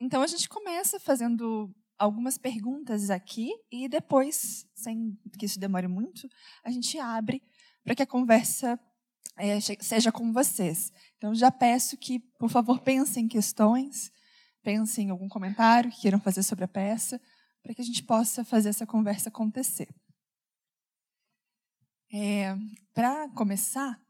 Então 0.00 0.22
a 0.22 0.26
gente 0.26 0.48
começa 0.48 0.98
fazendo 0.98 1.74
algumas 1.98 2.38
perguntas 2.38 3.10
aqui 3.10 3.52
e 3.70 3.86
depois, 3.86 4.66
sem 4.74 5.18
que 5.38 5.44
isso 5.44 5.60
demore 5.60 5.86
muito, 5.86 6.26
a 6.64 6.70
gente 6.70 6.98
abre 6.98 7.42
para 7.84 7.94
que 7.94 8.02
a 8.02 8.06
conversa 8.06 8.80
é, 9.36 9.60
seja 9.60 10.10
com 10.10 10.32
vocês. 10.32 10.90
Então 11.18 11.34
já 11.34 11.50
peço 11.50 11.98
que, 11.98 12.18
por 12.38 12.48
favor, 12.48 12.80
pensem 12.80 13.26
em 13.26 13.28
questões, 13.28 14.10
pensem 14.62 15.08
em 15.08 15.10
algum 15.10 15.28
comentário 15.28 15.90
que 15.90 16.00
queiram 16.00 16.18
fazer 16.18 16.42
sobre 16.42 16.64
a 16.64 16.68
peça, 16.68 17.20
para 17.62 17.74
que 17.74 17.82
a 17.82 17.84
gente 17.84 18.02
possa 18.02 18.42
fazer 18.42 18.70
essa 18.70 18.86
conversa 18.86 19.28
acontecer. 19.28 19.94
É, 22.12 22.56
para 22.94 23.28
começar, 23.30 24.00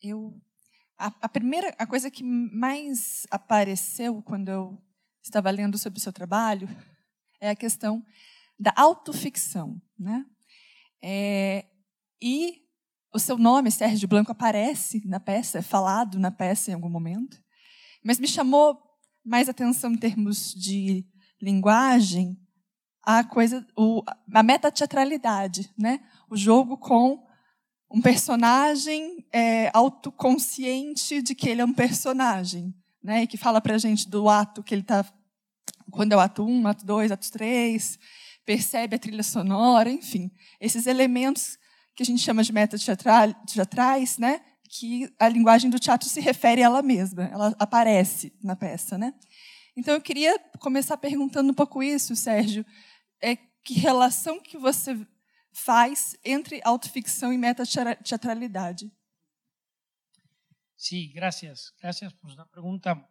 eu 0.00 0.40
a, 0.96 1.06
a, 1.22 1.28
primeira 1.28 1.74
a 1.78 1.86
coisa 1.86 2.10
que 2.10 2.22
mais 2.22 3.26
apareceu 3.30 4.22
quando 4.22 4.48
eu 4.48 4.89
estava 5.22 5.50
lendo 5.50 5.78
sobre 5.78 5.98
o 5.98 6.02
seu 6.02 6.12
trabalho 6.12 6.68
é 7.40 7.50
a 7.50 7.56
questão 7.56 8.04
da 8.58 8.72
autoficção, 8.76 9.80
né? 9.98 10.24
É, 11.02 11.64
e 12.20 12.58
o 13.12 13.18
seu 13.18 13.38
nome, 13.38 13.70
Sérgio 13.70 14.06
Blanco, 14.06 14.32
aparece 14.32 15.02
na 15.06 15.18
peça, 15.18 15.58
é 15.58 15.62
falado 15.62 16.18
na 16.18 16.30
peça 16.30 16.70
em 16.70 16.74
algum 16.74 16.90
momento, 16.90 17.42
mas 18.04 18.18
me 18.18 18.28
chamou 18.28 18.78
mais 19.24 19.48
atenção 19.48 19.92
em 19.92 19.96
termos 19.96 20.54
de 20.54 21.06
linguagem 21.40 22.38
a 23.02 23.24
coisa, 23.24 23.66
o, 23.76 24.02
a 24.34 24.42
metateatralidade, 24.42 25.72
né? 25.78 26.00
O 26.28 26.36
jogo 26.36 26.76
com 26.76 27.26
um 27.90 28.00
personagem 28.00 29.26
é, 29.32 29.70
autoconsciente 29.74 31.22
de 31.22 31.34
que 31.34 31.48
ele 31.48 31.62
é 31.62 31.64
um 31.64 31.72
personagem, 31.72 32.74
né? 33.02 33.22
E 33.22 33.26
que 33.26 33.36
fala 33.36 33.60
para 33.60 33.74
a 33.74 33.78
gente 33.78 34.08
do 34.08 34.28
ato 34.28 34.62
que 34.62 34.74
ele 34.74 34.82
está, 34.82 35.04
quando 35.90 36.12
é 36.12 36.16
o 36.16 36.20
ato 36.20 36.44
1, 36.44 36.66
ato 36.66 36.84
2, 36.84 37.12
ato 37.12 37.30
3, 37.30 37.98
percebe 38.44 38.96
a 38.96 38.98
trilha 38.98 39.22
sonora, 39.22 39.90
enfim, 39.90 40.30
esses 40.60 40.86
elementos 40.86 41.58
que 41.94 42.02
a 42.02 42.06
gente 42.06 42.22
chama 42.22 42.42
de 42.42 42.52
meta 42.52 42.76
teatrais, 42.78 44.18
né? 44.18 44.40
Que 44.68 45.12
a 45.18 45.28
linguagem 45.28 45.70
do 45.70 45.78
teatro 45.78 46.08
se 46.08 46.20
refere 46.20 46.62
a 46.62 46.66
ela 46.66 46.82
mesma, 46.82 47.24
ela 47.24 47.54
aparece 47.58 48.32
na 48.42 48.56
peça, 48.56 48.96
né? 48.96 49.12
Então 49.76 49.94
eu 49.94 50.00
queria 50.00 50.38
começar 50.58 50.96
perguntando 50.96 51.50
um 51.50 51.54
pouco 51.54 51.82
isso, 51.82 52.14
Sérgio, 52.16 52.64
é 53.22 53.36
que 53.36 53.74
relação 53.74 54.40
que 54.40 54.56
você 54.56 54.98
faz 55.52 56.16
entre 56.24 56.60
autoficção 56.64 57.32
y 57.32 57.38
metateatralidade. 57.38 58.90
Sí, 60.80 61.12
gracias. 61.12 61.74
Gracias 61.78 62.14
por 62.14 62.30
una 62.30 62.46
pregunta, 62.46 63.06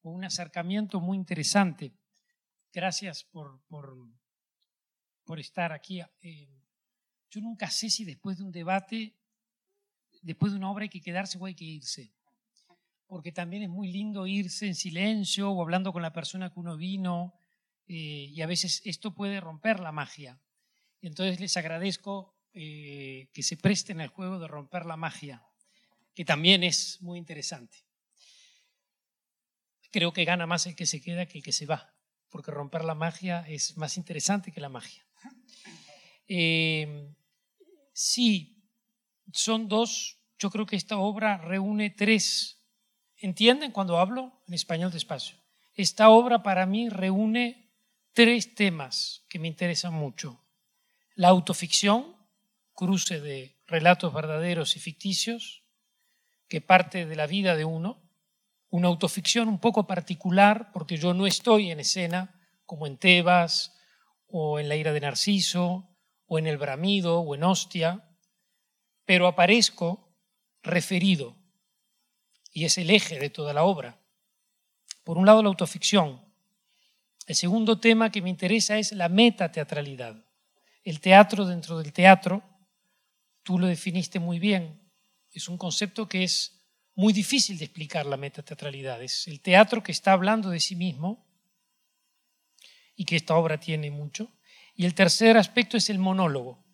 por 0.00 0.14
un 0.14 0.22
acercamiento 0.22 1.00
muy 1.00 1.16
interesante. 1.16 1.92
Gracias 2.72 3.24
por, 3.24 3.60
por, 3.66 3.96
por 5.24 5.40
estar 5.40 5.72
aquí. 5.72 6.00
Eh, 6.22 6.62
yo 7.28 7.40
nunca 7.40 7.68
sé 7.68 7.90
si 7.90 8.04
después 8.04 8.38
de 8.38 8.44
un 8.44 8.52
debate, 8.52 9.18
después 10.22 10.52
de 10.52 10.58
una 10.58 10.70
obra 10.70 10.84
hay 10.84 10.88
que 10.88 11.00
quedarse 11.00 11.36
o 11.36 11.46
hay 11.46 11.56
que 11.56 11.64
irse. 11.64 12.14
Porque 13.08 13.32
también 13.32 13.64
es 13.64 13.70
muy 13.70 13.90
lindo 13.90 14.28
irse 14.28 14.68
en 14.68 14.76
silencio 14.76 15.50
o 15.50 15.62
hablando 15.62 15.92
con 15.92 16.02
la 16.02 16.12
persona 16.12 16.52
que 16.52 16.60
uno 16.60 16.76
vino. 16.76 17.34
Eh, 17.88 18.30
y 18.30 18.40
a 18.40 18.46
veces 18.46 18.82
esto 18.84 19.16
puede 19.16 19.40
romper 19.40 19.80
la 19.80 19.90
magia. 19.90 20.40
Entonces 21.00 21.40
les 21.40 21.56
agradezco 21.56 22.36
eh, 22.52 23.28
que 23.32 23.42
se 23.42 23.56
presten 23.56 24.00
al 24.00 24.10
juego 24.10 24.38
de 24.38 24.46
romper 24.46 24.86
la 24.86 24.96
magia, 24.96 25.49
que 26.20 26.26
también 26.26 26.62
es 26.62 27.00
muy 27.00 27.18
interesante. 27.18 27.78
Creo 29.90 30.12
que 30.12 30.26
gana 30.26 30.46
más 30.46 30.66
el 30.66 30.76
que 30.76 30.84
se 30.84 31.00
queda 31.00 31.24
que 31.24 31.38
el 31.38 31.42
que 31.42 31.50
se 31.50 31.64
va, 31.64 31.94
porque 32.28 32.50
romper 32.50 32.84
la 32.84 32.94
magia 32.94 33.42
es 33.48 33.78
más 33.78 33.96
interesante 33.96 34.52
que 34.52 34.60
la 34.60 34.68
magia. 34.68 35.02
Eh, 36.28 37.10
sí, 37.94 38.62
son 39.32 39.66
dos, 39.66 40.20
yo 40.38 40.50
creo 40.50 40.66
que 40.66 40.76
esta 40.76 40.98
obra 40.98 41.38
reúne 41.38 41.88
tres, 41.88 42.66
¿entienden 43.16 43.72
cuando 43.72 43.98
hablo 43.98 44.42
en 44.46 44.52
español 44.52 44.92
despacio? 44.92 45.38
Esta 45.72 46.10
obra 46.10 46.42
para 46.42 46.66
mí 46.66 46.90
reúne 46.90 47.72
tres 48.12 48.54
temas 48.54 49.24
que 49.30 49.38
me 49.38 49.48
interesan 49.48 49.94
mucho 49.94 50.44
la 51.14 51.28
autoficción, 51.28 52.14
cruce 52.74 53.22
de 53.22 53.58
relatos 53.66 54.12
verdaderos 54.12 54.76
y 54.76 54.80
ficticios, 54.80 55.59
que 56.50 56.60
parte 56.60 57.06
de 57.06 57.16
la 57.16 57.26
vida 57.26 57.56
de 57.56 57.64
uno, 57.64 58.02
una 58.68 58.88
autoficción 58.88 59.48
un 59.48 59.58
poco 59.58 59.86
particular, 59.86 60.70
porque 60.72 60.98
yo 60.98 61.14
no 61.14 61.26
estoy 61.26 61.70
en 61.70 61.80
escena, 61.80 62.38
como 62.66 62.86
en 62.86 62.98
Tebas, 62.98 63.74
o 64.26 64.60
en 64.60 64.68
La 64.68 64.76
ira 64.76 64.92
de 64.92 65.00
Narciso, 65.00 65.88
o 66.26 66.38
en 66.38 66.46
El 66.46 66.58
Bramido, 66.58 67.20
o 67.20 67.34
en 67.34 67.42
Hostia, 67.42 68.04
pero 69.06 69.26
aparezco 69.26 70.12
referido, 70.62 71.34
y 72.52 72.66
es 72.66 72.76
el 72.76 72.90
eje 72.90 73.18
de 73.18 73.30
toda 73.30 73.54
la 73.54 73.64
obra. 73.64 73.98
Por 75.04 75.16
un 75.16 75.24
lado, 75.24 75.42
la 75.42 75.48
autoficción. 75.48 76.20
El 77.26 77.34
segundo 77.34 77.80
tema 77.80 78.10
que 78.10 78.20
me 78.20 78.28
interesa 78.28 78.76
es 78.76 78.92
la 78.92 79.08
metateatralidad 79.08 80.22
el 80.84 81.00
teatro 81.00 81.46
dentro 81.46 81.78
del 81.78 81.92
teatro, 81.92 82.42
tú 83.42 83.58
lo 83.58 83.66
definiste 83.66 84.18
muy 84.18 84.38
bien, 84.38 84.79
es 85.32 85.48
un 85.48 85.56
concepto 85.56 86.08
que 86.08 86.24
es 86.24 86.60
muy 86.94 87.12
difícil 87.12 87.58
de 87.58 87.64
explicar 87.64 88.06
la 88.06 88.16
metateatralidad. 88.16 89.02
Es 89.02 89.26
el 89.28 89.40
teatro 89.40 89.82
que 89.82 89.92
está 89.92 90.12
hablando 90.12 90.50
de 90.50 90.60
sí 90.60 90.76
mismo 90.76 91.26
y 92.94 93.04
que 93.04 93.16
esta 93.16 93.36
obra 93.36 93.58
tiene 93.58 93.90
mucho. 93.90 94.30
Y 94.74 94.86
el 94.86 94.94
tercer 94.94 95.36
aspecto 95.36 95.76
es 95.76 95.90
el 95.90 95.98
monólogo, 95.98 96.64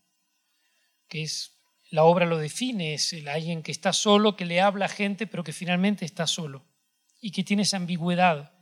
que 1.09 1.23
es 1.23 1.53
la 1.91 2.05
obra 2.05 2.27
lo 2.27 2.39
define, 2.39 2.95
es 2.95 3.13
el 3.13 3.29
alguien 3.29 3.63
que 3.63 3.73
está 3.73 3.93
solo, 3.93 4.37
que 4.37 4.45
le 4.45 4.61
habla 4.61 4.87
a 4.87 4.89
gente, 4.89 5.27
pero 5.27 5.45
que 5.45 5.53
finalmente 5.53 6.05
está 6.05 6.27
solo 6.27 6.67
y 7.21 7.31
que 7.31 7.45
tiene 7.45 7.63
esa 7.63 7.77
ambigüedad. 7.77 8.53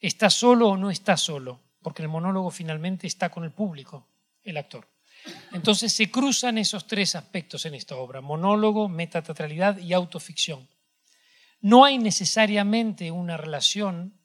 ¿Está 0.00 0.30
solo 0.30 0.70
o 0.70 0.76
no 0.76 0.90
está 0.90 1.16
solo? 1.16 1.62
Porque 1.82 2.02
el 2.02 2.08
monólogo 2.08 2.50
finalmente 2.50 3.06
está 3.06 3.30
con 3.30 3.44
el 3.44 3.52
público 3.52 4.08
el 4.42 4.56
actor. 4.56 4.93
Entonces 5.52 5.92
se 5.92 6.10
cruzan 6.10 6.58
esos 6.58 6.86
tres 6.86 7.14
aspectos 7.14 7.64
en 7.66 7.74
esta 7.74 7.96
obra, 7.96 8.20
monólogo, 8.20 8.88
metateatralidad 8.88 9.78
y 9.78 9.92
autoficción. 9.92 10.68
No 11.60 11.84
hay 11.84 11.98
necesariamente 11.98 13.10
una 13.10 13.36
relación 13.36 14.18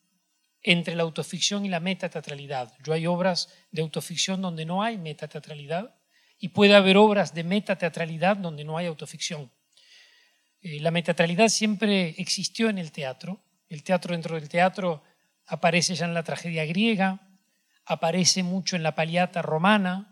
entre 0.62 0.96
la 0.96 1.04
autoficción 1.04 1.66
y 1.66 1.70
la 1.70 1.80
metateatralidad. 1.80 2.74
Yo 2.84 2.94
hay 2.94 3.08
obras 3.08 3.50
de 3.72 3.82
autoficción 3.82 4.42
donde 4.42 4.66
no 4.66 4.84
hay 4.84 4.98
metateatralidad 4.98 5.96
y 6.38 6.50
puede 6.50 6.76
haber 6.76 6.98
obras 6.98 7.34
de 7.34 7.44
metateatralidad 7.44 8.38
donde 8.38 8.64
no 8.64 8.78
hay 8.78 8.88
autoficción. 8.88 9.52
Eh, 10.62 10.80
la 10.82 10.92
metateatralidad 10.92 11.48
siempre 11.48 12.16
existió 12.18 12.70
en 12.70 12.78
el 12.78 12.92
teatro. 12.92 13.42
El 13.70 13.84
teatro 13.84 14.14
dentro 14.14 14.36
del 14.36 14.50
teatro 14.50 15.04
aparece 15.46 15.96
ya 15.96 16.06
en 16.06 16.14
la 16.14 16.24
tragedia 16.24 16.66
griega, 16.66 17.22
aparece 17.86 18.44
mucho 18.44 18.76
en 18.76 18.84
la 18.84 18.96
paliata 18.96 19.42
romana, 19.42 20.09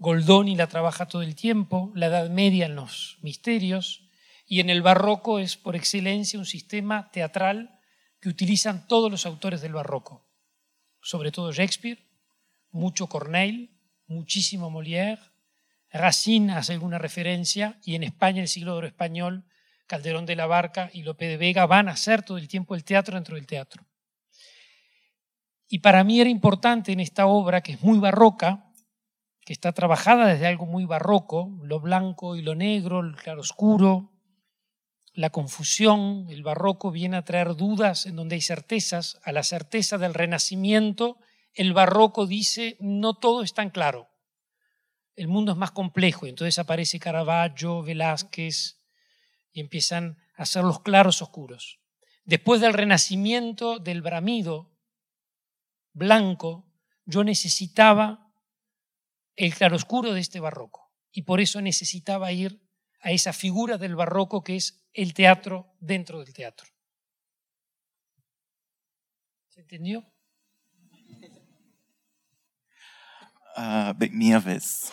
Goldoni 0.00 0.56
la 0.56 0.66
trabaja 0.66 1.04
todo 1.04 1.20
el 1.20 1.34
tiempo, 1.34 1.92
la 1.94 2.06
Edad 2.06 2.30
Media 2.30 2.64
en 2.64 2.74
los 2.74 3.18
misterios, 3.20 4.08
y 4.46 4.60
en 4.60 4.70
el 4.70 4.80
barroco 4.80 5.38
es 5.38 5.58
por 5.58 5.76
excelencia 5.76 6.38
un 6.38 6.46
sistema 6.46 7.10
teatral 7.10 7.78
que 8.18 8.30
utilizan 8.30 8.88
todos 8.88 9.10
los 9.10 9.26
autores 9.26 9.60
del 9.60 9.74
barroco, 9.74 10.26
sobre 11.02 11.30
todo 11.30 11.52
Shakespeare, 11.52 11.98
mucho 12.70 13.08
Corneille, 13.08 13.72
muchísimo 14.06 14.70
Molière, 14.70 15.20
Racine 15.92 16.54
hace 16.54 16.72
alguna 16.72 16.96
referencia, 16.96 17.78
y 17.84 17.94
en 17.94 18.02
España, 18.02 18.40
el 18.40 18.48
siglo 18.48 18.72
de 18.72 18.78
oro 18.78 18.86
español, 18.86 19.44
Calderón 19.86 20.24
de 20.24 20.36
la 20.36 20.46
Barca 20.46 20.88
y 20.94 21.02
Lope 21.02 21.26
de 21.26 21.36
Vega 21.36 21.66
van 21.66 21.90
a 21.90 21.92
hacer 21.92 22.22
todo 22.22 22.38
el 22.38 22.48
tiempo 22.48 22.74
el 22.74 22.84
teatro 22.84 23.16
dentro 23.16 23.36
del 23.36 23.46
teatro. 23.46 23.84
Y 25.68 25.80
para 25.80 26.04
mí 26.04 26.22
era 26.22 26.30
importante 26.30 26.90
en 26.90 27.00
esta 27.00 27.26
obra, 27.26 27.60
que 27.60 27.72
es 27.72 27.82
muy 27.82 27.98
barroca, 27.98 28.69
está 29.52 29.72
trabajada 29.72 30.26
desde 30.26 30.46
algo 30.46 30.64
muy 30.64 30.84
barroco, 30.84 31.58
lo 31.62 31.80
blanco 31.80 32.36
y 32.36 32.42
lo 32.42 32.54
negro, 32.54 33.00
el 33.00 33.16
claroscuro, 33.16 34.12
la 35.12 35.30
confusión, 35.30 36.26
el 36.30 36.44
barroco 36.44 36.92
viene 36.92 37.16
a 37.16 37.24
traer 37.24 37.56
dudas 37.56 38.06
en 38.06 38.14
donde 38.14 38.36
hay 38.36 38.42
certezas, 38.42 39.20
a 39.24 39.32
la 39.32 39.42
certeza 39.42 39.98
del 39.98 40.14
renacimiento, 40.14 41.18
el 41.52 41.72
barroco 41.72 42.26
dice, 42.26 42.76
no 42.78 43.14
todo 43.14 43.42
es 43.42 43.52
tan 43.52 43.70
claro, 43.70 44.08
el 45.16 45.26
mundo 45.26 45.50
es 45.50 45.58
más 45.58 45.72
complejo, 45.72 46.26
entonces 46.26 46.60
aparece 46.60 47.00
Caravaggio, 47.00 47.82
Velázquez, 47.82 48.80
y 49.52 49.60
empiezan 49.60 50.16
a 50.36 50.46
ser 50.46 50.62
los 50.62 50.80
claros 50.80 51.22
oscuros. 51.22 51.80
Después 52.24 52.60
del 52.60 52.72
renacimiento 52.72 53.80
del 53.80 54.00
bramido, 54.00 54.70
blanco, 55.92 56.68
yo 57.04 57.24
necesitaba 57.24 58.29
el 59.36 59.54
claroscuro 59.54 60.12
de 60.12 60.20
este 60.20 60.40
barroco. 60.40 60.92
Y 61.12 61.22
por 61.22 61.40
eso 61.40 61.60
necesitaba 61.60 62.32
ir 62.32 62.60
a 63.00 63.10
esa 63.12 63.32
figura 63.32 63.78
del 63.78 63.96
barroco 63.96 64.42
que 64.42 64.56
es 64.56 64.86
el 64.92 65.14
teatro 65.14 65.74
dentro 65.80 66.18
del 66.20 66.32
teatro. 66.32 66.68
¿Se 69.48 69.60
entendió? 69.60 70.04
Ah, 73.56 73.92
bem, 73.96 74.10
minha 74.10 74.38
vez. 74.38 74.92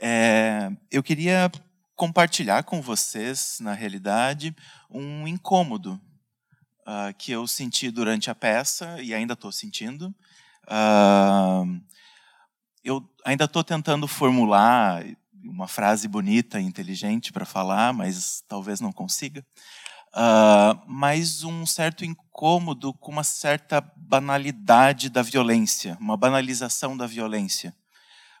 É, 0.00 0.70
eu 0.90 1.02
queria 1.02 1.50
compartilhar 1.96 2.62
com 2.62 2.80
vocês, 2.80 3.58
na 3.60 3.72
realidade, 3.72 4.54
um 4.88 5.26
incômodo 5.26 6.00
uh, 6.86 7.12
que 7.18 7.32
eu 7.32 7.46
senti 7.48 7.90
durante 7.90 8.30
a 8.30 8.34
peça 8.34 9.02
e 9.02 9.12
ainda 9.12 9.32
estou 9.32 9.50
sentindo. 9.50 10.14
Uh, 10.64 11.80
eu 12.88 13.06
ainda 13.24 13.44
estou 13.44 13.62
tentando 13.62 14.08
formular 14.08 15.04
uma 15.44 15.68
frase 15.68 16.08
bonita 16.08 16.58
e 16.58 16.64
inteligente 16.64 17.32
para 17.32 17.44
falar, 17.44 17.92
mas 17.92 18.42
talvez 18.48 18.80
não 18.80 18.92
consiga. 18.92 19.44
Uh, 20.08 20.80
mas 20.86 21.44
um 21.44 21.66
certo 21.66 22.04
incômodo 22.04 22.94
com 22.94 23.12
uma 23.12 23.22
certa 23.22 23.80
banalidade 23.94 25.10
da 25.10 25.22
violência, 25.22 25.98
uma 26.00 26.16
banalização 26.16 26.96
da 26.96 27.06
violência. 27.06 27.74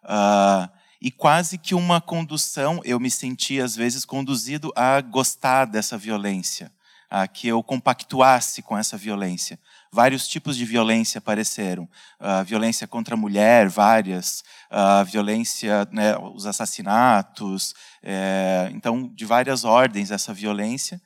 Uh, 0.02 0.68
e 1.00 1.10
quase 1.10 1.58
que 1.58 1.74
uma 1.74 2.00
condução, 2.00 2.80
eu 2.84 2.98
me 2.98 3.10
senti 3.10 3.60
às 3.60 3.76
vezes 3.76 4.04
conduzido 4.04 4.72
a 4.74 5.00
gostar 5.00 5.66
dessa 5.66 5.98
violência, 5.98 6.72
a 7.10 7.28
que 7.28 7.46
eu 7.46 7.62
compactuasse 7.62 8.62
com 8.62 8.76
essa 8.76 8.96
violência. 8.96 9.58
Vários 9.90 10.28
tipos 10.28 10.56
de 10.56 10.64
violência 10.64 11.18
apareceram: 11.18 11.88
a 12.18 12.42
violência 12.42 12.86
contra 12.86 13.14
a 13.14 13.18
mulher, 13.18 13.68
várias, 13.68 14.44
a 14.70 15.02
violência, 15.02 15.88
né, 15.90 16.16
os 16.16 16.46
assassinatos, 16.46 17.74
é, 18.02 18.70
então 18.72 19.10
de 19.14 19.24
várias 19.24 19.64
ordens 19.64 20.10
essa 20.10 20.32
violência. 20.32 21.00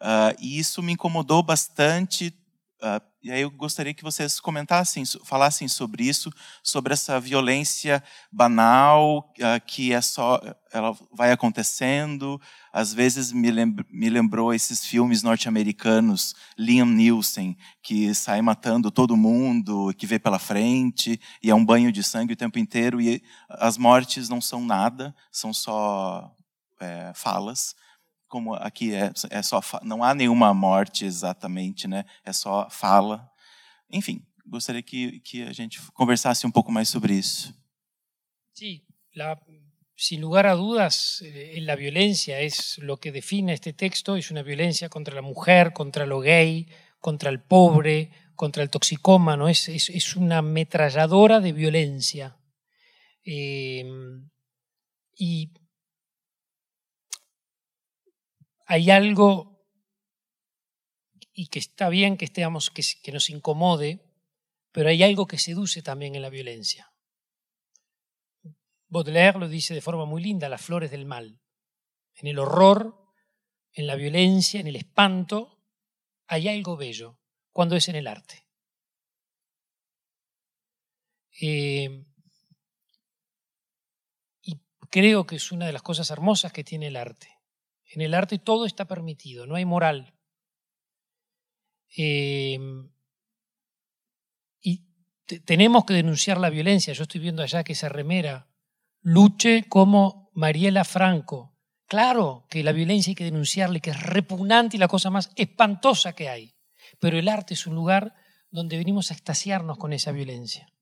Uh, 0.00 0.34
e 0.40 0.58
isso 0.58 0.82
me 0.82 0.94
incomodou 0.94 1.44
bastante 1.44 2.34
Uh, 2.82 3.00
e 3.22 3.30
aí 3.30 3.42
eu 3.42 3.50
gostaria 3.52 3.94
que 3.94 4.02
vocês 4.02 4.40
comentassem, 4.40 5.04
falassem 5.24 5.68
sobre 5.68 6.02
isso, 6.02 6.32
sobre 6.64 6.92
essa 6.92 7.20
violência 7.20 8.02
banal 8.32 9.32
uh, 9.38 9.64
que 9.64 9.92
é 9.92 10.00
só, 10.00 10.40
ela 10.72 10.92
vai 11.12 11.30
acontecendo. 11.30 12.40
Às 12.72 12.92
vezes 12.92 13.30
me, 13.30 13.52
me 13.88 14.10
lembrou 14.10 14.52
esses 14.52 14.84
filmes 14.84 15.22
norte-americanos, 15.22 16.34
Liam 16.58 16.86
Neeson, 16.86 17.54
que 17.80 18.12
sai 18.16 18.42
matando 18.42 18.90
todo 18.90 19.16
mundo, 19.16 19.94
que 19.96 20.04
vê 20.04 20.18
pela 20.18 20.40
frente 20.40 21.20
e 21.40 21.50
é 21.50 21.54
um 21.54 21.64
banho 21.64 21.92
de 21.92 22.02
sangue 22.02 22.32
o 22.32 22.36
tempo 22.36 22.58
inteiro 22.58 23.00
e 23.00 23.22
as 23.48 23.78
mortes 23.78 24.28
não 24.28 24.40
são 24.40 24.64
nada, 24.64 25.14
são 25.30 25.52
só 25.54 26.34
é, 26.80 27.12
falas 27.14 27.76
como 28.32 28.54
aqui 28.54 28.94
é, 28.94 29.12
é 29.28 29.42
só 29.42 29.60
não 29.82 30.02
há 30.02 30.14
nenhuma 30.14 30.54
morte 30.54 31.04
exatamente, 31.04 31.86
né? 31.86 32.06
É 32.24 32.32
só 32.32 32.66
fala. 32.70 33.30
Enfim, 33.90 34.24
gostaria 34.46 34.82
que 34.82 35.20
que 35.20 35.42
a 35.42 35.52
gente 35.52 35.78
conversasse 35.92 36.46
um 36.46 36.50
pouco 36.50 36.72
mais 36.72 36.88
sobre 36.88 37.12
isso. 37.12 37.54
Sí, 38.54 38.86
la, 39.14 39.38
sin 39.94 40.22
lugar 40.22 40.46
a 40.46 40.54
dudas, 40.54 41.20
eh, 41.22 41.60
la 41.60 41.76
violencia 41.76 42.40
es 42.40 42.78
lo 42.78 42.96
que 42.96 43.12
define 43.12 43.52
este 43.52 43.74
texto, 43.74 44.16
es 44.16 44.30
una 44.30 44.42
violencia 44.42 44.88
contra 44.88 45.14
la 45.14 45.22
mujer, 45.22 45.74
contra 45.74 46.06
lo 46.06 46.20
gay, 46.20 46.66
contra 47.00 47.28
el 47.28 47.38
pobre, 47.38 48.10
contra 48.34 48.62
el 48.62 48.70
toxicómano, 48.70 49.48
es, 49.48 49.68
es, 49.68 49.90
es 49.90 50.16
una 50.16 50.38
ametralladora 50.38 51.40
de 51.40 51.52
violencia. 51.52 52.38
Eh, 53.26 53.84
y 55.14 55.52
hay 58.72 58.90
algo, 58.90 59.68
y 61.34 61.48
que 61.48 61.58
está 61.58 61.90
bien 61.90 62.16
que, 62.16 62.24
estemos, 62.24 62.70
que, 62.70 63.12
nos 63.12 63.28
incomode, 63.28 64.00
pero 64.70 64.88
hay 64.88 65.02
algo 65.02 65.26
que 65.26 65.36
seduce 65.36 65.82
también 65.82 66.14
en 66.14 66.22
la 66.22 66.30
violencia. 66.30 66.90
Baudelaire 68.88 69.38
lo 69.38 69.48
dice 69.50 69.74
de 69.74 69.82
forma 69.82 70.06
muy 70.06 70.22
linda, 70.22 70.48
las 70.48 70.62
flores 70.62 70.90
del 70.90 71.04
mal. 71.04 71.38
En 72.14 72.28
el 72.28 72.38
horror, 72.38 73.12
en 73.74 73.86
la 73.86 73.94
violencia, 73.94 74.58
en 74.58 74.68
el 74.68 74.76
espanto, 74.76 75.62
hay 76.26 76.48
algo 76.48 76.78
bello, 76.78 77.18
cuando 77.52 77.76
es 77.76 77.90
en 77.90 77.96
el 77.96 78.06
arte. 78.06 78.46
Eh, 81.42 82.06
y 84.40 84.58
creo 84.88 85.26
que 85.26 85.36
es 85.36 85.52
una 85.52 85.66
de 85.66 85.74
las 85.74 85.82
cosas 85.82 86.10
hermosas 86.10 86.54
que 86.54 86.64
tiene 86.64 86.86
el 86.86 86.96
arte. 86.96 87.31
En 87.94 88.00
el 88.00 88.14
arte 88.14 88.38
todo 88.38 88.64
está 88.64 88.86
permitido, 88.86 89.46
no 89.46 89.54
hay 89.54 89.66
moral. 89.66 90.14
Em, 91.94 92.90
y 94.62 94.86
tenemos 95.44 95.84
que 95.84 95.92
denunciar 95.92 96.38
la 96.38 96.48
violencia. 96.48 96.94
Yo 96.94 97.02
estoy 97.02 97.20
viendo 97.20 97.42
allá 97.42 97.62
que 97.64 97.74
esa 97.74 97.90
remera 97.90 98.48
luche 99.02 99.68
como 99.68 100.30
Mariela 100.32 100.84
Franco. 100.84 101.58
Claro 101.86 102.46
que 102.48 102.64
la 102.64 102.72
violencia 102.72 103.10
hay 103.10 103.14
que 103.14 103.24
denunciarle, 103.24 103.80
que 103.80 103.90
es 103.90 104.02
repugnante 104.02 104.76
y 104.76 104.80
la 104.80 104.88
cosa 104.88 105.10
más 105.10 105.30
espantosa 105.36 106.14
que 106.14 106.30
hay. 106.30 106.54
Pero 106.98 107.18
el 107.18 107.28
arte 107.28 107.52
es 107.52 107.66
un 107.66 107.74
lugar 107.74 108.14
donde 108.50 108.78
venimos 108.78 109.10
a 109.10 109.14
extasiarnos 109.14 109.76
con 109.76 109.92
esa 109.92 110.12
violencia. 110.12 110.72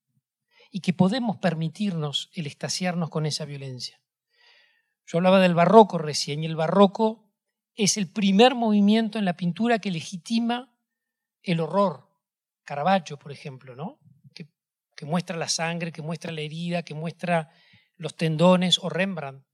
Y 0.71 0.81
que 0.81 0.93
podemos 0.93 1.39
permitirnos 1.39 2.31
el 2.35 2.47
extasiarnos 2.47 3.11
con 3.11 3.27
esa 3.27 3.45
violencia. 3.45 4.01
Yo 5.11 5.19
hablaba 5.19 5.41
del 5.41 5.55
barroco 5.55 5.99
recién 5.99 6.45
y 6.45 6.47
el 6.47 6.55
barroco 6.55 7.29
es 7.75 7.97
el 7.97 8.09
primer 8.09 8.55
movimiento 8.55 9.19
en 9.19 9.25
la 9.25 9.37
pintura 9.37 9.81
que 9.81 9.91
legitima 9.91 10.73
el 11.43 11.59
horror. 11.59 12.09
Caravaggio, 12.63 13.19
por 13.19 13.33
ejemplo, 13.33 13.75
¿no? 13.75 13.99
Que, 14.35 15.07
muestra 15.07 15.37
la 15.37 15.49
sangre, 15.49 15.91
que 15.91 16.03
muestra 16.03 16.31
la 16.31 16.43
herida, 16.43 16.85
que 16.85 16.95
muestra 16.95 17.51
los 17.97 18.15
tendones, 18.17 18.79
o 18.79 18.91
Rembrandt. 18.91 19.45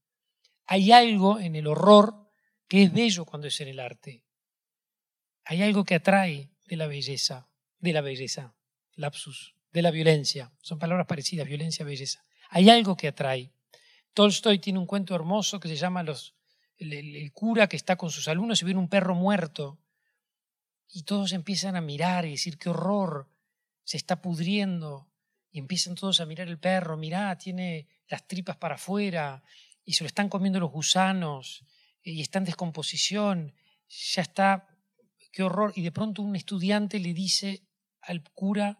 Hay 0.67 0.93
algo 0.93 1.39
en 1.39 1.55
el 1.55 1.69
horror 1.69 2.29
que 2.69 2.83
es 2.83 2.93
bello 2.93 3.25
cuando 3.25 3.47
es 3.47 3.59
en 3.61 3.69
el 3.69 3.81
arte. 3.81 4.27
Hay 5.45 5.63
algo 5.63 5.85
que 5.85 5.95
atrae 5.95 6.51
de 6.67 6.77
la 6.77 6.89
belleza, 6.89 7.49
de 7.79 7.93
la 7.93 8.01
belleza, 8.03 8.57
lapsus, 8.95 9.55
de 9.73 9.81
la 9.81 9.93
violencia. 9.93 10.53
Son 10.61 10.79
palabras 10.79 11.07
parecidas, 11.07 11.47
violencia, 11.47 11.85
belleza. 11.85 12.27
Hay 12.51 12.69
algo 12.69 12.97
que 12.97 13.09
atrae. 13.09 13.56
Tolstoy 14.17 14.59
tiene 14.61 14.79
un 14.79 14.87
cuento 14.87 15.15
hermoso 15.15 15.61
que 15.61 15.69
se 15.69 15.77
llama 15.77 16.03
los, 16.03 16.35
el, 16.79 17.31
cura 17.35 17.69
que 17.69 17.77
está 17.77 17.97
con 17.97 18.09
sus 18.09 18.29
alumnos 18.29 18.63
y 18.63 18.65
viene 18.65 18.81
un 18.81 18.89
perro 18.89 19.15
muerto. 19.15 19.79
Y 20.89 21.03
todos 21.03 21.33
empiezan 21.33 21.77
a 21.77 21.83
mirar 21.83 22.25
y 22.25 22.31
decir, 22.31 22.57
qué 22.57 22.71
horror, 22.71 23.29
se 23.85 23.99
está 23.99 24.23
pudriendo. 24.23 25.07
Y 25.51 25.59
empiezan 25.59 25.97
todos 25.97 26.21
a 26.21 26.25
mirar 26.25 26.49
el 26.49 26.59
perro, 26.59 26.97
mirá, 26.97 27.37
tiene 27.37 27.89
las 28.09 28.27
tripas 28.27 28.57
para 28.57 28.77
afuera 28.77 29.43
y 29.85 29.93
se 29.93 30.03
lo 30.03 30.09
están 30.09 30.31
comiendo 30.31 30.61
los 30.61 30.73
gusanos 30.73 31.67
y 32.03 32.23
está 32.23 32.39
en 32.39 32.47
descomposición, 32.47 33.53
ya 33.87 34.23
está, 34.23 34.67
qué 35.31 35.43
horror. 35.43 35.75
Y 35.77 35.83
de 35.83 35.93
pronto 35.93 36.23
un 36.23 36.37
estudiante 36.37 37.01
le 37.01 37.13
dice 37.13 37.69
al 38.01 38.23
cura 38.31 38.79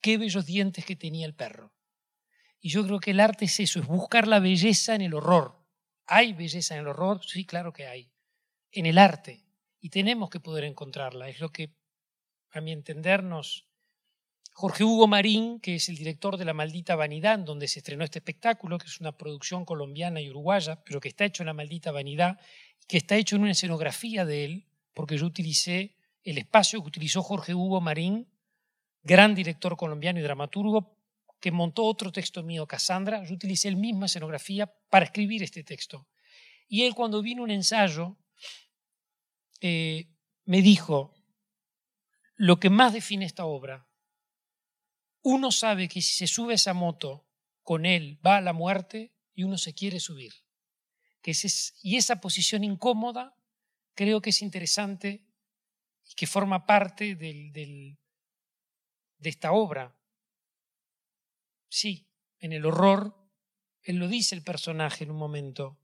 qué 0.00 0.16
bellos 0.16 0.46
dientes 0.46 0.86
que 0.86 0.96
tenía 0.96 1.26
el 1.26 1.34
perro. 1.34 1.74
Y 2.60 2.70
yo 2.70 2.84
creo 2.84 3.00
que 3.00 3.12
el 3.12 3.20
arte 3.20 3.44
es 3.44 3.60
eso, 3.60 3.80
es 3.80 3.86
buscar 3.86 4.26
la 4.26 4.40
belleza 4.40 4.94
en 4.94 5.02
el 5.02 5.14
horror. 5.14 5.58
¿Hay 6.06 6.32
belleza 6.32 6.74
en 6.74 6.80
el 6.80 6.88
horror? 6.88 7.24
Sí, 7.24 7.44
claro 7.44 7.72
que 7.72 7.86
hay. 7.86 8.10
En 8.72 8.86
el 8.86 8.98
arte. 8.98 9.44
Y 9.80 9.90
tenemos 9.90 10.30
que 10.30 10.40
poder 10.40 10.64
encontrarla. 10.64 11.28
Es 11.28 11.40
lo 11.40 11.50
que, 11.50 11.74
a 12.50 12.60
mi 12.60 12.72
entendernos, 12.72 13.68
Jorge 14.52 14.82
Hugo 14.82 15.06
Marín, 15.06 15.60
que 15.60 15.76
es 15.76 15.88
el 15.88 15.96
director 15.96 16.36
de 16.36 16.44
La 16.44 16.52
Maldita 16.52 16.96
Vanidad, 16.96 17.38
donde 17.38 17.68
se 17.68 17.78
estrenó 17.78 18.02
este 18.02 18.18
espectáculo, 18.18 18.76
que 18.78 18.86
es 18.86 19.00
una 19.00 19.16
producción 19.16 19.64
colombiana 19.64 20.20
y 20.20 20.30
uruguaya, 20.30 20.82
pero 20.82 21.00
que 21.00 21.08
está 21.08 21.24
hecho 21.24 21.44
en 21.44 21.46
La 21.46 21.52
Maldita 21.52 21.92
Vanidad, 21.92 22.40
que 22.88 22.96
está 22.96 23.14
hecho 23.14 23.36
en 23.36 23.42
una 23.42 23.52
escenografía 23.52 24.24
de 24.24 24.44
él, 24.44 24.66
porque 24.94 25.16
yo 25.16 25.26
utilicé 25.26 25.94
el 26.24 26.38
espacio 26.38 26.80
que 26.80 26.88
utilizó 26.88 27.22
Jorge 27.22 27.54
Hugo 27.54 27.80
Marín, 27.80 28.26
gran 29.04 29.36
director 29.36 29.76
colombiano 29.76 30.18
y 30.18 30.22
dramaturgo, 30.22 30.97
que 31.40 31.52
montó 31.52 31.84
otro 31.84 32.10
texto 32.10 32.42
mío, 32.42 32.66
Cassandra, 32.66 33.24
yo 33.24 33.34
utilicé 33.34 33.70
la 33.70 33.76
misma 33.76 34.06
escenografía 34.06 34.66
para 34.90 35.06
escribir 35.06 35.42
este 35.42 35.62
texto. 35.62 36.08
Y 36.66 36.82
él 36.82 36.94
cuando 36.94 37.22
vino 37.22 37.42
un 37.42 37.50
ensayo, 37.50 38.16
eh, 39.60 40.08
me 40.44 40.62
dijo, 40.62 41.14
lo 42.34 42.60
que 42.60 42.70
más 42.70 42.92
define 42.92 43.24
esta 43.24 43.44
obra, 43.44 43.88
uno 45.22 45.50
sabe 45.50 45.88
que 45.88 46.00
si 46.00 46.12
se 46.12 46.26
sube 46.26 46.54
esa 46.54 46.74
moto 46.74 47.26
con 47.62 47.84
él 47.86 48.18
va 48.24 48.36
a 48.36 48.40
la 48.40 48.52
muerte 48.52 49.12
y 49.34 49.44
uno 49.44 49.58
se 49.58 49.74
quiere 49.74 50.00
subir. 50.00 50.32
Y 51.82 51.96
esa 51.96 52.20
posición 52.20 52.64
incómoda 52.64 53.36
creo 53.94 54.22
que 54.22 54.30
es 54.30 54.40
interesante 54.40 55.26
y 56.04 56.14
que 56.14 56.26
forma 56.26 56.64
parte 56.64 57.14
de 57.16 57.98
esta 59.20 59.52
obra. 59.52 59.97
Sí, 61.68 62.08
en 62.38 62.52
el 62.52 62.66
horror, 62.66 63.14
él 63.82 63.96
lo 63.96 64.08
dice 64.08 64.34
el 64.34 64.42
personaje 64.42 65.04
en 65.04 65.10
un 65.10 65.18
momento. 65.18 65.78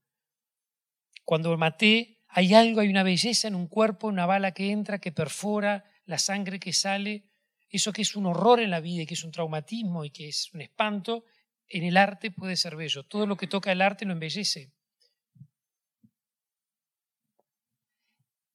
Cuando 1.24 1.56
maté, 1.56 2.22
hay 2.28 2.54
algo, 2.54 2.80
hay 2.80 2.88
una 2.88 3.02
belleza 3.02 3.48
en 3.48 3.54
un 3.54 3.68
cuerpo, 3.68 4.08
una 4.08 4.26
bala 4.26 4.52
que 4.52 4.70
entra, 4.70 4.98
que 4.98 5.12
perfora, 5.12 5.84
la 6.04 6.18
sangre 6.18 6.58
que 6.58 6.72
sale, 6.72 7.30
eso 7.68 7.92
que 7.92 8.02
es 8.02 8.14
un 8.14 8.26
horror 8.26 8.60
en 8.60 8.70
la 8.70 8.80
vida 8.80 9.02
y 9.02 9.06
que 9.06 9.14
es 9.14 9.24
un 9.24 9.30
traumatismo 9.30 10.04
y 10.04 10.10
que 10.10 10.28
es 10.28 10.52
un 10.52 10.60
espanto, 10.60 11.24
en 11.68 11.84
el 11.84 11.96
arte 11.96 12.30
puede 12.30 12.56
ser 12.56 12.76
bello. 12.76 13.04
Todo 13.04 13.26
lo 13.26 13.36
que 13.36 13.46
toca 13.46 13.72
el 13.72 13.82
arte 13.82 14.04
lo 14.04 14.12
embellece. 14.12 14.72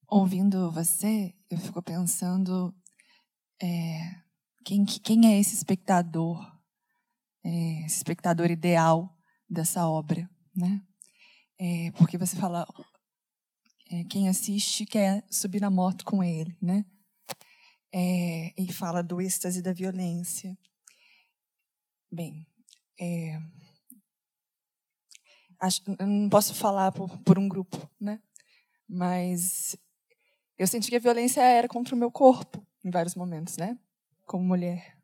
Ouvindo 0.06 0.72
você, 0.72 1.36
eu 1.48 1.58
fico 1.58 1.80
pensando 1.82 2.74
é, 3.62 4.22
quem, 4.64 4.84
quem 4.84 5.32
é 5.32 5.38
esse 5.38 5.54
espectador, 5.54 6.59
é, 7.44 7.86
espectador 7.86 8.50
ideal 8.50 9.16
dessa 9.48 9.86
obra, 9.88 10.28
né? 10.54 10.82
É, 11.58 11.90
porque 11.92 12.16
você 12.16 12.36
fala, 12.36 12.66
é, 13.90 14.04
quem 14.04 14.28
assiste 14.28 14.86
quer 14.86 15.24
subir 15.30 15.60
na 15.60 15.70
moto 15.70 16.04
com 16.04 16.22
ele, 16.22 16.56
né? 16.60 16.84
É, 17.92 18.52
e 18.56 18.72
fala 18.72 19.02
do 19.02 19.20
êxtase 19.20 19.60
da 19.60 19.72
violência. 19.72 20.56
Bem, 22.10 22.46
é, 22.98 23.40
acho, 25.60 25.82
eu 25.98 26.06
não 26.06 26.28
posso 26.28 26.54
falar 26.54 26.92
por, 26.92 27.18
por 27.18 27.38
um 27.38 27.48
grupo, 27.48 27.88
né? 28.00 28.20
Mas 28.88 29.76
eu 30.58 30.66
senti 30.66 30.90
que 30.90 30.96
a 30.96 31.00
violência 31.00 31.42
era 31.42 31.68
contra 31.68 31.94
o 31.94 31.98
meu 31.98 32.10
corpo 32.10 32.66
em 32.84 32.90
vários 32.90 33.14
momentos, 33.14 33.56
né? 33.56 33.78
Como 34.26 34.44
mulher. 34.44 34.96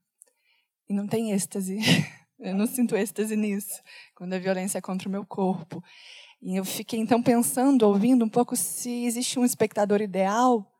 E 0.89 0.95
não 0.95 1.07
tem 1.07 1.33
êxtase. 1.33 1.79
Eu 2.39 2.55
não 2.55 2.67
sinto 2.67 2.97
êxtase 2.97 3.35
nisso, 3.35 3.83
quando 4.15 4.35
a 4.35 4.39
violência 4.39 4.79
é 4.79 4.81
contra 4.81 5.09
o 5.09 5.13
meu 5.13 5.25
corpo. 5.25 5.83
E 6.43 6.57
eu 6.57 6.65
fiquei 6.65 6.99
então 7.01 7.23
pensando, 7.23 7.83
ouvindo 7.85 8.25
um 8.25 8.29
pouco 8.29 8.55
se 8.55 9.05
existe 9.05 9.39
um 9.39 9.45
espectador 9.45 10.01
ideal 10.01 10.71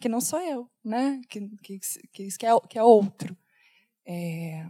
que 0.00 0.08
não 0.08 0.20
sou 0.20 0.40
eu, 0.40 0.70
né? 0.84 1.20
Que 1.28 1.40
que 1.62 1.80
que, 2.12 2.46
é, 2.46 2.60
que 2.68 2.78
é 2.78 2.82
outro. 2.82 3.36
É... 4.06 4.66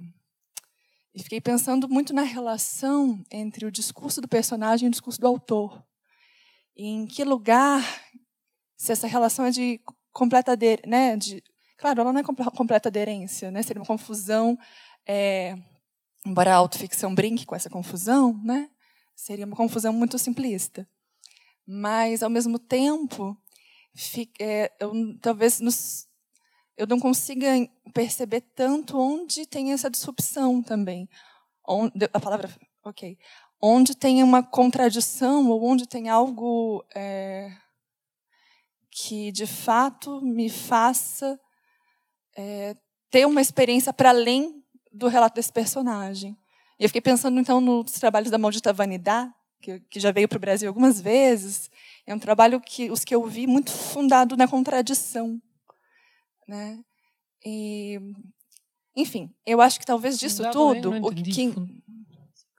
E 1.15 1.23
fiquei 1.23 1.41
pensando 1.41 1.89
muito 1.89 2.15
na 2.15 2.23
relação 2.23 3.23
entre 3.31 3.67
o 3.67 3.73
discurso 3.73 4.21
do 4.21 4.29
personagem 4.29 4.87
e 4.87 4.89
o 4.89 4.93
discurso 4.93 5.21
do 5.21 5.27
autor. 5.27 5.85
E 6.77 6.87
em 6.87 7.07
que 7.07 7.25
lugar 7.25 7.83
se 8.79 8.93
essa 8.93 9.09
relação 9.09 9.45
é 9.45 9.51
de 9.51 9.81
completa 10.13 10.53
aderência, 10.53 10.89
né, 10.89 11.17
de, 11.17 11.43
claro, 11.77 12.01
ela 12.01 12.13
não 12.13 12.21
é 12.21 12.25
completa 12.25 12.89
aderência, 12.89 13.51
né, 13.51 13.63
seria 13.63 13.83
uma 13.83 13.87
confusão, 13.87 14.57
é, 15.07 15.57
embora 16.29 16.53
a 16.53 16.57
autoficção 16.57 17.15
brinque 17.15 17.47
com 17.47 17.57
essa 17.57 17.71
confusão, 17.71 18.39
né, 18.45 18.71
seria 19.15 19.47
uma 19.47 19.57
confusão 19.57 19.93
muito 19.93 20.19
simplista. 20.19 20.89
Mas, 21.67 22.23
ao 22.23 22.31
mesmo 22.31 22.59
tempo, 22.59 23.37
fica, 23.95 24.43
é, 24.43 24.73
eu, 24.81 25.19
talvez 25.21 25.61
nos, 25.61 26.07
eu 26.77 26.87
não 26.87 27.01
consiga 27.01 27.49
perceber 27.93 28.43
tanto 28.55 28.99
onde 28.99 29.45
tem 29.47 29.73
essa 29.73 29.91
disrupção 29.91 30.63
também. 30.63 31.09
Onde, 31.67 31.93
a 32.13 32.21
palavra, 32.21 32.49
ok. 32.85 33.19
Onde 33.61 33.95
tem 33.95 34.23
uma 34.23 34.43
contradição 34.43 35.49
ou 35.51 35.65
onde 35.65 35.87
tem 35.87 36.09
algo 36.09 36.85
é, 36.95 37.51
que 38.91 39.33
de 39.33 39.47
fato 39.47 40.21
me 40.23 40.49
faça 40.49 41.39
é, 42.37 42.77
ter 43.11 43.27
uma 43.27 43.41
experiência 43.41 43.93
para 43.93 44.11
além 44.11 44.65
do 44.93 45.09
relato 45.09 45.37
desse 45.37 45.53
personagem. 45.53 46.37
E 46.79 46.85
eu 46.85 46.89
fiquei 46.89 47.01
pensando 47.01 47.39
então 47.41 47.61
nos 47.61 47.93
trabalhos 47.93 48.31
da 48.31 48.39
Maldita 48.39 48.73
Vanidade, 48.73 49.33
que, 49.61 49.81
que 49.81 50.01
já 50.01 50.13
veio 50.13 50.29
para 50.29 50.37
o 50.37 50.41
Brasil 50.41 50.69
algumas 50.69 51.01
vezes. 51.01 51.71
É 52.07 52.15
um 52.15 52.19
trabalho 52.19 52.61
que 52.61 52.91
os 52.91 53.05
que 53.05 53.15
eu 53.15 53.25
vi 53.27 53.47
muito 53.47 53.71
fundado 53.71 54.37
na 54.37 54.47
contradição, 54.47 55.41
né? 56.47 56.79
E, 57.45 57.99
enfim, 58.97 59.35
eu 59.45 59.61
acho 59.61 59.79
que 59.79 59.87
talvez 59.87 60.19
disso 60.19 60.43
tudo 60.51 60.91
o 61.05 61.13
que 61.13 61.55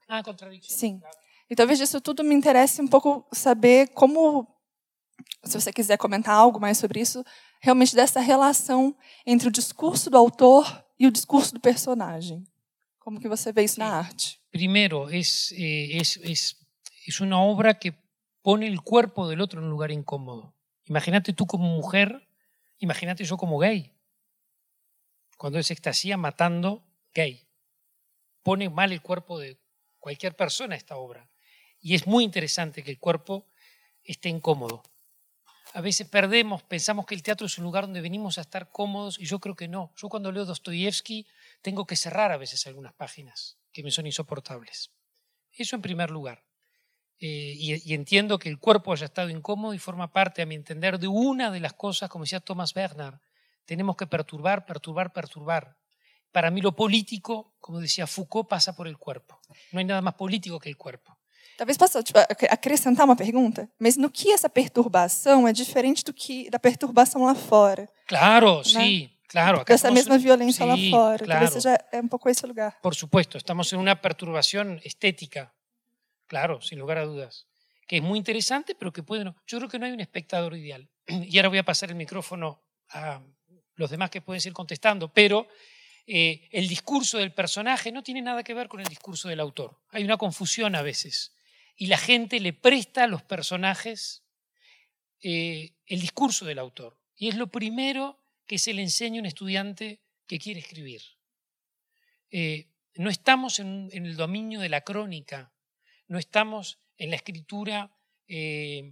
ah, 0.07 0.23
contradição. 0.23 0.77
Sim. 0.77 1.01
E 1.49 1.55
talvez 1.55 1.79
disso 1.79 2.01
tudo 2.01 2.23
me 2.23 2.35
interesse 2.35 2.81
um 2.81 2.87
pouco 2.87 3.25
saber 3.31 3.89
como 3.89 4.47
se 5.43 5.59
você 5.59 5.71
quiser 5.71 5.97
comentar 5.97 6.35
algo 6.35 6.59
mais 6.59 6.77
sobre 6.77 6.99
isso, 6.99 7.23
realmente 7.61 7.95
dessa 7.95 8.19
relação 8.19 8.95
entre 9.25 9.47
o 9.47 9.51
discurso 9.51 10.09
do 10.09 10.17
autor 10.17 10.83
e 10.99 11.07
o 11.07 11.11
discurso 11.11 11.53
do 11.53 11.59
personagem. 11.59 12.45
Como 12.99 13.19
que 13.19 13.29
você 13.29 13.53
vê 13.53 13.63
isso 13.63 13.79
na 13.79 13.87
arte? 13.87 14.39
Primero, 14.51 15.09
es, 15.09 15.51
eh, 15.53 15.97
es, 15.97 16.17
es, 16.17 16.57
es 17.07 17.21
una 17.21 17.39
obra 17.41 17.79
que 17.79 17.93
pone 18.41 18.67
el 18.67 18.81
cuerpo 18.81 19.27
del 19.27 19.41
otro 19.41 19.59
en 19.59 19.65
un 19.65 19.71
lugar 19.71 19.91
incómodo. 19.91 20.53
Imagínate 20.85 21.33
tú 21.33 21.47
como 21.47 21.65
mujer, 21.65 22.27
imagínate 22.79 23.23
yo 23.23 23.37
como 23.37 23.57
gay. 23.57 23.93
Cuando 25.37 25.61
se 25.63 25.73
extasía 25.73 26.17
matando 26.17 26.83
gay. 27.13 27.47
Pone 28.43 28.69
mal 28.69 28.91
el 28.91 29.01
cuerpo 29.01 29.39
de 29.39 29.57
cualquier 29.99 30.35
persona 30.35 30.75
esta 30.75 30.97
obra. 30.97 31.29
Y 31.79 31.95
es 31.95 32.05
muy 32.05 32.23
interesante 32.25 32.83
que 32.83 32.91
el 32.91 32.99
cuerpo 32.99 33.47
esté 34.03 34.27
incómodo 34.27 34.83
a 35.73 35.81
veces 35.81 36.07
perdemos, 36.07 36.63
pensamos 36.63 37.05
que 37.05 37.15
el 37.15 37.23
teatro 37.23 37.45
es 37.45 37.57
un 37.57 37.63
lugar 37.63 37.85
donde 37.85 38.01
venimos 38.01 38.37
a 38.37 38.41
estar 38.41 38.71
cómodos 38.71 39.19
y 39.19 39.25
yo 39.25 39.39
creo 39.39 39.55
que 39.55 39.67
no. 39.67 39.93
Yo 39.95 40.09
cuando 40.09 40.31
leo 40.31 40.45
Dostoyevsky 40.45 41.27
tengo 41.61 41.85
que 41.85 41.95
cerrar 41.95 42.31
a 42.31 42.37
veces 42.37 42.65
algunas 42.67 42.93
páginas 42.93 43.57
que 43.71 43.83
me 43.83 43.91
son 43.91 44.05
insoportables. 44.05 44.91
Eso 45.51 45.75
en 45.75 45.81
primer 45.81 46.09
lugar. 46.09 46.43
Eh, 47.19 47.53
y, 47.57 47.93
entiendo 47.93 48.39
que 48.39 48.47
el 48.47 48.59
cuerpo 48.59 48.93
haya 48.93 49.05
estado 49.05 49.29
incómodo 49.29 49.73
y 49.73 49.79
forma 49.79 50.11
parte, 50.11 50.41
a 50.41 50.45
mi 50.45 50.55
entender, 50.55 50.99
de 50.99 51.07
una 51.07 51.51
de 51.51 51.59
las 51.59 51.73
cosas, 51.73 52.09
como 52.09 52.23
decía 52.23 52.39
Thomas 52.39 52.73
Bernard, 52.73 53.19
tenemos 53.65 53.97
que 53.97 54.07
perturbar, 54.07 54.65
perturbar, 54.65 55.11
perturbar. 55.11 55.77
Para 56.31 56.49
mí 56.49 56.61
lo 56.61 56.75
político, 56.75 57.55
como 57.59 57.79
decía 57.79 58.07
Foucault, 58.07 58.47
pasa 58.47 58.75
por 58.75 58.87
el 58.87 58.97
cuerpo. 58.97 59.41
No 59.71 59.79
hay 59.79 59.85
nada 59.85 60.01
más 60.01 60.13
político 60.13 60.59
que 60.59 60.69
el 60.69 60.77
cuerpo. 60.77 61.18
Talvez 61.59 61.75
possa 61.75 62.01
tipo, 62.01 62.17
acrescentar 62.49 63.05
uma 63.05 63.17
pergunta, 63.17 63.69
mas 63.77 63.97
no 63.97 64.09
que 64.09 64.31
essa 64.31 64.47
perturbação 64.47 65.45
é 65.45 65.51
diferente 65.51 66.05
do 66.05 66.13
que 66.13 66.49
da 66.49 66.57
perturbação 66.57 67.25
lá 67.25 67.35
fora? 67.35 67.85
Claro, 68.07 68.59
né? 68.59 68.63
sim, 68.63 69.09
claro. 69.27 69.59
Acá 69.59 69.73
Essa 69.73 69.91
mesma 69.91 70.17
violência 70.17 70.63
sí, 70.63 70.69
lá 70.69 70.77
fora. 70.89 71.25
Claro. 71.25 71.51
Seja 71.51 71.77
é 71.91 71.99
um 71.99 72.07
pouco 72.07 72.29
esse 72.29 72.47
lugar. 72.47 72.79
Por 72.81 72.95
supuesto, 72.95 73.35
estamos 73.35 73.73
em 73.73 73.75
uma 73.75 73.93
perturbação 73.93 74.79
estética, 74.85 75.51
claro, 76.29 76.61
sin 76.61 76.77
lugar 76.77 76.97
a 76.99 77.03
dudas, 77.03 77.45
que 77.85 77.97
es 77.97 78.01
muy 78.01 78.17
interesante, 78.17 78.73
pero 78.73 78.93
que 78.93 79.03
puede 79.03 79.25
no. 79.25 79.35
Yo 79.45 79.57
creo 79.57 79.69
que 79.69 79.79
no 79.79 79.85
hay 79.85 79.91
un 79.91 79.99
espectador 79.99 80.55
ideal. 80.55 80.87
Y 81.07 81.37
ahora 81.39 81.49
voy 81.49 81.57
a 81.57 81.65
pasar 81.65 81.89
el 81.89 81.95
micrófono 81.95 82.61
a 82.91 83.19
los 83.75 83.89
demás 83.89 84.09
que 84.09 84.21
pueden 84.21 84.41
ir 84.45 84.53
contestando, 84.53 85.11
pero 85.11 85.45
eh, 86.07 86.47
el 86.51 86.69
discurso 86.69 87.17
del 87.17 87.33
personaje 87.33 87.91
no 87.91 88.01
tiene 88.01 88.21
nada 88.21 88.43
que 88.43 88.53
ver 88.53 88.69
con 88.69 88.79
el 88.79 88.87
discurso 88.87 89.27
del 89.27 89.41
autor. 89.41 89.77
Hay 89.91 90.05
una 90.05 90.15
confusión 90.15 90.73
a 90.75 90.81
veces 90.81 91.33
y 91.81 91.87
la 91.87 91.97
gente 91.97 92.41
le 92.41 92.51
presta 92.51 93.05
a 93.05 93.07
los 93.07 93.23
personajes 93.23 94.25
eh, 95.21 95.71
el 95.87 96.01
discurso 96.01 96.43
del 96.43 96.59
autor. 96.59 96.99
Y 97.15 97.29
es 97.29 97.35
lo 97.35 97.47
primero 97.47 98.19
que 98.45 98.59
se 98.59 98.73
le 98.73 98.81
enseña 98.81 99.19
a 99.19 99.21
un 99.21 99.25
estudiante 99.25 100.01
que 100.27 100.39
quiere 100.39 100.59
escribir. 100.59 101.01
Eh, 102.31 102.67
no 102.95 103.09
estamos 103.09 103.59
en, 103.59 103.89
el 103.93 104.17
dominio 104.17 104.59
de 104.59 104.67
la 104.67 104.81
crónica, 104.81 105.53
no 106.09 106.19
estamos 106.19 106.79
en 106.97 107.11
la 107.11 107.15
escritura 107.15 107.95
eh, 108.27 108.91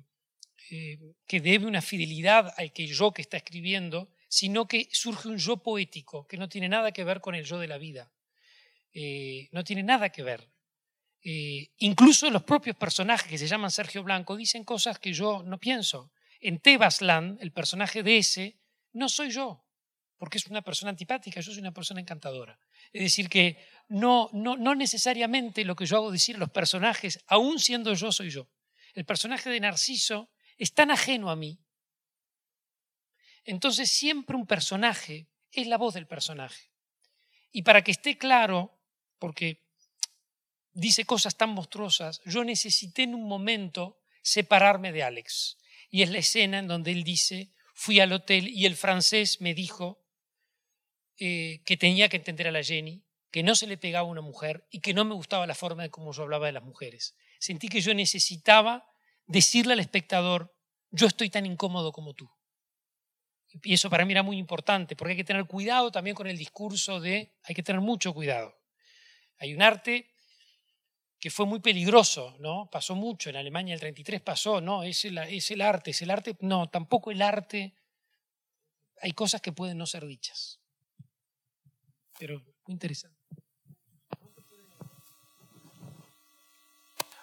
que 1.27 1.41
debe 1.41 1.65
una 1.65 1.81
fidelidad 1.81 2.53
al 2.55 2.71
que 2.71 2.87
yo 2.87 3.11
que 3.11 3.21
está 3.21 3.35
escribiendo, 3.35 4.13
sino 4.29 4.65
que 4.65 4.87
surge 4.93 5.27
un 5.27 5.39
yo 5.39 5.57
poético 5.57 6.25
que 6.25 6.37
no 6.37 6.47
tiene 6.47 6.69
nada 6.69 6.93
que 6.93 7.03
ver 7.03 7.19
con 7.19 7.35
el 7.35 7.43
yo 7.43 7.59
de 7.59 7.67
la 7.67 7.77
vida. 7.77 8.13
no 9.51 9.63
tiene 9.65 9.83
nada 9.83 10.09
que 10.09 10.23
ver. 10.23 10.56
Eh, 11.29 11.73
incluso 11.79 12.29
los 12.29 12.43
propios 12.43 12.77
personajes 12.77 13.29
que 13.29 13.37
se 13.37 13.47
llaman 13.47 13.69
Sergio 13.69 14.01
Blanco 14.01 14.37
dicen 14.37 14.63
cosas 14.63 14.97
que 14.97 15.11
yo 15.11 15.43
no 15.43 15.59
pienso. 15.59 16.09
En 16.39 16.57
Tebasland, 16.61 17.37
el 17.41 17.51
personaje 17.51 18.01
de 18.01 18.19
ese, 18.19 18.61
no 18.93 19.09
soy 19.09 19.31
yo, 19.31 19.65
porque 20.15 20.37
es 20.37 20.47
una 20.47 20.61
persona 20.61 20.91
antipática, 20.91 21.41
yo 21.41 21.51
soy 21.51 21.59
una 21.59 21.73
persona 21.73 21.99
encantadora. 21.99 22.57
Es 22.93 23.01
decir, 23.01 23.27
que 23.27 23.57
no, 23.89 24.29
no, 24.31 24.55
no 24.55 24.73
necesariamente 24.73 25.65
lo 25.65 25.75
que 25.75 25.85
yo 25.85 25.97
hago 25.97 26.11
decir 26.13 26.37
los 26.37 26.49
personajes, 26.49 27.19
aún 27.27 27.59
siendo 27.59 27.93
yo, 27.93 28.13
soy 28.13 28.29
yo. 28.29 28.47
El 28.93 29.03
personaje 29.03 29.49
de 29.49 29.59
Narciso 29.59 30.31
es 30.57 30.73
tan 30.73 30.91
ajeno 30.91 31.29
a 31.29 31.35
mí. 31.35 31.59
Entonces 33.43 33.91
siempre 33.91 34.37
un 34.37 34.47
personaje 34.47 35.27
es 35.51 35.67
la 35.67 35.77
voz 35.77 35.93
del 35.93 36.07
personaje. 36.07 36.71
Y 37.51 37.63
para 37.63 37.83
que 37.83 37.91
esté 37.91 38.17
claro, 38.17 38.79
porque 39.19 39.66
dice 40.77 41.05
cosas 41.05 41.35
tan 41.35 41.49
monstruosas, 41.49 42.21
yo 42.23 42.43
necesité 42.43 43.03
en 43.03 43.15
un 43.15 43.27
momento 43.27 43.99
separarme 44.21 44.91
de 44.91 45.01
Alex. 45.01 45.57
Y 45.89 46.03
es 46.03 46.11
la 46.11 46.19
escena 46.19 46.59
en 46.59 46.67
donde 46.67 46.91
él 46.91 47.03
dice, 47.03 47.51
fui 47.73 47.99
al 47.99 48.13
hotel 48.13 48.47
y 48.47 48.65
el 48.65 48.75
francés 48.75 49.41
me 49.41 49.55
dijo 49.55 50.05
eh, 51.17 51.63
que 51.65 51.77
tenía 51.77 52.09
que 52.09 52.17
entender 52.17 52.47
a 52.47 52.51
la 52.51 52.61
Jenny, 52.61 53.03
que 53.31 53.41
no 53.41 53.55
se 53.55 53.65
le 53.65 53.77
pegaba 53.77 54.07
a 54.07 54.11
una 54.11 54.21
mujer 54.21 54.67
y 54.69 54.79
que 54.79 54.93
no 54.93 55.03
me 55.03 55.15
gustaba 55.15 55.47
la 55.47 55.55
forma 55.55 55.81
de 55.81 55.89
cómo 55.89 56.11
yo 56.11 56.23
hablaba 56.23 56.45
de 56.45 56.51
las 56.51 56.63
mujeres. 56.63 57.15
Sentí 57.39 57.69
que 57.69 57.81
yo 57.81 57.95
necesitaba 57.95 58.87
decirle 59.25 59.73
al 59.73 59.79
espectador, 59.79 60.55
yo 60.91 61.07
estoy 61.07 61.31
tan 61.31 61.47
incómodo 61.47 61.91
como 61.91 62.13
tú. 62.13 62.29
Y 63.63 63.73
eso 63.73 63.89
para 63.89 64.05
mí 64.05 64.11
era 64.11 64.21
muy 64.21 64.37
importante, 64.37 64.95
porque 64.95 65.13
hay 65.13 65.17
que 65.17 65.23
tener 65.23 65.45
cuidado 65.45 65.91
también 65.91 66.15
con 66.15 66.27
el 66.27 66.37
discurso 66.37 66.99
de, 66.99 67.33
hay 67.43 67.55
que 67.55 67.63
tener 67.63 67.81
mucho 67.81 68.13
cuidado. 68.13 68.55
Hay 69.39 69.55
un 69.55 69.63
arte 69.63 70.11
que 71.27 71.31
fue 71.31 71.45
muy 71.45 71.59
peligroso, 71.59 72.37
¿no? 72.39 72.69
Pasó 72.71 72.95
mucho, 72.95 73.29
en 73.29 73.35
Alemania 73.35 73.73
el 73.73 73.81
33 73.81 74.21
pasó, 74.21 74.61
¿no? 74.61 74.83
Es 74.83 75.03
el, 75.03 75.17
es 75.17 75.51
el 75.51 75.59
arte, 75.59 75.91
es 75.91 76.01
el 76.01 76.09
arte, 76.09 76.37
no, 76.39 76.69
tampoco 76.69 77.11
el 77.11 77.21
arte, 77.21 77.75
hay 79.01 79.11
cosas 79.11 79.41
que 79.41 79.51
pueden 79.51 79.77
no 79.77 79.85
ser 79.85 80.05
dichas. 80.05 80.61
Pero 82.17 82.39
muy 82.65 82.75
interesante. 82.75 83.19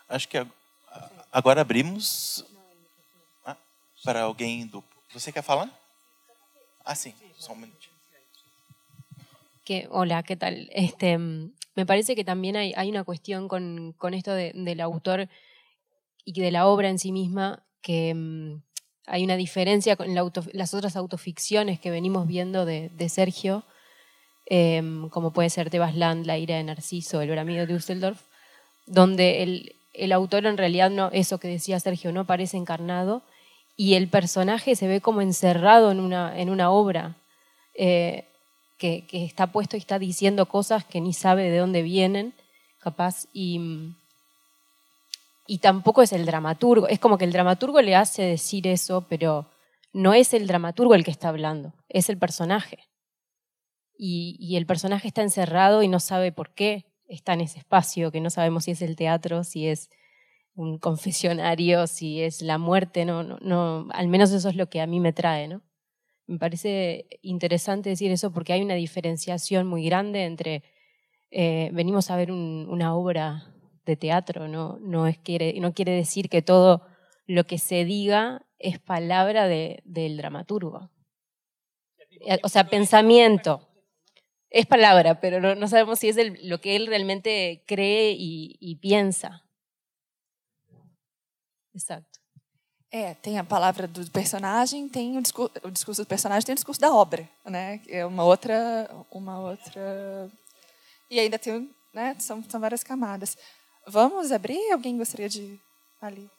Acho 0.06 0.28
que 0.28 0.46
agora 1.32 1.62
abrimos 1.62 2.44
ah, 3.46 3.56
para 4.04 4.20
alguém 4.20 4.66
do. 4.66 4.84
Você 5.14 5.32
quer 5.32 5.42
falar? 5.42 5.70
Ah, 6.84 6.94
sí, 6.94 7.14
só 7.38 7.54
um 7.54 7.56
minutinho. 7.56 7.94
Que, 9.64 9.88
hola, 9.90 10.22
¿qué 10.22 10.36
tal? 10.36 10.68
Este, 10.72 11.16
me 11.74 11.86
parece 11.86 12.14
que 12.14 12.24
también 12.24 12.56
hay, 12.56 12.90
una 12.90 13.04
cuestión 13.04 13.48
con, 13.48 13.94
esto 14.12 14.32
de, 14.32 14.52
del 14.54 14.80
autor 14.80 15.28
y 16.24 16.40
de 16.40 16.50
la 16.50 16.66
obra 16.66 16.88
en 16.88 16.98
sí 16.98 17.12
misma, 17.12 17.64
que 17.82 18.14
mm, 18.14 18.62
hay 19.06 19.24
una 19.24 19.36
diferencia 19.36 19.96
con 19.96 20.14
la 20.14 20.30
las 20.52 20.74
otras 20.74 20.96
autoficciones 20.96 21.78
que 21.80 21.90
venimos 21.90 22.26
viendo 22.26 22.64
de, 22.64 23.08
Sergio, 23.08 23.64
em, 24.46 25.08
como 25.10 25.32
puede 25.32 25.50
ser 25.50 25.70
Tebas 25.70 25.94
Land, 25.94 26.26
La 26.26 26.38
ira 26.38 26.56
de 26.56 26.64
Narciso, 26.64 27.20
El 27.20 27.38
amigo 27.38 27.66
de 27.66 27.72
Düsseldorf, 27.74 28.20
donde 28.86 29.42
el, 29.92 30.12
autor 30.12 30.46
en 30.46 30.56
realidad 30.56 30.90
no, 30.90 31.10
eso 31.12 31.38
que 31.38 31.48
decía 31.48 31.80
Sergio, 31.80 32.12
no 32.12 32.26
parece 32.26 32.56
encarnado 32.56 33.22
y 33.76 33.94
el 33.94 34.08
personaje 34.08 34.76
se 34.76 34.86
ve 34.86 35.00
como 35.00 35.20
encerrado 35.20 35.90
en 35.90 36.00
una, 36.00 36.38
en 36.38 36.50
una 36.50 36.70
obra. 36.70 37.16
Eh, 37.74 38.28
que, 38.78 39.06
está 39.12 39.52
puesto 39.52 39.76
y 39.76 39.80
está 39.80 39.98
diciendo 39.98 40.46
cosas 40.46 40.84
que 40.84 41.00
ni 41.00 41.12
sabe 41.12 41.50
de 41.50 41.58
dónde 41.58 41.82
vienen, 41.82 42.34
capaz, 42.80 43.26
y, 43.32 43.94
y 45.46 45.58
tampoco 45.58 46.02
es 46.02 46.12
el 46.12 46.26
dramaturgo. 46.26 46.88
Es 46.88 46.98
como 46.98 47.18
que 47.18 47.24
el 47.24 47.32
dramaturgo 47.32 47.80
le 47.80 47.96
hace 47.96 48.22
decir 48.22 48.66
eso, 48.66 49.06
pero 49.08 49.50
no 49.92 50.12
es 50.12 50.34
el 50.34 50.46
dramaturgo 50.46 50.94
el 50.94 51.04
que 51.04 51.10
está 51.10 51.28
hablando, 51.28 51.72
es 51.88 52.08
el 52.08 52.18
personaje. 52.18 52.78
Y, 53.96 54.36
y 54.40 54.56
el 54.56 54.66
personaje 54.66 55.08
está 55.08 55.22
encerrado 55.22 55.82
y 55.82 55.88
no 55.88 56.00
sabe 56.00 56.32
por 56.32 56.52
qué 56.54 56.84
está 57.06 57.34
en 57.34 57.42
ese 57.42 57.60
espacio, 57.60 58.10
que 58.10 58.20
no 58.20 58.30
sabemos 58.30 58.64
si 58.64 58.72
es 58.72 58.82
el 58.82 58.96
teatro, 58.96 59.44
si 59.44 59.68
es 59.68 59.88
un 60.54 60.78
confesionario, 60.80 61.86
si 61.86 62.22
es 62.22 62.42
la 62.42 62.58
muerte, 62.58 63.04
no, 63.04 63.22
no, 63.22 63.38
no, 63.40 63.88
al 63.92 64.08
menos 64.08 64.32
eso 64.32 64.48
es 64.48 64.56
lo 64.56 64.68
que 64.68 64.80
a 64.80 64.86
mí 64.86 65.00
me 65.00 65.12
trae, 65.12 65.48
¿no? 65.48 65.62
Me 66.26 66.38
parece 66.38 67.06
interesante 67.22 67.90
decir 67.90 68.10
eso 68.10 68.32
porque 68.32 68.52
hay 68.52 68.62
una 68.62 68.74
diferenciación 68.74 69.66
muy 69.66 69.84
grande 69.84 70.24
entre 70.24 70.62
eh, 71.30 71.70
venimos 71.72 72.10
a 72.10 72.16
ver 72.16 72.30
una 72.30 72.94
obra 72.94 73.52
de 73.84 73.96
teatro, 73.96 74.48
no, 74.48 74.78
no, 74.80 75.06
es, 75.06 75.18
quiere, 75.18 75.58
no 75.60 75.74
quiere 75.74 75.92
decir 75.92 76.28
que 76.28 76.42
todo 76.42 76.86
lo 77.26 77.44
que 77.44 77.58
se 77.58 77.84
diga 77.84 78.46
es 78.58 78.78
palabra 78.78 79.48
de, 79.48 79.82
del 79.84 80.16
dramaturgo. 80.16 80.90
Eh, 82.20 82.38
o 82.42 82.48
sea, 82.48 82.68
pensamiento. 82.68 83.68
Es 84.50 84.66
palabra, 84.66 85.20
pero 85.20 85.56
no, 85.56 85.68
sabemos 85.68 85.98
si 85.98 86.08
es 86.08 86.16
lo 86.44 86.60
que 86.60 86.76
él 86.76 86.86
realmente 86.86 87.64
cree 87.66 88.14
y, 88.16 88.76
piensa. 88.76 89.44
Exato. 91.74 92.13
É, 92.96 93.12
tem 93.12 93.40
a 93.40 93.42
palavra 93.42 93.88
do 93.88 94.08
personagem, 94.08 94.88
tem 94.88 95.18
o 95.18 95.20
discurso, 95.20 95.52
o 95.64 95.68
discurso 95.68 96.04
do 96.04 96.06
personagem, 96.06 96.46
tem 96.46 96.52
o 96.52 96.54
discurso 96.54 96.80
da 96.80 96.94
obra, 96.94 97.28
né? 97.44 97.80
É 97.88 98.06
uma 98.06 98.22
outra, 98.22 98.88
uma 99.10 99.40
outra. 99.40 100.30
E 101.10 101.18
ainda 101.18 101.36
tem, 101.36 101.74
né? 101.92 102.14
São, 102.20 102.40
são 102.48 102.60
várias 102.60 102.84
camadas. 102.84 103.36
Vamos 103.84 104.30
abrir? 104.30 104.70
Alguém 104.70 104.96
gostaria 104.96 105.28
de 105.28 105.60
ali? 106.00 106.30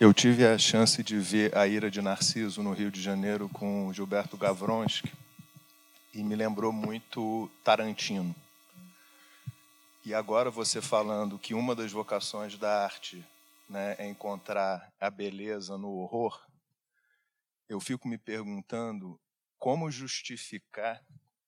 Eu 0.00 0.12
tive 0.12 0.44
a 0.44 0.58
chance 0.58 1.04
de 1.04 1.20
ver 1.20 1.56
A 1.56 1.68
Ira 1.68 1.88
de 1.88 2.02
Narciso 2.02 2.64
no 2.64 2.72
Rio 2.72 2.90
de 2.90 3.00
Janeiro 3.00 3.48
com 3.48 3.92
Gilberto 3.92 4.36
Gavronski 4.36 5.12
e 6.12 6.22
me 6.22 6.34
lembrou 6.34 6.72
muito 6.72 7.50
Tarantino. 7.62 8.34
E 10.04 10.14
agora 10.14 10.50
você 10.50 10.80
falando 10.80 11.38
que 11.38 11.54
uma 11.54 11.74
das 11.74 11.92
vocações 11.92 12.56
da 12.56 12.84
arte 12.84 13.24
né, 13.68 13.94
é 13.98 14.08
encontrar 14.08 14.92
a 15.00 15.10
beleza 15.10 15.76
no 15.76 15.98
horror, 15.98 16.40
eu 17.68 17.78
fico 17.78 18.08
me 18.08 18.18
perguntando 18.18 19.20
como 19.58 19.90
justificar 19.90 21.00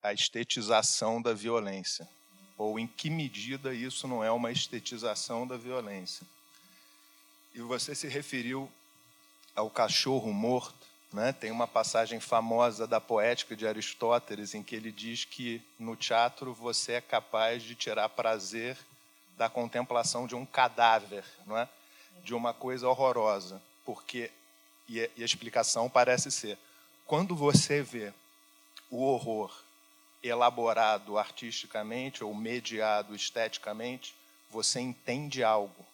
a 0.02 0.12
estetização 0.12 1.20
da 1.20 1.32
violência, 1.32 2.08
ou 2.56 2.78
em 2.78 2.86
que 2.86 3.08
medida 3.08 3.74
isso 3.74 4.06
não 4.06 4.22
é 4.22 4.30
uma 4.30 4.52
estetização 4.52 5.46
da 5.46 5.56
violência. 5.56 6.26
E 7.54 7.60
você 7.60 7.94
se 7.94 8.06
referiu 8.06 8.70
ao 9.54 9.70
cachorro 9.70 10.32
morto, 10.32 10.81
né? 11.12 11.32
Tem 11.32 11.50
uma 11.50 11.66
passagem 11.66 12.20
famosa 12.20 12.86
da 12.86 13.00
poética 13.00 13.54
de 13.54 13.66
Aristóteles 13.66 14.54
em 14.54 14.62
que 14.62 14.74
ele 14.74 14.90
diz 14.90 15.24
que 15.24 15.62
no 15.78 15.94
teatro 15.96 16.54
você 16.54 16.92
é 16.92 17.00
capaz 17.00 17.62
de 17.62 17.74
tirar 17.74 18.08
prazer 18.08 18.76
da 19.36 19.48
contemplação 19.48 20.26
de 20.26 20.34
um 20.34 20.46
cadáver, 20.46 21.24
não 21.46 21.56
é? 21.56 21.68
de 22.22 22.34
uma 22.34 22.54
coisa 22.54 22.88
horrorosa, 22.88 23.60
porque 23.84 24.30
e 24.88 25.00
a 25.00 25.24
explicação 25.24 25.88
parece 25.88 26.30
ser 26.30 26.58
quando 27.06 27.34
você 27.34 27.82
vê 27.82 28.12
o 28.90 29.02
horror 29.02 29.54
elaborado 30.22 31.18
artisticamente 31.18 32.22
ou 32.22 32.34
mediado 32.34 33.14
esteticamente, 33.14 34.14
você 34.50 34.80
entende 34.80 35.42
algo. 35.42 35.84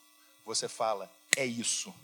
Você 0.45 0.69
fala, 0.69 1.11
é 1.37 1.47
isso. 1.47 1.95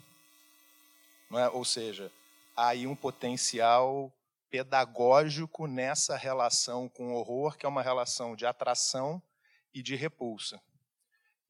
Não 1.29 1.39
é? 1.39 1.49
Ou 1.49 1.63
seja, 1.63 2.11
aí 2.55 2.87
um 2.87 2.95
potencial 2.95 4.13
pedagógico 4.49 5.67
nessa 5.67 6.15
relação 6.15 6.87
com 6.87 7.13
o 7.13 7.15
horror, 7.17 7.57
que 7.57 7.65
é 7.65 7.69
uma 7.69 7.81
relação 7.81 8.35
de 8.35 8.45
atração 8.45 9.21
e 9.73 9.83
de 9.83 9.95
repulsa. 9.95 10.61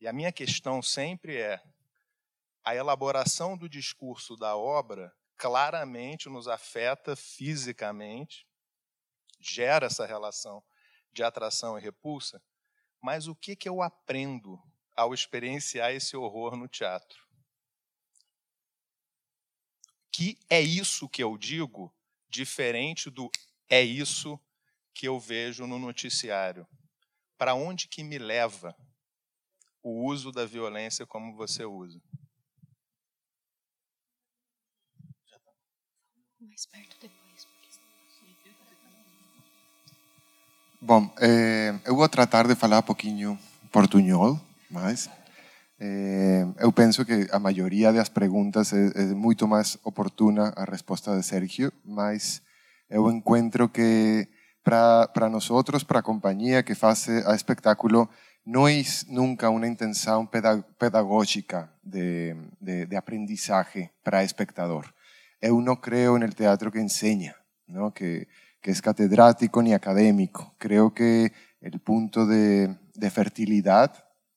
E 0.02 0.08
a 0.08 0.14
minha 0.14 0.32
questão 0.32 0.82
sempre 0.82 1.38
é: 1.38 1.62
a 2.64 2.76
elaboração 2.76 3.58
do 3.58 3.70
discurso 3.70 4.36
da 4.36 4.58
obra 4.58 5.14
claramente 5.38 6.30
nos 6.30 6.48
afeta 6.48 7.16
fisicamente, 7.16 8.48
gera 9.40 9.86
essa 9.86 10.06
relação 10.06 10.64
de 11.12 11.24
atração 11.24 11.78
e 11.78 11.82
repulsa, 11.82 12.42
mas 13.02 13.28
o 13.28 13.36
que, 13.36 13.56
que 13.56 13.70
eu 13.70 13.82
aprendo 13.82 14.60
ao 14.96 15.14
experienciar 15.14 15.92
esse 15.92 16.18
horror 16.18 16.56
no 16.56 16.68
teatro? 16.68 17.25
Que 20.16 20.38
é 20.50 20.62
isso 20.62 21.10
que 21.10 21.22
eu 21.22 21.38
digo, 21.38 21.94
diferente 22.30 23.10
do 23.10 23.30
é 23.70 23.82
isso 23.82 24.40
que 24.94 25.10
eu 25.10 25.20
vejo 25.20 25.68
no 25.68 25.78
noticiário. 25.78 26.66
Para 27.38 27.54
onde 27.54 27.90
que 27.90 28.02
me 28.02 28.18
leva 28.18 28.74
o 29.84 30.06
uso 30.06 30.32
da 30.32 30.46
violência 30.46 31.06
como 31.06 31.36
você 31.36 31.66
usa? 31.66 32.00
Mais 36.40 36.66
perto 36.66 36.98
depois. 37.02 37.48
Bom, 40.80 41.14
eh, 41.20 41.78
eu 41.84 41.94
vou 41.94 42.08
tratar 42.08 42.48
de 42.48 42.56
falar 42.56 42.80
um 42.80 42.84
pouquinho 42.84 43.38
portunhol, 43.70 44.40
mas 44.70 45.10
Eh, 45.80 46.46
eu 46.60 46.72
penso 46.72 47.04
que 47.04 47.28
a 47.32 47.40
maioria 47.40 47.92
das 47.92 48.10
perguntas 48.10 48.72
é, 48.72 48.92
é 48.96 49.06
muito 49.14 49.48
máis 49.48 49.78
oportuna 49.84 50.54
a 50.56 50.64
resposta 50.64 51.16
de 51.16 51.24
Sergio, 51.24 51.72
mas 51.84 52.42
eu 52.90 53.12
encuentro 53.12 53.68
que 53.68 54.28
para 54.64 55.30
nós 55.30 55.50
para 55.84 56.00
a 56.00 56.04
compañía 56.04 56.64
que 56.64 56.76
faz 56.76 57.10
a 57.10 57.36
espectáculo, 57.36 58.10
non 58.46 58.70
é 58.70 58.82
nunca 59.10 59.50
unha 59.50 59.68
intenção 59.68 60.30
pedagógica 60.78 61.74
de, 61.84 62.38
de, 62.62 62.86
de 62.86 62.96
para 64.04 64.24
espectador. 64.24 64.94
Eu 65.42 65.60
creo 65.82 66.16
en 66.16 66.24
el 66.24 66.36
teatro 66.36 66.72
que 66.72 66.80
enseña, 66.80 67.36
¿no? 67.68 67.92
que, 67.92 68.28
que 68.62 68.72
catedrático 68.82 69.62
ni 69.62 69.74
académico. 69.74 70.56
Creo 70.58 70.94
que 70.94 71.34
el 71.60 71.80
punto 71.82 72.26
de, 72.26 72.78
de 72.94 73.10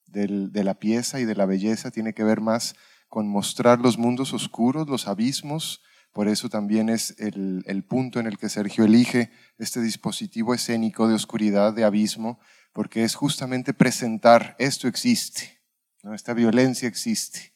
de 0.09 0.65
la 0.65 0.79
pieza 0.79 1.21
y 1.21 1.25
de 1.25 1.35
la 1.35 1.47
belleza 1.47 1.91
tiene 1.91 2.15
que 2.15 2.25
ver 2.25 2.41
más 2.41 2.75
con 3.09 3.29
mostrar 3.29 3.79
los 3.79 3.99
mundos 3.99 4.33
oscuros, 4.33 4.89
los 4.89 5.07
abismos. 5.07 5.83
Por 6.13 6.29
eso 6.29 6.49
también 6.49 6.89
es 6.89 7.15
el, 7.19 7.85
punto 7.89 8.19
en 8.19 8.27
el 8.27 8.39
que 8.39 8.49
Sergio 8.49 8.85
elige 8.85 9.31
este 9.59 9.81
dispositivo 9.81 10.55
escénico 10.55 11.09
de 11.09 11.15
oscuridad, 11.15 11.73
de 11.73 11.85
abismo, 11.85 12.41
porque 12.73 13.05
es 13.05 13.15
justamente 13.15 13.75
presentar 13.75 14.57
esto 14.59 14.89
existe, 14.89 15.61
¿no? 16.03 16.15
esta 16.15 16.35
violencia 16.35 16.89
existe. 16.89 17.53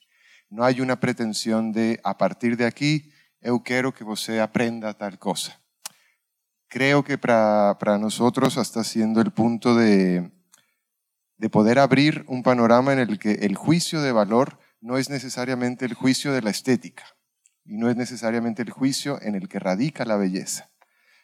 No 0.49 0.65
hay 0.65 0.81
una 0.81 1.01
pretensión 1.01 1.73
de, 1.73 2.01
a 2.05 2.19
partir 2.19 2.57
de 2.57 2.67
aquí, 2.67 3.11
eu 3.41 3.61
quiero 3.61 3.93
que 3.93 4.05
usted 4.05 4.39
aprenda 4.39 4.95
tal 4.95 5.19
cosa. 5.19 5.63
creo 6.73 7.05
que 7.05 7.19
para, 7.19 7.99
nosotros 8.01 8.57
está 8.57 8.83
siendo 8.83 9.21
el 9.21 9.31
punto 9.31 9.77
de, 9.77 10.31
de 11.43 11.51
poder 11.51 11.81
abrir 11.81 12.25
un 12.29 12.45
panorama 12.45 12.93
en 12.93 13.01
el 13.01 13.19
que 13.19 13.33
el 13.33 13.57
juicio 13.57 14.01
de 14.01 14.13
valor 14.13 14.61
no 14.81 14.97
es 14.97 15.11
necesariamente 15.11 15.85
el 15.85 15.93
juicio 15.93 16.33
de 16.33 16.41
la 16.41 16.51
estética 16.51 17.03
y 17.65 17.79
no 17.79 17.91
es 17.91 17.97
necesariamente 17.97 18.63
el 18.63 18.71
juicio 18.71 19.21
en 19.21 19.35
el 19.35 19.49
que 19.49 19.59
radica 19.59 20.05
la 20.05 20.17
belleza. 20.17 20.71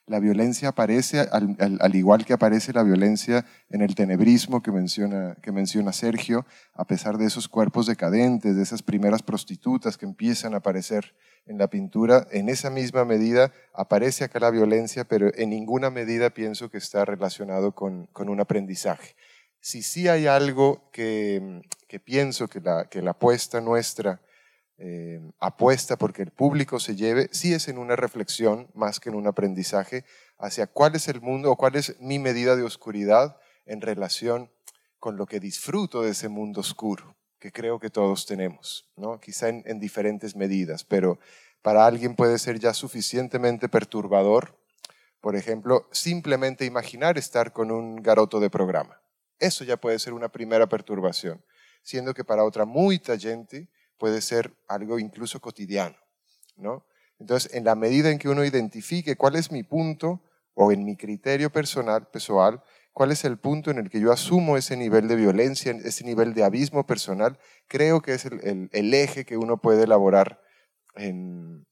La 0.07 0.19
violencia 0.19 0.71
aparece, 0.71 1.21
al, 1.21 1.95
igual 1.95 2.25
que 2.25 2.33
aparece 2.33 2.73
la 2.73 2.83
violencia 2.83 3.47
en 3.71 3.81
el 3.81 3.95
tenebrismo 3.95 4.61
que 4.61 4.73
menciona, 4.73 5.37
que 5.41 5.53
menciona 5.53 5.93
Sergio, 5.93 6.47
a 6.75 6.85
pesar 6.85 7.17
de 7.17 7.27
esos 7.27 7.47
cuerpos 7.47 7.87
decadentes, 7.87 8.57
de 8.57 8.63
esas 8.63 8.83
primeras 8.83 9.23
prostitutas 9.23 9.97
que 9.97 10.07
empiezan 10.07 10.53
a 10.55 10.57
aparecer 10.57 11.15
en 11.47 11.59
la 11.59 11.69
pintura, 11.69 12.27
en 12.33 12.49
esa 12.49 12.71
misma 12.71 13.05
medida 13.05 13.53
aparece 13.73 14.25
acá 14.25 14.41
la 14.41 14.51
violencia, 14.51 15.05
pero 15.05 15.31
en 15.37 15.51
ninguna 15.51 15.91
medida 15.91 16.31
pienso 16.31 16.73
que 16.73 16.79
está 16.79 17.05
relacionado 17.05 17.73
con, 17.73 18.07
con 18.07 18.29
un 18.29 18.41
aprendizaje. 18.41 19.15
Si 19.61 19.83
sí 19.83 20.09
hay 20.09 20.27
algo 20.27 20.91
que, 20.93 21.63
que 21.87 22.01
pienso 22.01 22.49
que 22.49 22.61
la, 22.61 22.89
que 22.89 23.03
la 23.03 23.13
apuesta 23.13 23.61
nuestra 23.61 24.21
eh, 24.79 25.21
apuesta 25.41 25.97
porque 25.97 26.23
el 26.23 26.31
público 26.31 26.79
se 26.79 26.95
lleve, 26.95 27.29
sí 27.33 27.53
es 27.53 27.69
en 27.69 27.79
una 27.79 27.97
reflexión 27.97 28.71
más 28.75 29.01
que 29.01 29.09
en 29.09 29.17
un 29.17 29.27
aprendizaje 29.27 30.05
hacia 30.39 30.69
cuál 30.69 30.95
es 30.95 31.09
el 31.09 31.21
mundo 31.21 31.51
o 31.51 31.57
cuál 31.57 31.75
es 31.75 31.99
mi 32.01 32.19
medida 32.19 32.55
de 32.55 32.63
oscuridad 32.63 33.37
en 33.67 33.81
relación 33.81 34.51
con 35.01 35.17
lo 35.17 35.27
que 35.27 35.41
disfruto 35.41 36.03
de 36.03 36.11
ese 36.11 36.29
mundo 36.29 36.61
oscuro 36.61 37.17
que 37.39 37.53
creo 37.53 37.79
que 37.79 37.91
todos 37.91 38.27
tenemos, 38.27 38.89
¿no? 38.97 39.21
quizá 39.21 39.49
en, 39.49 39.63
en 39.67 39.79
diferentes 39.79 40.35
medidas, 40.35 40.85
pero 40.85 41.19
para 41.63 41.87
alguien 41.87 42.15
puede 42.15 42.39
ser 42.39 42.59
ya 42.59 42.75
suficientemente 42.75 43.69
perturbador, 43.69 44.59
por 45.21 45.37
ejemplo, 45.37 45.89
simplemente 45.93 46.65
imaginar 46.65 47.19
estar 47.19 47.53
con 47.53 47.71
un 47.71 47.97
garoto 47.97 48.41
de 48.41 48.51
programa. 48.51 49.01
Eso 49.39 49.65
ya 49.65 49.77
puede 49.77 49.99
ser 49.99 50.13
una 50.13 50.29
primera 50.29 50.69
perturbación, 50.69 51.45
siendo 51.83 52.15
que 52.15 52.25
para 52.25 52.45
otra 52.45 52.65
muy 52.65 53.01
gente 53.01 53.69
puede 53.99 54.21
ser 54.21 54.55
algo 54.69 54.99
incluso 54.99 55.41
cotidiano, 55.41 55.97
¿no? 56.57 56.87
Entonces, 57.19 57.53
en 57.55 57.65
la 57.65 57.75
medida 57.75 58.11
en 58.11 58.19
que 58.19 58.29
uno 58.29 58.45
identifique 58.45 59.17
cuál 59.17 59.37
es 59.37 59.51
mi 59.51 59.65
punto 59.65 60.23
o 60.55 60.71
en 60.73 60.85
mi 60.85 60.97
criterio 60.97 61.51
personal, 61.51 62.09
personal, 62.09 62.63
cuál 62.93 63.13
es 63.13 63.25
el 63.25 63.39
punto 63.39 63.71
en 63.71 63.79
el 63.79 63.91
que 63.91 64.01
yo 64.01 64.13
asumo 64.13 64.57
ese 64.57 64.77
nivel 64.77 65.09
de 65.09 65.17
violencia, 65.17 65.73
ese 65.73 66.05
nivel 66.05 66.35
de 66.35 66.45
abismo 66.45 66.87
personal, 66.87 67.39
creo 67.67 68.03
que 68.03 68.15
es 68.15 68.25
el, 68.25 68.95
eje 68.95 69.25
que 69.25 69.37
uno 69.37 69.61
puede 69.61 69.85
elaborar 69.85 70.41
en, 70.95 71.67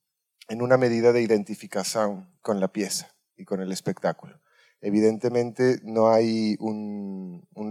en 0.48 0.62
una 0.62 0.76
medida 0.76 1.12
de 1.12 1.22
identificación 1.22 2.32
con 2.42 2.60
la 2.60 2.68
pieza 2.68 3.14
y 3.36 3.44
con 3.44 3.60
el 3.60 3.72
espectáculo. 3.72 4.40
Evidentemente 4.80 5.80
no 5.82 6.08
hay 6.08 6.56
un, 6.60 7.05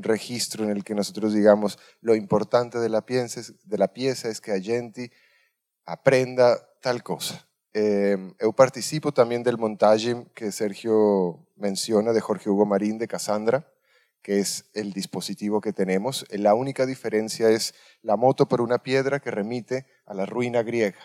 registro 0.03 0.63
en 0.63 0.71
el 0.71 0.83
que 0.83 0.95
nosotros 0.95 1.33
digamos 1.33 1.77
lo 2.01 2.15
importante 2.15 2.79
de 2.79 2.89
la 2.89 3.05
pieza 3.05 3.39
es, 4.29 4.41
que 4.41 4.51
Agenti 4.51 5.11
aprenda 5.85 6.57
tal 6.81 7.03
cosa. 7.03 7.47
Eh, 7.73 8.17
yo 8.39 8.53
participo 8.53 9.11
también 9.11 9.43
del 9.43 9.57
montaje 9.57 10.25
que 10.33 10.51
Sergio 10.51 11.47
menciona 11.55 12.13
de 12.13 12.21
Jorge 12.21 12.49
Hugo 12.49 12.65
Marín 12.65 12.97
de 12.97 13.07
Cassandra, 13.07 13.69
que 14.21 14.39
es 14.39 14.65
el 14.73 14.93
dispositivo 14.93 15.61
que 15.61 15.73
tenemos. 15.73 16.25
La 16.31 16.55
única 16.55 16.85
diferencia 16.85 17.49
es 17.49 17.75
la 18.01 18.15
moto 18.15 18.47
por 18.47 18.61
una 18.61 18.81
piedra 18.81 19.19
que 19.19 19.29
remite 19.29 19.85
a 20.05 20.13
la 20.13 20.25
ruina 20.25 20.63
griega. 20.63 20.99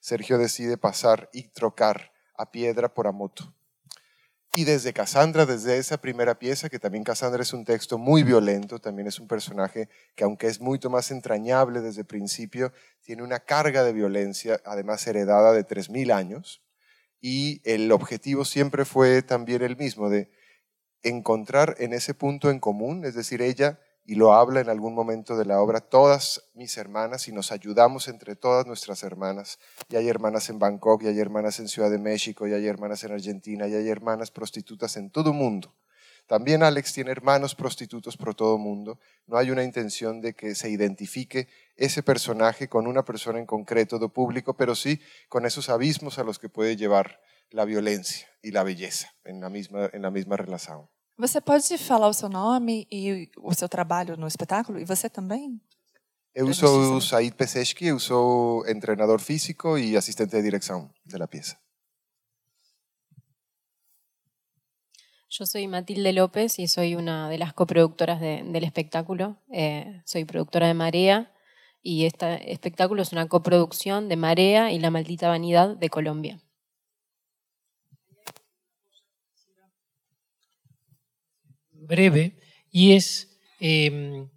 Sergio 0.00 0.38
decide 0.38 0.76
pasar 0.76 1.30
y 1.32 1.48
trocar 1.48 2.12
a 2.36 2.50
piedra 2.50 2.92
por 2.92 3.06
a 3.06 3.12
moto. 3.12 3.54
Y 4.54 4.64
desde 4.64 4.92
Cassandra, 4.92 5.46
desde 5.46 5.78
esa 5.78 5.96
primera 5.96 6.38
pieza, 6.38 6.68
que 6.68 6.78
también 6.78 7.04
Cassandra 7.04 7.42
es 7.42 7.54
un 7.54 7.64
texto 7.64 7.96
muy 7.96 8.22
violento, 8.22 8.78
también 8.78 9.08
es 9.08 9.18
un 9.18 9.26
personaje 9.26 9.88
que 10.14 10.24
aunque 10.24 10.46
es 10.46 10.60
mucho 10.60 10.90
más 10.90 11.10
entrañable 11.10 11.80
desde 11.80 12.02
el 12.02 12.06
principio, 12.06 12.70
tiene 13.00 13.22
una 13.22 13.40
carga 13.40 13.82
de 13.82 13.94
violencia, 13.94 14.60
además 14.66 15.06
heredada 15.06 15.52
de 15.52 15.66
3.000 15.66 16.12
años. 16.12 16.62
Y 17.18 17.62
el 17.64 17.90
objetivo 17.92 18.44
siempre 18.44 18.84
fue 18.84 19.22
también 19.22 19.62
el 19.62 19.78
mismo, 19.78 20.10
de 20.10 20.30
encontrar 21.02 21.74
en 21.78 21.94
ese 21.94 22.12
punto 22.12 22.50
en 22.50 22.60
común, 22.60 23.06
es 23.06 23.14
decir, 23.14 23.40
ella 23.40 23.80
y 24.04 24.16
lo 24.16 24.32
habla 24.32 24.60
en 24.60 24.68
algún 24.68 24.94
momento 24.94 25.36
de 25.36 25.44
la 25.44 25.60
obra, 25.60 25.80
todas 25.80 26.50
mis 26.54 26.76
hermanas 26.76 27.28
y 27.28 27.32
nos 27.32 27.52
ayudamos 27.52 28.08
entre 28.08 28.34
todas 28.34 28.66
nuestras 28.66 29.02
hermanas. 29.02 29.58
Y 29.88 29.96
hay 29.96 30.08
hermanas 30.08 30.48
en 30.50 30.58
Bangkok, 30.58 31.02
y 31.04 31.08
hay 31.08 31.20
hermanas 31.20 31.60
en 31.60 31.68
Ciudad 31.68 31.90
de 31.90 31.98
México, 31.98 32.46
y 32.46 32.52
hay 32.52 32.66
hermanas 32.66 33.04
en 33.04 33.12
Argentina, 33.12 33.68
y 33.68 33.74
hay 33.74 33.88
hermanas 33.88 34.30
prostitutas 34.30 34.96
en 34.96 35.10
todo 35.10 35.32
mundo. 35.32 35.74
También 36.26 36.62
Alex 36.62 36.92
tiene 36.92 37.10
hermanos 37.10 37.54
prostitutos 37.54 38.16
por 38.16 38.34
todo 38.34 38.56
mundo. 38.58 38.98
No 39.26 39.36
hay 39.36 39.50
una 39.50 39.64
intención 39.64 40.20
de 40.20 40.34
que 40.34 40.54
se 40.54 40.70
identifique 40.70 41.48
ese 41.76 42.02
personaje 42.02 42.68
con 42.68 42.86
una 42.86 43.04
persona 43.04 43.38
en 43.38 43.46
concreto 43.46 43.98
de 43.98 44.08
público, 44.08 44.56
pero 44.56 44.74
sí 44.74 45.00
con 45.28 45.46
esos 45.46 45.68
abismos 45.68 46.18
a 46.18 46.24
los 46.24 46.38
que 46.38 46.48
puede 46.48 46.76
llevar 46.76 47.20
la 47.50 47.64
violencia 47.64 48.28
y 48.40 48.52
la 48.52 48.62
belleza 48.62 49.14
en 49.24 49.40
la 49.40 49.50
misma, 49.50 49.90
en 49.92 50.02
la 50.02 50.10
misma 50.10 50.36
relación. 50.36 50.88
Você 51.16 51.40
pode 51.40 51.78
falar 51.78 52.08
o 52.08 52.14
seu 52.14 52.28
nome 52.28 52.86
e 52.90 53.30
o 53.38 53.54
seu 53.54 53.68
trabalho 53.68 54.16
no 54.16 54.26
espetáculo? 54.26 54.78
E 54.78 54.84
você 54.84 55.08
também? 55.10 55.60
Eu 56.34 56.52
sou 56.54 57.00
Said 57.00 57.34
Peseski, 57.34 57.86
eu 57.86 57.98
sou 57.98 58.64
treinador 58.80 59.20
físico 59.20 59.76
e 59.76 59.96
assistente 59.96 60.30
de 60.30 60.42
direção 60.42 60.90
da 61.04 61.28
peça. 61.28 61.58
Yo 65.28 65.46
soy 65.46 65.66
Matilde 65.66 66.12
López 66.12 66.58
y 66.58 66.68
soy 66.68 66.94
una 66.94 67.28
de 67.28 67.38
las 67.38 67.54
coproductoras 67.54 68.20
de, 68.20 68.42
del 68.44 68.64
espectáculo. 68.64 69.36
Eh, 69.50 70.02
soy 70.04 70.26
productora 70.26 70.66
de 70.66 70.74
Marea 70.74 71.32
y 71.82 72.04
este 72.04 72.52
espectáculo 72.52 73.02
es 73.02 73.12
una 73.12 73.28
coproducción 73.28 74.08
de 74.08 74.16
Marea 74.16 74.72
y 74.72 74.78
La 74.78 74.90
Maldita 74.90 75.28
Vanidad 75.28 75.76
de 75.76 75.88
Colombia. 75.88 76.38
Breve 81.92 82.40
y 82.70 82.92
es 82.92 83.38
em, 83.60 84.28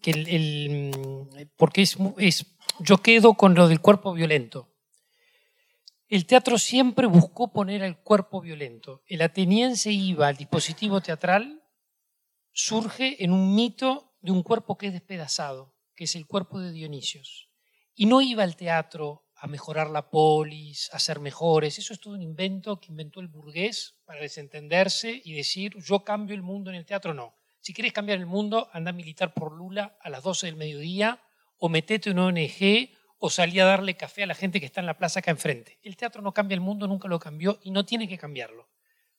que 0.00 0.12
el, 0.12 1.48
porque 1.56 1.82
es, 1.82 1.96
es, 2.18 2.46
yo 2.78 2.98
quedo 2.98 3.34
con 3.34 3.54
lo 3.54 3.66
del 3.68 3.80
cuerpo 3.80 4.12
violento. 4.14 4.68
El 6.08 6.26
teatro 6.26 6.58
siempre 6.58 7.06
buscó 7.06 7.52
poner 7.52 7.82
al 7.82 8.00
cuerpo 8.00 8.40
violento. 8.40 9.02
El 9.06 9.22
ateniense 9.22 9.92
iba 9.92 10.28
al 10.28 10.36
dispositivo 10.36 11.00
teatral, 11.00 11.62
surge 12.52 13.22
en 13.22 13.32
un 13.32 13.54
mito 13.54 14.14
de 14.20 14.32
un 14.32 14.42
cuerpo 14.42 14.76
que 14.76 14.88
es 14.88 14.92
despedazado, 14.92 15.74
que 15.94 16.04
es 16.04 16.14
el 16.14 16.26
cuerpo 16.26 16.60
de 16.60 16.72
Dionisios. 16.72 17.50
Y 17.94 18.06
no 18.06 18.22
iba 18.22 18.42
al 18.42 18.56
teatro 18.56 19.24
a 19.42 19.46
mejorar 19.46 19.88
la 19.88 20.10
polis, 20.10 20.90
a 20.92 20.98
ser 20.98 21.18
mejores. 21.18 21.78
Eso 21.78 21.94
es 21.94 22.00
todo 22.00 22.12
un 22.14 22.20
invento 22.22 22.78
que 22.78 22.88
inventó 22.88 23.20
el 23.20 23.28
burgués 23.28 23.94
para 24.04 24.20
desentenderse 24.20 25.22
y 25.24 25.32
decir, 25.32 25.74
yo 25.78 26.04
cambio 26.04 26.34
el 26.34 26.42
mundo 26.42 26.68
en 26.68 26.76
el 26.76 26.84
teatro. 26.84 27.14
No. 27.14 27.34
Si 27.60 27.72
quieres 27.72 27.94
cambiar 27.94 28.18
el 28.18 28.26
mundo, 28.26 28.68
anda 28.72 28.90
a 28.90 28.92
militar 28.92 29.32
por 29.32 29.52
Lula 29.52 29.96
a 30.02 30.10
las 30.10 30.22
12 30.22 30.46
del 30.46 30.56
mediodía 30.56 31.22
o 31.56 31.70
metete 31.70 32.10
en 32.10 32.18
una 32.18 32.26
ONG 32.26 32.90
o 33.18 33.30
salí 33.30 33.58
a 33.60 33.64
darle 33.64 33.96
café 33.96 34.24
a 34.24 34.26
la 34.26 34.34
gente 34.34 34.60
que 34.60 34.66
está 34.66 34.80
en 34.80 34.86
la 34.86 34.98
plaza 34.98 35.20
acá 35.20 35.30
enfrente. 35.30 35.78
El 35.82 35.96
teatro 35.96 36.20
no 36.20 36.34
cambia 36.34 36.54
el 36.54 36.60
mundo, 36.60 36.86
nunca 36.86 37.08
lo 37.08 37.18
cambió 37.18 37.58
y 37.62 37.70
no 37.70 37.86
tiene 37.86 38.08
que 38.08 38.18
cambiarlo. 38.18 38.68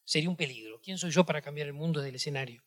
Sería 0.03 0.29
un 0.29 0.35
peligro. 0.35 0.79
¿Quién 0.81 0.99
soy 0.99 1.09
yo 1.09 1.25
para 1.25 1.41
cambiar 1.41 1.65
el 1.65 1.73
mundo 1.73 1.99
del 1.99 2.15
escenario? 2.15 2.63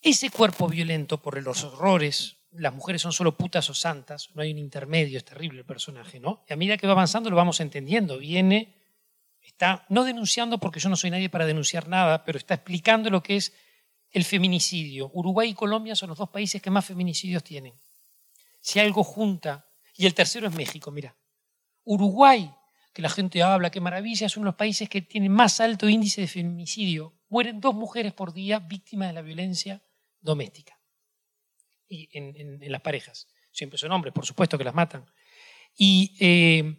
Ese 0.00 0.30
cuerpo 0.30 0.68
violento 0.68 1.20
por 1.20 1.42
los 1.42 1.64
horrores, 1.64 2.35
las 2.52 2.74
mujeres 2.74 3.02
son 3.02 3.12
solo 3.12 3.36
putas 3.36 3.68
o 3.70 3.74
santas, 3.74 4.30
no 4.34 4.42
hay 4.42 4.52
un 4.52 4.58
intermedio, 4.58 5.18
es 5.18 5.24
terrible 5.24 5.60
el 5.60 5.66
personaje, 5.66 6.20
¿no? 6.20 6.44
Y 6.48 6.52
a 6.52 6.56
medida 6.56 6.76
que 6.76 6.86
va 6.86 6.92
avanzando 6.92 7.30
lo 7.30 7.36
vamos 7.36 7.60
entendiendo, 7.60 8.18
viene, 8.18 8.74
está 9.42 9.84
no 9.88 10.04
denunciando 10.04 10.58
porque 10.58 10.80
yo 10.80 10.88
no 10.88 10.96
soy 10.96 11.10
nadie 11.10 11.28
para 11.28 11.46
denunciar 11.46 11.88
nada, 11.88 12.24
pero 12.24 12.38
está 12.38 12.54
explicando 12.54 13.10
lo 13.10 13.22
que 13.22 13.36
es 13.36 13.52
el 14.10 14.24
feminicidio. 14.24 15.10
Uruguay 15.12 15.50
y 15.50 15.54
Colombia 15.54 15.94
son 15.94 16.10
los 16.10 16.18
dos 16.18 16.30
países 16.30 16.62
que 16.62 16.70
más 16.70 16.84
feminicidios 16.84 17.44
tienen. 17.44 17.74
Si 18.60 18.80
algo 18.80 19.04
junta, 19.04 19.68
y 19.96 20.06
el 20.06 20.14
tercero 20.14 20.48
es 20.48 20.54
México, 20.54 20.90
mira. 20.90 21.16
Uruguay, 21.84 22.52
que 22.92 23.02
la 23.02 23.08
gente 23.08 23.42
habla, 23.42 23.70
qué 23.70 23.80
maravilla, 23.80 24.26
es 24.26 24.36
uno 24.36 24.44
de 24.44 24.50
los 24.50 24.56
países 24.56 24.88
que 24.88 25.02
tiene 25.02 25.28
más 25.28 25.60
alto 25.60 25.88
índice 25.88 26.22
de 26.22 26.26
feminicidio. 26.26 27.14
Mueren 27.28 27.60
dos 27.60 27.74
mujeres 27.74 28.12
por 28.12 28.32
día 28.32 28.58
víctimas 28.58 29.08
de 29.08 29.14
la 29.14 29.22
violencia 29.22 29.82
doméstica 30.20 30.75
y 31.88 32.08
en, 32.12 32.60
las 32.70 32.80
parejas. 32.80 33.28
Siempre 33.52 33.78
son 33.78 33.92
hombres, 33.92 34.12
por 34.12 34.26
supuesto 34.26 34.58
que 34.58 34.64
las 34.64 34.74
matan. 34.74 35.06
Y 35.76 36.16
eh, 36.20 36.78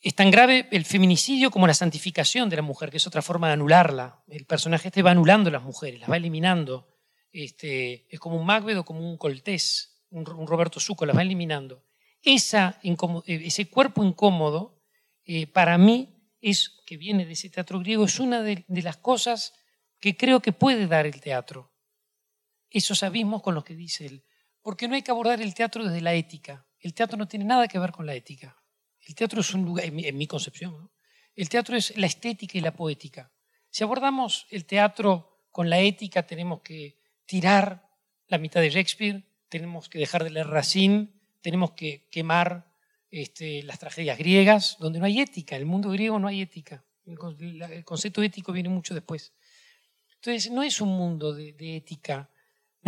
es 0.00 0.14
tan 0.14 0.30
grave 0.30 0.68
el 0.70 0.84
feminicidio 0.84 1.50
como 1.50 1.66
la 1.66 1.74
santificación 1.74 2.48
de 2.48 2.56
la 2.56 2.62
mujer, 2.62 2.90
que 2.90 2.98
es 2.98 3.06
otra 3.06 3.22
forma 3.22 3.48
de 3.48 3.54
anularla. 3.54 4.22
El 4.28 4.46
personaje 4.46 4.88
este 4.88 5.02
va 5.02 5.10
anulando 5.10 5.50
las 5.50 5.62
mujeres, 5.62 6.00
las 6.00 6.10
va 6.10 6.16
eliminando. 6.16 6.88
Este, 7.32 8.06
es 8.08 8.20
como 8.20 8.36
un 8.36 8.46
Macbeth 8.46 8.78
o 8.78 8.84
como 8.84 9.00
un 9.00 9.16
Coltés, 9.18 10.04
un, 10.10 10.24
Roberto 10.24 10.78
Suco, 10.78 11.04
las 11.04 11.16
va 11.16 11.22
eliminando. 11.22 11.84
Esa, 12.22 12.80
ese 13.26 13.68
cuerpo 13.68 14.04
incómodo, 14.04 14.82
eh, 15.24 15.46
para 15.46 15.78
mí, 15.78 16.14
es, 16.40 16.80
que 16.86 16.96
viene 16.96 17.26
de 17.26 17.32
ese 17.32 17.50
teatro 17.50 17.80
griego, 17.80 18.04
es 18.04 18.20
una 18.20 18.42
de, 18.42 18.64
de 18.68 18.82
las 18.82 18.96
cosas 18.96 19.52
que 20.00 20.16
creo 20.16 20.40
que 20.40 20.52
puede 20.52 20.86
dar 20.86 21.06
el 21.06 21.20
teatro. 21.20 21.72
Esos 22.70 23.02
abismos 23.02 23.42
con 23.42 23.54
los 23.54 23.64
que 23.64 23.74
dice 23.74 24.06
él. 24.06 24.24
Porque 24.62 24.88
no 24.88 24.94
hay 24.94 25.02
que 25.02 25.10
abordar 25.10 25.40
el 25.40 25.54
teatro 25.54 25.84
desde 25.84 26.00
la 26.00 26.14
ética. 26.14 26.66
El 26.80 26.94
teatro 26.94 27.16
no 27.16 27.26
tiene 27.26 27.44
nada 27.44 27.68
que 27.68 27.78
ver 27.78 27.92
con 27.92 28.06
la 28.06 28.14
ética. 28.14 28.56
El 29.00 29.14
teatro 29.14 29.40
es 29.40 29.54
un 29.54 29.64
lugar, 29.64 29.86
en 29.86 30.16
mi, 30.16 30.26
concepción, 30.26 30.90
el 31.34 31.48
teatro 31.48 31.76
es 31.76 31.96
la 31.96 32.06
estética 32.06 32.58
y 32.58 32.60
la 32.60 32.74
poética. 32.74 33.32
Si 33.70 33.82
abordamos 33.82 34.46
el 34.50 34.66
teatro 34.66 35.46
con 35.50 35.70
la 35.70 35.80
ética, 35.80 36.26
tenemos 36.26 36.60
que 36.60 36.98
tirar 37.24 37.88
la 38.26 38.38
mitad 38.38 38.60
de 38.60 38.70
Shakespeare, 38.70 39.24
tenemos 39.48 39.88
que 39.88 39.98
dejar 39.98 40.24
de 40.24 40.30
leer 40.30 40.48
Racine, 40.48 41.08
tenemos 41.40 41.72
que 41.72 42.06
quemar 42.10 42.70
este, 43.10 43.62
las 43.62 43.78
tragedias 43.78 44.18
griegas, 44.18 44.76
donde 44.78 44.98
no 44.98 45.06
hay 45.06 45.20
ética. 45.20 45.56
En 45.56 45.62
el 45.62 45.66
mundo 45.66 45.88
griego 45.90 46.18
no 46.18 46.28
hay 46.28 46.42
ética. 46.42 46.84
El, 47.06 47.84
concepto 47.84 48.22
ético 48.22 48.52
viene 48.52 48.68
mucho 48.68 48.92
después. 48.92 49.32
Entonces, 50.16 50.50
no 50.50 50.62
es 50.62 50.82
un 50.82 50.90
mundo 50.90 51.32
de 51.32 51.76
ética, 51.76 52.28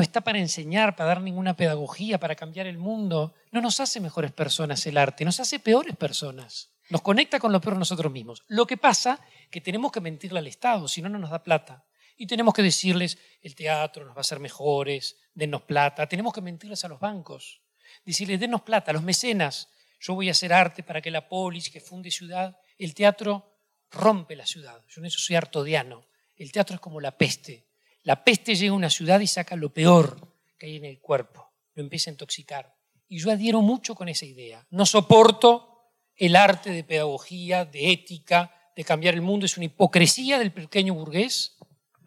no 0.01 0.05
está 0.05 0.23
para 0.23 0.39
enseñar, 0.39 0.97
para 0.97 1.09
dar 1.09 1.21
ninguna 1.21 1.55
pedagogía, 1.55 2.19
para 2.19 2.35
cambiar 2.35 2.67
el 2.67 2.79
mundo. 2.79 3.35
No 3.53 3.61
nos 3.61 3.81
hace 3.81 4.01
mejores 4.01 4.33
personas 4.33 4.87
el 4.87 4.97
arte, 4.97 5.27
nos 5.27 5.41
hace 5.41 5.59
peores 5.59 5.95
personas. 5.95 6.71
Nos 6.89 7.03
conecta 7.03 7.39
con 7.39 7.53
lo 7.53 7.61
peor 7.61 7.77
nosotros 7.77 8.11
mismos. 8.11 8.43
Lo 8.49 8.67
que 8.67 8.79
pasa 8.79 9.21
que 9.51 9.61
tenemos 9.61 9.93
que 9.93 10.01
mentirle 10.01 10.39
al 10.39 10.47
Estado, 10.47 10.89
si 10.89 11.03
no, 11.03 11.11
no 11.11 11.19
nos 11.19 11.29
da 11.29 11.43
plata. 11.43 11.85
Y 12.17 12.27
tenemos 12.27 12.55
que 12.55 12.63
decirles, 12.63 13.19
el 13.43 13.55
teatro 13.55 14.07
nos 14.07 14.15
va 14.15 14.21
a 14.21 14.23
hacer 14.23 14.41
mejores, 14.41 15.19
dennos 15.35 15.61
plata. 15.65 16.09
Tenemos 16.09 16.33
que 16.33 16.41
mentirles 16.41 16.83
a 16.87 16.89
los 16.89 16.99
bancos, 16.99 17.61
decirles, 18.07 18.41
dennos 18.41 18.63
plata, 18.63 18.93
a 18.93 18.95
los 18.95 19.03
mecenas. 19.03 19.69
Yo 20.01 20.15
voy 20.15 20.29
a 20.29 20.33
hacer 20.33 20.51
arte 20.51 20.83
para 20.83 21.03
que 21.03 21.11
la 21.11 21.29
polis, 21.29 21.69
que 21.69 21.81
funde 21.81 22.11
ciudad, 22.11 22.57
el 22.79 22.95
teatro 22.95 23.55
rompe 23.91 24.35
la 24.35 24.47
ciudad. 24.47 24.83
Yo 24.89 25.03
en 25.03 25.09
eso 25.09 25.19
soy 25.19 25.37
artodiano. 25.37 26.07
El 26.37 26.53
teatro 26.53 26.77
es 26.77 26.81
como 26.81 27.03
la 27.03 27.19
peste. 27.19 27.67
La 28.03 28.25
peste 28.25 28.55
llega 28.55 28.73
a 28.73 28.77
una 28.77 28.91
ciudad 28.91 29.21
y 29.21 29.27
saca 29.27 29.57
lo 29.57 29.73
peor 29.73 30.35
que 30.59 30.67
hay 30.67 30.77
en 30.77 30.85
el 30.85 31.01
cuerpo, 31.01 31.53
lo 31.75 31.83
empieza 31.83 32.11
a 32.11 32.13
intoxicar. 32.13 32.75
Y 33.09 33.19
yo 33.19 33.31
adhiero 33.31 33.61
mucho 33.61 33.95
con 33.95 34.09
esa 34.09 34.25
idea. 34.25 34.67
No 34.71 34.87
soporto 34.87 35.93
el 36.17 36.37
arte 36.37 36.71
de 36.71 36.85
pedagogía, 36.85 37.65
de 37.65 37.93
ética, 37.93 38.55
de 38.77 38.85
cambiar 38.85 39.15
el 39.15 39.23
mundo. 39.23 39.47
Es 39.47 39.57
una 39.57 39.67
hipocresía 39.67 40.39
del 40.39 40.53
pequeño 40.53 40.95
burgués 40.95 41.57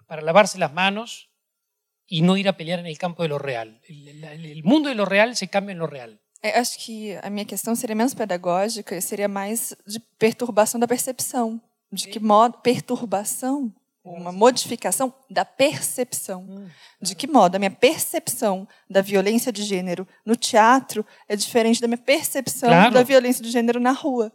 para 0.08 0.22
lavarse 0.22 0.58
las 0.58 0.74
manos 0.74 1.30
e 2.10 2.22
não 2.22 2.38
ir 2.38 2.48
a 2.48 2.54
pelear 2.54 2.84
no 2.84 2.90
campo 2.98 3.24
de 3.24 3.30
lo 3.30 3.40
real. 3.40 3.82
O 4.64 4.68
mundo 4.68 4.90
de 4.90 4.96
lo 4.96 5.06
real 5.06 5.36
se 5.36 5.48
cambia 5.48 5.74
em 5.74 5.80
lo 5.80 5.88
real. 5.88 6.20
Acho 6.44 6.78
que 6.78 7.16
a 7.24 7.30
minha 7.30 7.46
questão 7.46 7.74
seria 7.74 7.96
menos 7.96 8.14
pedagógica, 8.14 9.00
seria 9.00 9.28
mais 9.28 9.74
de 9.88 10.00
perturbação 10.20 10.80
da 10.80 10.88
percepção. 10.88 11.62
De 11.92 12.08
que 12.08 12.20
modo 12.20 12.58
perturbação 12.58 13.74
uma 14.04 14.32
modificação 14.32 15.14
da 15.30 15.46
percepção. 15.46 16.42
Hum. 16.44 16.70
De 17.02 17.16
que 17.16 17.28
modo 17.28 17.56
a 17.56 17.60
minha 17.60 17.72
percepção 17.72 18.68
da 18.90 19.02
violência 19.02 19.52
de 19.52 19.64
gênero 19.64 20.08
no 20.26 20.36
teatro 20.36 21.06
é 21.28 21.36
diferente 21.36 21.80
da 21.80 21.88
minha 21.88 21.98
percepção 21.98 22.70
claro. 22.70 22.94
da 22.94 23.04
violência 23.04 23.44
de 23.44 23.50
gênero 23.50 23.80
na 23.80 23.92
rua. 23.92 24.32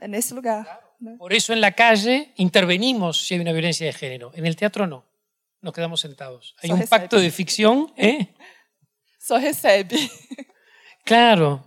É 0.00 0.08
nesse 0.08 0.34
lugar. 0.34 0.64
Né? 1.00 1.16
Por 1.18 1.32
isso, 1.32 1.54
na 1.54 1.70
calle 1.70 2.32
intervenimos 2.38 3.26
se 3.26 3.34
há 3.34 3.36
uma 3.36 3.52
violência 3.52 3.90
de 3.90 3.98
gênero. 3.98 4.32
No 4.36 4.54
teatro, 4.54 4.86
não. 4.86 5.02
Nos 5.62 5.72
quedamos 5.72 6.00
sentados. 6.00 6.54
Há 6.62 6.66
um 6.68 6.76
recebe. 6.76 6.90
pacto 6.90 7.20
de 7.20 7.30
ficção. 7.30 7.90
¿eh? 7.96 8.26
Só 9.18 9.36
recebe. 9.36 9.96
Claro. 11.04 11.62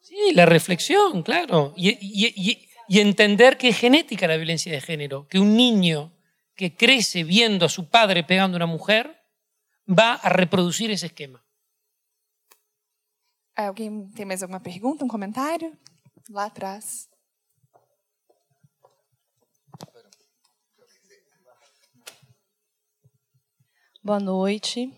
Sí, 0.00 0.32
la 0.34 0.46
reflexión, 0.46 1.22
claro. 1.22 1.74
Y, 1.76 1.90
y, 1.90 2.32
y, 2.34 2.67
y 2.88 3.00
entender 3.00 3.58
que 3.58 3.68
es 3.68 3.78
genética 3.78 4.26
la 4.26 4.36
violencia 4.36 4.72
de 4.72 4.80
género, 4.80 5.28
que 5.28 5.38
un 5.38 5.56
niño 5.56 6.12
que 6.54 6.74
crece 6.74 7.22
viendo 7.22 7.66
a 7.66 7.68
su 7.68 7.88
padre 7.88 8.24
pegando 8.24 8.56
a 8.56 8.58
una 8.58 8.66
mujer 8.66 9.22
va 9.86 10.14
a 10.14 10.28
reproducir 10.30 10.90
ese 10.90 11.06
esquema. 11.06 11.44
¿Alguien 13.54 14.10
tiene 14.12 14.34
más 14.34 14.42
alguna 14.42 14.62
pregunta, 14.62 15.04
un 15.04 15.08
comentario? 15.08 15.72
Lá 16.28 16.44
atrás. 16.44 17.08
Boa 24.02 24.20
noite. 24.20 24.90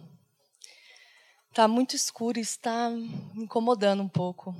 Está 1.48 1.66
muito 1.66 1.96
escuro 1.96 2.38
e 2.38 2.42
está 2.42 2.90
me 2.90 3.42
incomodando 3.42 4.02
um 4.02 4.08
pouco. 4.08 4.54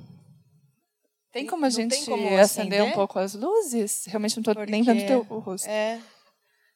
Tem 1.31 1.47
como 1.47 1.65
a 1.65 1.69
gente 1.69 2.05
como 2.05 2.37
acender, 2.37 2.83
um 2.83 2.91
pouco 2.91 3.17
as 3.17 3.33
luzes? 3.33 4.05
Realmente 4.05 4.35
não 4.35 4.41
estou 4.41 4.65
nem 4.65 4.83
vendo 4.83 5.05
teu, 5.05 5.25
o 5.29 5.39
rosto. 5.39 5.67
É, 5.67 6.01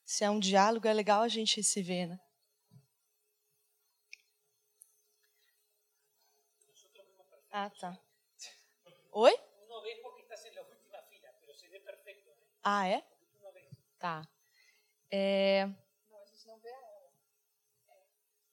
se 0.05 0.23
é 0.23 0.29
um 0.29 0.39
diálogo, 0.39 0.87
é 0.87 0.93
legal 0.93 1.21
a 1.21 1.27
gente 1.27 1.61
se 1.61 1.81
ver, 1.81 2.07
né? 2.07 2.19
Ah, 7.51 7.69
tá. 7.69 7.97
Oi? 9.11 9.33
Ah, 12.63 12.87
é? 12.87 13.03
Tá. 13.99 14.27
É... 15.11 15.65
Não, 15.65 16.21
a 16.21 16.25
gente 16.25 16.47
não 16.47 16.57
vê 16.59 16.69
ela. 16.69 17.11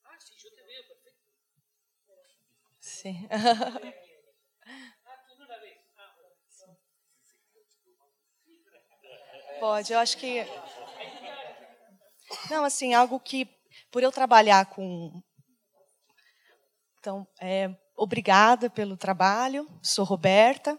Ah, 0.04 0.20
sim, 0.20 0.34
eu 0.34 0.50
te 0.50 0.62
vejo, 0.62 0.88
perfeito. 0.88 1.16
Sim. 2.78 3.28
Pode, 9.62 9.92
eu 9.92 10.00
acho 10.00 10.16
que. 10.16 10.44
Não, 12.50 12.64
assim, 12.64 12.94
algo 12.94 13.20
que, 13.20 13.48
por 13.92 14.02
eu 14.02 14.10
trabalhar 14.10 14.66
com. 14.66 15.22
Então, 16.98 17.24
é, 17.40 17.70
obrigada 17.96 18.68
pelo 18.68 18.96
trabalho. 18.96 19.68
Sou 19.80 20.04
Roberta, 20.04 20.76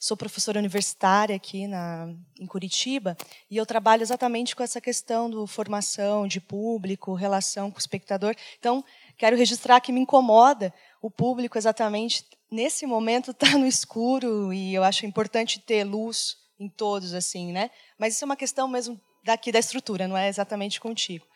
sou 0.00 0.16
professora 0.16 0.58
universitária 0.58 1.36
aqui 1.36 1.66
na, 1.66 2.06
em 2.40 2.46
Curitiba, 2.46 3.14
e 3.50 3.58
eu 3.58 3.66
trabalho 3.66 4.00
exatamente 4.00 4.56
com 4.56 4.62
essa 4.62 4.80
questão 4.80 5.28
do 5.28 5.46
formação 5.46 6.26
de 6.26 6.40
público, 6.40 7.12
relação 7.12 7.70
com 7.70 7.76
o 7.76 7.78
espectador. 7.78 8.34
Então, 8.58 8.82
quero 9.18 9.36
registrar 9.36 9.82
que 9.82 9.92
me 9.92 10.00
incomoda 10.00 10.72
o 11.02 11.10
público 11.10 11.58
exatamente 11.58 12.24
nesse 12.50 12.86
momento 12.86 13.32
estar 13.32 13.50
tá 13.50 13.58
no 13.58 13.66
escuro, 13.66 14.50
e 14.50 14.72
eu 14.72 14.82
acho 14.82 15.04
importante 15.04 15.60
ter 15.60 15.84
luz 15.84 16.42
em 16.58 16.68
todos, 16.68 17.14
assim, 17.14 17.52
né? 17.52 17.70
Mas 17.98 18.14
isso 18.14 18.24
é 18.24 18.26
uma 18.26 18.36
questão 18.36 18.68
mesmo 18.68 19.00
daqui 19.24 19.50
da 19.50 19.58
estrutura, 19.58 20.06
não 20.06 20.16
é 20.16 20.28
exatamente 20.28 20.80
contigo. 20.80 21.26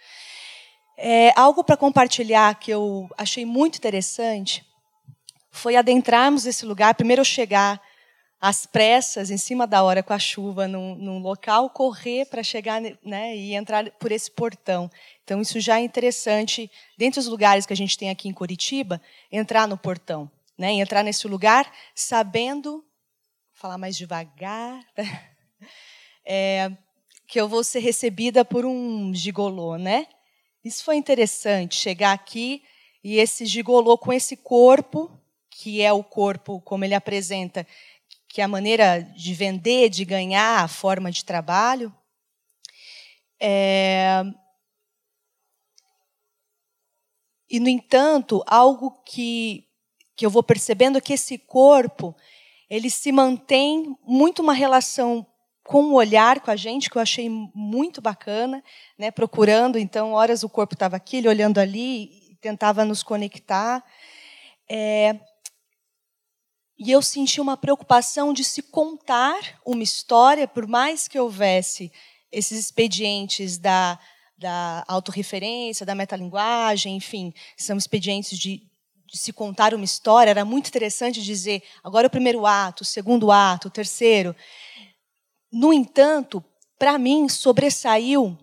É, 0.96 1.32
algo 1.36 1.62
para 1.62 1.76
compartilhar 1.76 2.54
que 2.56 2.70
eu 2.70 3.08
achei 3.16 3.44
muito 3.44 3.76
interessante 3.76 4.66
foi 5.50 5.76
adentrarmos 5.76 6.44
esse 6.44 6.66
lugar. 6.66 6.94
Primeiro 6.94 7.20
eu 7.20 7.24
chegar 7.24 7.80
às 8.40 8.66
pressas, 8.66 9.30
em 9.30 9.36
cima 9.36 9.66
da 9.66 9.82
hora, 9.82 10.02
com 10.02 10.12
a 10.12 10.18
chuva, 10.18 10.68
num, 10.68 10.94
num 10.94 11.18
local, 11.18 11.70
correr 11.70 12.26
para 12.26 12.42
chegar 12.42 12.80
né, 13.04 13.36
e 13.36 13.54
entrar 13.54 13.90
por 13.92 14.12
esse 14.12 14.30
portão. 14.30 14.90
Então, 15.24 15.40
isso 15.40 15.60
já 15.60 15.78
é 15.78 15.82
interessante, 15.82 16.70
dentre 16.96 17.18
os 17.18 17.26
lugares 17.26 17.66
que 17.66 17.72
a 17.72 17.76
gente 17.76 17.98
tem 17.98 18.10
aqui 18.10 18.28
em 18.28 18.32
Curitiba, 18.32 19.00
entrar 19.30 19.66
no 19.66 19.76
portão. 19.76 20.30
Né, 20.56 20.72
entrar 20.72 21.04
nesse 21.04 21.28
lugar 21.28 21.72
sabendo 21.94 22.84
falar 23.58 23.76
mais 23.76 23.96
devagar, 23.96 24.80
é, 26.24 26.70
que 27.26 27.40
eu 27.40 27.48
vou 27.48 27.64
ser 27.64 27.80
recebida 27.80 28.44
por 28.44 28.64
um 28.64 29.12
gigolô, 29.12 29.76
né? 29.76 30.06
Isso 30.64 30.84
foi 30.84 30.94
interessante, 30.94 31.74
chegar 31.74 32.12
aqui 32.12 32.62
e 33.02 33.16
esse 33.16 33.44
gigolô 33.44 33.98
com 33.98 34.12
esse 34.12 34.36
corpo, 34.36 35.10
que 35.50 35.82
é 35.82 35.92
o 35.92 36.04
corpo 36.04 36.60
como 36.60 36.84
ele 36.84 36.94
apresenta, 36.94 37.66
que 38.28 38.40
é 38.40 38.44
a 38.44 38.48
maneira 38.48 39.00
de 39.00 39.34
vender, 39.34 39.88
de 39.88 40.04
ganhar, 40.04 40.62
a 40.62 40.68
forma 40.68 41.10
de 41.10 41.24
trabalho. 41.24 41.92
É... 43.40 44.22
E, 47.50 47.58
no 47.58 47.68
entanto, 47.68 48.40
algo 48.46 49.02
que, 49.04 49.66
que 50.14 50.24
eu 50.24 50.30
vou 50.30 50.44
percebendo 50.44 50.98
é 50.98 51.00
que 51.00 51.14
esse 51.14 51.38
corpo 51.38 52.14
ele 52.68 52.90
se 52.90 53.10
mantém 53.10 53.96
muito 54.06 54.42
uma 54.42 54.52
relação 54.52 55.26
com 55.64 55.84
o 55.84 55.94
olhar 55.94 56.40
com 56.40 56.50
a 56.50 56.56
gente, 56.56 56.88
que 56.88 56.96
eu 56.96 57.02
achei 57.02 57.28
muito 57.54 58.00
bacana, 58.00 58.64
né? 58.98 59.10
procurando, 59.10 59.78
então, 59.78 60.12
horas 60.12 60.42
o 60.42 60.48
corpo 60.48 60.74
estava 60.74 60.96
aqui, 60.96 61.18
ele 61.18 61.28
olhando 61.28 61.58
ali, 61.58 62.36
tentava 62.40 62.84
nos 62.84 63.02
conectar. 63.02 63.84
É... 64.68 65.18
E 66.78 66.90
eu 66.90 67.02
senti 67.02 67.40
uma 67.40 67.56
preocupação 67.56 68.32
de 68.32 68.44
se 68.44 68.62
contar 68.62 69.60
uma 69.66 69.82
história, 69.82 70.48
por 70.48 70.66
mais 70.66 71.08
que 71.08 71.18
houvesse 71.18 71.92
esses 72.30 72.58
expedientes 72.58 73.58
da, 73.58 73.98
da 74.38 74.84
autorreferência, 74.86 75.84
da 75.84 75.94
metalinguagem, 75.94 76.96
enfim, 76.96 77.34
são 77.56 77.76
expedientes 77.76 78.38
de, 78.38 78.62
de 79.08 79.16
se 79.16 79.32
contar 79.32 79.72
uma 79.72 79.84
história, 79.84 80.30
era 80.30 80.44
muito 80.44 80.68
interessante 80.68 81.22
dizer 81.22 81.62
agora 81.82 82.06
o 82.06 82.10
primeiro 82.10 82.44
ato, 82.44 82.82
o 82.82 82.86
segundo 82.86 83.32
ato, 83.32 83.68
o 83.68 83.70
terceiro. 83.70 84.36
no 85.50 85.72
entanto, 85.72 86.44
para 86.78 86.98
mim 86.98 87.28
sobressaiu 87.28 88.38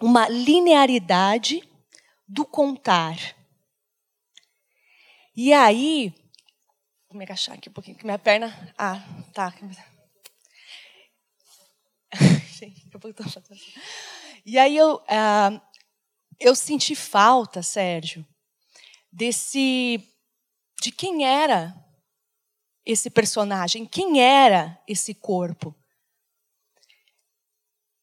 uma 0.00 0.28
linearidade 0.28 1.66
do 2.28 2.44
contar. 2.44 3.16
E 5.34 5.52
aí, 5.52 6.14
vou 7.08 7.18
me 7.18 7.24
agachar 7.24 7.56
aqui 7.56 7.70
um 7.70 7.72
pouquinho, 7.72 7.96
que 7.96 8.04
minha 8.04 8.18
perna. 8.18 8.72
Ah, 8.76 9.02
tá. 9.32 9.52
E 14.46 14.58
aí 14.58 14.76
eu, 14.76 14.96
uh, 14.96 15.60
eu 16.38 16.54
senti 16.54 16.94
falta, 16.94 17.62
Sérgio, 17.62 18.26
desse 19.14 20.02
de 20.82 20.90
quem 20.90 21.24
era 21.24 21.72
esse 22.84 23.08
personagem, 23.08 23.86
quem 23.86 24.20
era 24.20 24.78
esse 24.86 25.14
corpo. 25.14 25.74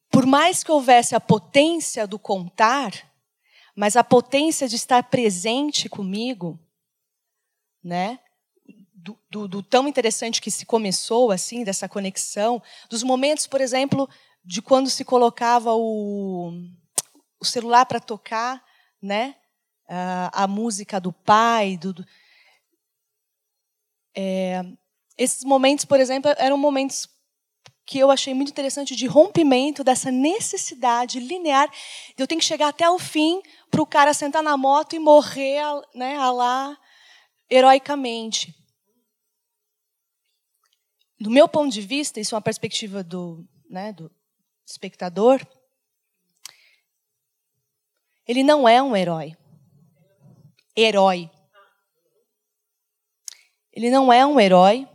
Por 0.10 0.26
mais 0.26 0.64
que 0.64 0.72
houvesse 0.72 1.14
a 1.14 1.20
potência 1.20 2.08
do 2.08 2.18
contar, 2.18 2.92
mas 3.76 3.96
a 3.96 4.04
potência 4.04 4.68
de 4.68 4.78
estar 4.78 5.04
presente 5.04 5.88
comigo, 5.88 6.60
né? 7.84 8.20
Do, 8.94 9.20
do, 9.30 9.48
do, 9.48 9.64
tão 9.64 9.88
interessante 9.88 10.42
que 10.42 10.52
se 10.52 10.66
começou 10.66 11.32
assim 11.32 11.64
dessa 11.64 11.90
conexão, 11.90 12.62
dos 12.90 13.04
momentos, 13.04 13.48
por 13.48 13.60
exemplo, 13.60 14.08
de 14.44 14.62
quando 14.62 14.90
se 14.90 15.04
colocava 15.04 15.74
o, 15.74 16.52
o 17.40 17.46
celular 17.46 17.86
para 17.86 18.00
tocar, 18.00 18.64
né? 19.02 19.36
A 20.34 20.48
música 20.48 21.00
do 21.00 21.12
pai, 21.12 21.78
do, 21.78 21.94
do 21.94 22.06
é, 24.16 24.64
esses 25.18 25.44
momentos, 25.44 25.86
por 25.86 26.00
exemplo, 26.00 26.32
eram 26.38 26.58
momentos 26.58 27.08
que 27.86 28.00
eu 28.00 28.10
achei 28.10 28.34
muito 28.34 28.52
interessante 28.52 28.96
de 28.96 29.06
rompimento 29.06 29.84
dessa 29.84 30.12
necessidade 30.12 31.20
linear 31.20 31.70
de 32.16 32.24
eu 32.24 32.28
tenho 32.28 32.40
que 32.40 32.46
chegar 32.46 32.70
até 32.70 32.90
o 32.90 32.98
fim 32.98 33.42
para 33.70 33.82
o 33.82 33.86
cara 33.86 34.14
sentar 34.14 34.42
na 34.42 34.56
moto 34.56 34.96
e 34.96 35.00
morrer 35.00 35.62
né, 35.94 36.18
lá 36.18 36.78
heroicamente. 37.50 38.56
Do 41.20 41.30
meu 41.30 41.48
ponto 41.48 41.72
de 41.72 41.82
vista, 41.82 42.20
isso 42.20 42.34
é 42.34 42.38
uma 42.38 42.42
perspectiva 42.42 43.04
do, 43.04 43.46
né, 43.70 43.92
do 43.92 44.12
espectador, 44.66 45.46
ele 48.26 48.44
não 48.44 48.68
é 48.68 48.82
um 48.82 48.96
herói. 48.96 49.36
Herói. 50.76 51.30
Ele 53.72 53.90
não 53.90 54.12
é 54.12 54.26
um 54.26 54.40
herói. 54.40 54.88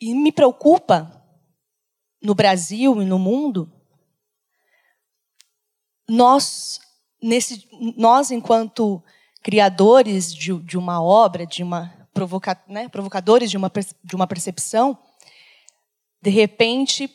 E 0.00 0.14
me 0.14 0.32
preocupa, 0.32 1.20
no 2.22 2.34
Brasil 2.34 3.02
e 3.02 3.04
no 3.04 3.18
mundo, 3.18 3.70
nós, 6.08 6.80
nesse, 7.22 7.68
nós 7.96 8.30
enquanto 8.30 9.02
criadores 9.42 10.34
de, 10.34 10.58
de 10.60 10.78
uma 10.78 11.02
obra, 11.02 11.46
de 11.46 11.62
uma 11.62 12.08
provoca, 12.12 12.62
né, 12.66 12.88
provocadores 12.88 13.50
de 13.50 13.56
uma, 13.56 13.70
de 14.02 14.16
uma 14.16 14.26
percepção, 14.26 14.98
de 16.20 16.30
repente 16.30 17.08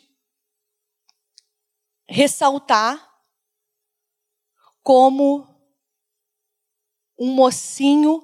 ressaltar 2.08 3.14
como 4.82 5.55
um 7.18 7.34
mocinho 7.34 8.24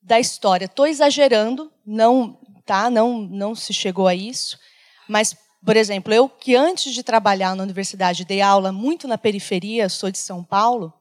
da 0.00 0.18
história. 0.18 0.66
Estou 0.66 0.86
exagerando, 0.86 1.72
não, 1.84 2.38
tá? 2.64 2.88
Não, 2.90 3.18
não 3.20 3.54
se 3.54 3.72
chegou 3.72 4.06
a 4.06 4.14
isso, 4.14 4.58
mas 5.08 5.36
por 5.64 5.76
exemplo, 5.76 6.14
eu 6.14 6.28
que 6.28 6.54
antes 6.54 6.94
de 6.94 7.02
trabalhar 7.02 7.54
na 7.54 7.62
universidade 7.62 8.24
dei 8.24 8.40
aula 8.40 8.72
muito 8.72 9.08
na 9.08 9.18
periferia, 9.18 9.88
sou 9.88 10.10
de 10.10 10.18
São 10.18 10.44
Paulo. 10.44 10.92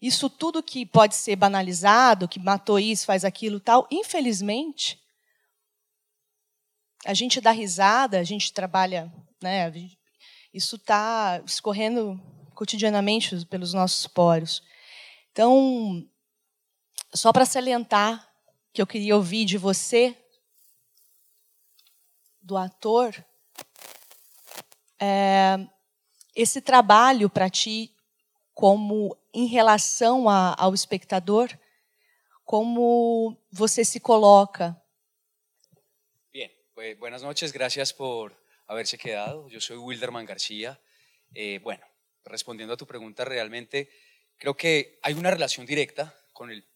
Isso 0.00 0.28
tudo 0.28 0.62
que 0.62 0.84
pode 0.84 1.14
ser 1.14 1.36
banalizado, 1.36 2.28
que 2.28 2.38
matou 2.38 2.78
isso, 2.78 3.06
faz 3.06 3.24
aquilo, 3.24 3.60
tal, 3.60 3.86
infelizmente, 3.90 5.00
a 7.04 7.14
gente 7.14 7.40
dá 7.40 7.50
risada, 7.50 8.18
a 8.18 8.24
gente 8.24 8.52
trabalha, 8.52 9.12
né? 9.42 9.72
Isso 10.52 10.76
está 10.76 11.40
escorrendo 11.46 12.20
cotidianamente 12.54 13.46
pelos 13.46 13.72
nossos 13.72 14.06
poros. 14.06 14.62
Então, 15.32 16.06
só 17.14 17.32
para 17.32 17.44
salientar 17.44 18.28
que 18.72 18.80
eu 18.80 18.86
queria 18.86 19.16
ouvir 19.16 19.44
de 19.44 19.58
você, 19.58 20.16
do 22.40 22.56
ator, 22.56 23.24
é, 24.98 25.58
esse 26.34 26.60
trabalho 26.60 27.28
para 27.28 27.50
ti, 27.50 27.94
como 28.54 29.16
em 29.32 29.46
relação 29.46 30.28
a, 30.28 30.54
ao 30.58 30.74
espectador, 30.74 31.50
como 32.44 33.36
você 33.50 33.84
se 33.84 34.00
coloca? 34.00 34.76
Bien, 36.32 36.50
pues, 36.74 36.98
buenas 36.98 37.22
noches, 37.22 37.52
gracias 37.52 37.92
por 37.92 38.34
haberse 38.66 38.96
quedado. 38.96 39.48
Yo 39.48 39.60
soy 39.60 39.76
Wilderman 39.76 40.26
García. 40.26 40.80
Eh, 41.34 41.60
bueno, 41.62 41.84
respondiendo 42.24 42.74
a 42.74 42.76
tu 42.76 42.86
pregunta, 42.86 43.24
realmente 43.24 43.90
creo 44.38 44.56
que 44.56 44.98
hay 45.02 45.14
una 45.14 45.30
relación 45.30 45.66
directa 45.66 46.14
con 46.32 46.50
el 46.50 46.71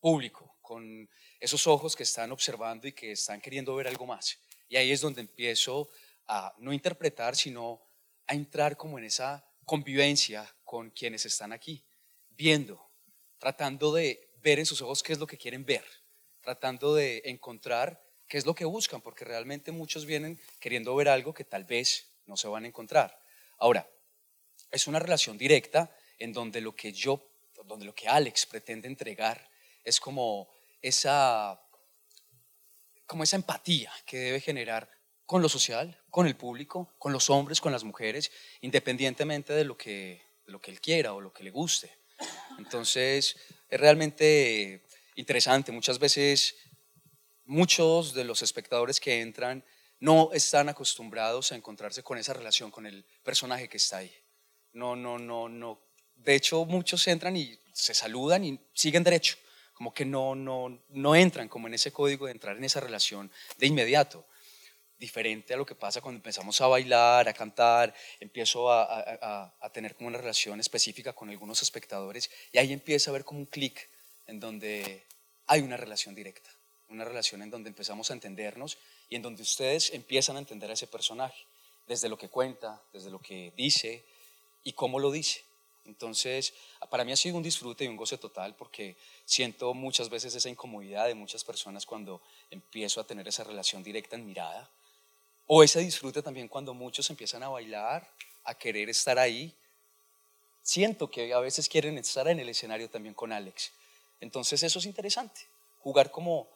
público, 0.00 0.56
con 0.62 1.08
esos 1.40 1.66
ojos 1.66 1.94
que 1.94 2.02
están 2.02 2.32
observando 2.32 2.86
y 2.88 2.92
que 2.92 3.12
están 3.12 3.40
queriendo 3.40 3.74
ver 3.74 3.88
algo 3.88 4.06
más. 4.06 4.38
Y 4.68 4.76
ahí 4.76 4.90
es 4.90 5.00
donde 5.00 5.20
empiezo 5.20 5.88
a 6.26 6.54
no 6.58 6.72
interpretar, 6.72 7.36
sino 7.36 7.82
a 8.26 8.34
entrar 8.34 8.76
como 8.76 8.98
en 8.98 9.04
esa 9.04 9.46
convivencia 9.64 10.56
con 10.64 10.90
quienes 10.90 11.26
están 11.26 11.52
aquí, 11.52 11.84
viendo, 12.30 12.90
tratando 13.38 13.92
de 13.92 14.32
ver 14.42 14.58
en 14.58 14.66
sus 14.66 14.80
ojos 14.82 15.02
qué 15.02 15.12
es 15.12 15.18
lo 15.18 15.26
que 15.26 15.38
quieren 15.38 15.64
ver, 15.64 15.84
tratando 16.40 16.94
de 16.94 17.22
encontrar 17.24 18.02
qué 18.28 18.38
es 18.38 18.46
lo 18.46 18.54
que 18.54 18.64
buscan, 18.64 19.00
porque 19.00 19.24
realmente 19.24 19.72
muchos 19.72 20.04
vienen 20.04 20.40
queriendo 20.58 20.94
ver 20.94 21.08
algo 21.08 21.32
que 21.32 21.44
tal 21.44 21.64
vez 21.64 22.12
no 22.26 22.36
se 22.36 22.48
van 22.48 22.64
a 22.64 22.68
encontrar. 22.68 23.20
Ahora, 23.58 23.88
es 24.70 24.86
una 24.86 24.98
relación 24.98 25.38
directa 25.38 25.94
en 26.18 26.32
donde 26.32 26.60
lo 26.60 26.74
que 26.74 26.92
yo, 26.92 27.30
donde 27.64 27.84
lo 27.84 27.94
que 27.94 28.08
Alex 28.08 28.46
pretende 28.46 28.88
entregar 28.88 29.48
es 29.86 30.00
como 30.00 30.50
esa, 30.82 31.58
como 33.06 33.22
esa 33.22 33.36
empatía 33.36 33.92
que 34.04 34.18
debe 34.18 34.40
generar 34.40 34.90
con 35.24 35.40
lo 35.40 35.48
social, 35.48 35.98
con 36.10 36.26
el 36.26 36.36
público, 36.36 36.94
con 36.98 37.12
los 37.12 37.30
hombres, 37.30 37.60
con 37.60 37.72
las 37.72 37.84
mujeres, 37.84 38.30
independientemente 38.60 39.52
de 39.54 39.64
lo 39.64 39.76
que, 39.76 40.22
lo 40.44 40.60
que 40.60 40.72
él 40.72 40.80
quiera 40.80 41.14
o 41.14 41.20
lo 41.20 41.32
que 41.32 41.44
le 41.44 41.50
guste. 41.50 41.90
Entonces, 42.58 43.36
es 43.68 43.80
realmente 43.80 44.84
interesante. 45.14 45.70
Muchas 45.70 46.00
veces, 46.00 46.56
muchos 47.44 48.12
de 48.12 48.24
los 48.24 48.42
espectadores 48.42 48.98
que 48.98 49.20
entran 49.20 49.64
no 50.00 50.30
están 50.32 50.68
acostumbrados 50.68 51.52
a 51.52 51.56
encontrarse 51.56 52.02
con 52.02 52.18
esa 52.18 52.32
relación 52.32 52.72
con 52.72 52.86
el 52.86 53.04
personaje 53.22 53.68
que 53.68 53.76
está 53.76 53.98
ahí. 53.98 54.12
No, 54.72 54.96
no, 54.96 55.16
no, 55.16 55.48
no. 55.48 55.80
De 56.16 56.34
hecho, 56.34 56.64
muchos 56.64 57.06
entran 57.06 57.36
y 57.36 57.58
se 57.72 57.94
saludan 57.94 58.44
y 58.44 58.60
siguen 58.74 59.04
derecho 59.04 59.36
como 59.76 59.92
que 59.92 60.06
no, 60.06 60.34
no, 60.34 60.80
no 60.88 61.14
entran 61.14 61.48
como 61.48 61.68
en 61.68 61.74
ese 61.74 61.92
código 61.92 62.24
de 62.26 62.32
entrar 62.32 62.56
en 62.56 62.64
esa 62.64 62.80
relación 62.80 63.30
de 63.58 63.66
inmediato. 63.66 64.24
Diferente 64.98 65.52
a 65.52 65.58
lo 65.58 65.66
que 65.66 65.74
pasa 65.74 66.00
cuando 66.00 66.16
empezamos 66.16 66.58
a 66.62 66.66
bailar, 66.66 67.28
a 67.28 67.34
cantar, 67.34 67.94
empiezo 68.18 68.72
a, 68.72 69.52
tener 69.74 69.94
como 69.94 70.08
una 70.08 70.16
relación 70.16 70.58
específica 70.60 71.12
con 71.12 71.28
algunos 71.28 71.60
espectadores 71.60 72.30
y 72.50 72.56
ahí 72.56 72.72
empieza 72.72 73.10
a 73.10 73.12
ver 73.12 73.24
como 73.24 73.40
un 73.40 73.44
clic 73.44 73.90
en 74.26 74.40
donde 74.40 75.04
hay 75.46 75.60
una 75.60 75.76
relación 75.76 76.14
directa, 76.14 76.48
una 76.88 77.04
relación 77.04 77.42
en 77.42 77.50
donde 77.50 77.68
empezamos 77.68 78.10
a 78.10 78.14
entendernos 78.14 78.78
y 79.10 79.16
en 79.16 79.22
donde 79.22 79.42
ustedes 79.42 79.90
empiezan 79.92 80.36
a 80.36 80.38
entender 80.38 80.70
a 80.70 80.72
ese 80.72 80.86
personaje, 80.86 81.44
desde 81.86 82.08
lo 82.08 82.16
que 82.16 82.30
cuenta, 82.30 82.82
desde 82.94 83.10
lo 83.10 83.18
que 83.18 83.52
dice 83.54 84.06
y 84.64 84.72
cómo 84.72 84.98
lo 84.98 85.10
dice. 85.10 85.44
Entonces, 85.86 86.52
para 86.90 87.04
mí 87.04 87.12
ha 87.12 87.16
sido 87.16 87.36
un 87.36 87.42
disfrute 87.42 87.84
y 87.84 87.88
un 87.88 87.96
goce 87.96 88.18
total 88.18 88.54
porque 88.56 88.96
siento 89.24 89.72
muchas 89.74 90.08
veces 90.08 90.34
esa 90.34 90.48
incomodidad 90.48 91.06
de 91.06 91.14
muchas 91.14 91.44
personas 91.44 91.86
cuando 91.86 92.20
empiezo 92.50 93.00
a 93.00 93.06
tener 93.06 93.26
esa 93.28 93.44
relación 93.44 93.82
directa 93.82 94.16
en 94.16 94.26
mirada. 94.26 94.68
O 95.46 95.62
ese 95.62 95.80
disfrute 95.80 96.22
también 96.22 96.48
cuando 96.48 96.74
muchos 96.74 97.08
empiezan 97.10 97.42
a 97.42 97.48
bailar, 97.48 98.10
a 98.44 98.54
querer 98.54 98.88
estar 98.90 99.18
ahí. 99.18 99.54
Siento 100.62 101.10
que 101.10 101.32
a 101.32 101.38
veces 101.38 101.68
quieren 101.68 101.96
estar 101.98 102.26
en 102.28 102.40
el 102.40 102.48
escenario 102.48 102.90
también 102.90 103.14
con 103.14 103.32
Alex. 103.32 103.70
Entonces 104.20 104.62
eso 104.62 104.78
es 104.78 104.86
interesante. 104.86 105.42
Jugar 105.80 106.10
como... 106.10 106.48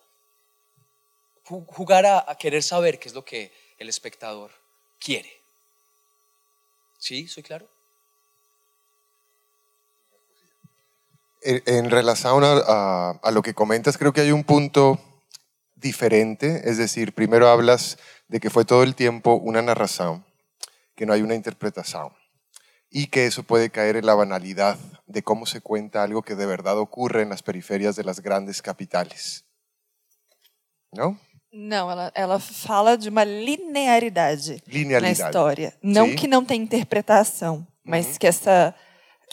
Jugar 1.45 2.07
a, 2.07 2.31
a 2.31 2.37
querer 2.37 2.63
saber 2.63 2.99
qué 2.99 3.09
es 3.09 3.15
lo 3.15 3.25
que 3.25 3.53
el 3.79 3.89
espectador 3.89 4.53
quiere. 5.01 5.41
¿Sí? 6.99 7.27
¿Soy 7.27 7.43
claro? 7.43 7.69
En 11.43 11.91
relación 11.91 12.45
a, 12.45 13.11
a, 13.23 13.31
lo 13.31 13.41
que 13.43 13.55
comentas, 13.55 13.97
creo 13.97 14.13
que 14.13 14.21
hay 14.21 14.33
un 14.33 14.45
punto 14.45 14.99
diferente, 15.75 16.69
es 16.69 16.77
decir, 16.77 17.15
primero 17.15 17.49
hablas 17.49 17.97
de 18.29 18.41
que 18.41 18.51
fue 18.51 18.67
todo 18.67 18.83
el 18.83 18.95
tiempo 18.95 19.35
una 19.37 19.63
narración, 19.63 20.25
que 20.95 21.07
no 21.07 21.15
hay 21.15 21.23
una 21.23 21.35
interpretación 21.35 22.11
y 22.91 23.07
que 23.07 23.25
eso 23.27 23.43
puede 23.45 23.71
caer 23.71 23.97
en 23.97 24.05
la 24.05 24.15
banalidad 24.15 24.77
de 25.07 25.23
cómo 25.23 25.47
se 25.47 25.61
cuenta 25.63 26.03
algo 26.03 26.23
que 26.23 26.35
de 26.35 26.45
verdad 26.45 26.77
ocurre 26.77 27.23
en 27.23 27.31
las 27.31 27.43
periferias 27.43 27.97
de 27.97 28.05
las 28.05 28.21
grandes 28.21 28.61
capitales. 28.61 29.45
¿No? 30.93 31.19
Não, 31.53 31.91
ela, 31.91 32.13
ela 32.15 32.39
fala 32.39 32.97
de 32.97 33.09
uma 33.09 33.25
linearidade, 33.25 34.63
Linealidade. 34.67 35.21
na 35.21 35.27
história. 35.29 35.75
Não 35.83 36.09
Sim. 36.09 36.17
que 36.17 36.29
não 36.29 36.45
tem 36.45 36.61
interpretação, 36.63 37.67
mas 37.85 38.07
Uhum. 38.07 38.15
que 38.19 38.27
essa, 38.27 38.75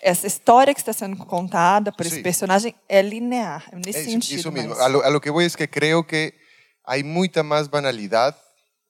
essa 0.02 0.28
história 0.28 0.74
que 0.74 0.80
está 0.80 0.94
sendo 0.94 1.18
contada 1.26 1.92
por 1.92 2.06
esse 2.06 2.18
Sim. 2.18 2.24
personagem 2.24 2.76
é 2.88 3.02
linear, 3.02 3.64
nesse 3.74 4.00
Eso, 4.00 4.12
sentido. 4.12 4.52
mismo. 4.52 4.70
mas- 4.70 4.80
A 4.80 4.90
lo, 4.90 5.04
a 5.04 5.10
lo 5.10 5.20
que 5.22 5.30
voy 5.30 5.46
es 5.46 5.56
que 5.58 5.70
creo 5.70 6.06
que 6.06 6.34
hay 6.84 7.04
mucha 7.04 7.44
más 7.44 7.70
banalidad 7.70 8.36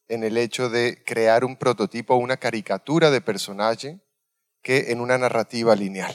en 0.10 0.24
el 0.24 0.38
hecho 0.38 0.70
de 0.70 1.03
crear 1.05 1.43
un 1.43 1.55
prototipo, 1.58 2.16
una 2.16 2.38
caricatura 2.38 3.10
de 3.12 3.22
personaje, 3.22 3.99
que 4.62 4.91
en 4.91 5.01
una 5.01 5.18
narrativa 5.18 5.76
lineal. 5.76 6.14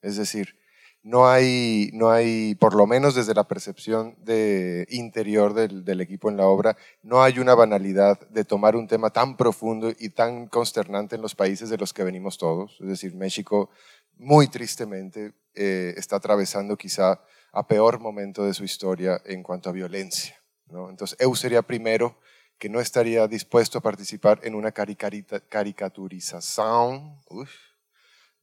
Es 0.00 0.16
decir, 0.16 0.56
no 1.04 1.28
hay, 1.28 1.90
no 1.94 2.10
hay, 2.12 2.54
por 2.56 2.74
lo 2.74 2.86
menos 2.86 3.14
desde 3.16 3.34
la 3.34 3.48
percepción 3.48 4.14
de 4.18 4.86
interior 4.90 5.52
del, 5.54 5.84
del 5.84 6.00
equipo 6.00 6.28
en 6.30 6.36
la 6.36 6.46
obra, 6.46 6.76
no 7.02 7.22
hay 7.24 7.40
una 7.40 7.54
banalidad 7.56 8.20
de 8.30 8.44
tomar 8.44 8.76
un 8.76 8.86
tema 8.86 9.10
tan 9.10 9.36
profundo 9.36 9.92
y 9.98 10.10
tan 10.10 10.46
consternante 10.46 11.16
en 11.16 11.22
los 11.22 11.34
países 11.34 11.70
de 11.70 11.78
los 11.78 11.92
que 11.92 12.04
venimos 12.04 12.38
todos. 12.38 12.76
Es 12.80 12.86
decir, 12.86 13.14
México, 13.16 13.70
muy 14.16 14.48
tristemente, 14.48 15.34
eh, 15.54 15.94
está 15.96 16.16
atravesando 16.16 16.76
quizá 16.76 17.20
a 17.52 17.66
peor 17.66 18.00
momento 18.00 18.44
de 18.44 18.54
su 18.54 18.64
historia 18.64 19.20
en 19.26 19.42
cuanto 19.42 19.68
a 19.68 19.72
violencia. 19.72 20.40
¿no? 20.66 20.88
Entonces, 20.88 21.18
eu 21.20 21.34
sería 21.36 21.62
primero 21.62 22.16
que 22.58 22.68
no 22.68 22.80
estaría 22.80 23.28
dispuesto 23.28 23.78
a 23.78 23.82
participar 23.82 24.40
en 24.44 24.54
una 24.54 24.72
caricaturización 24.72 27.18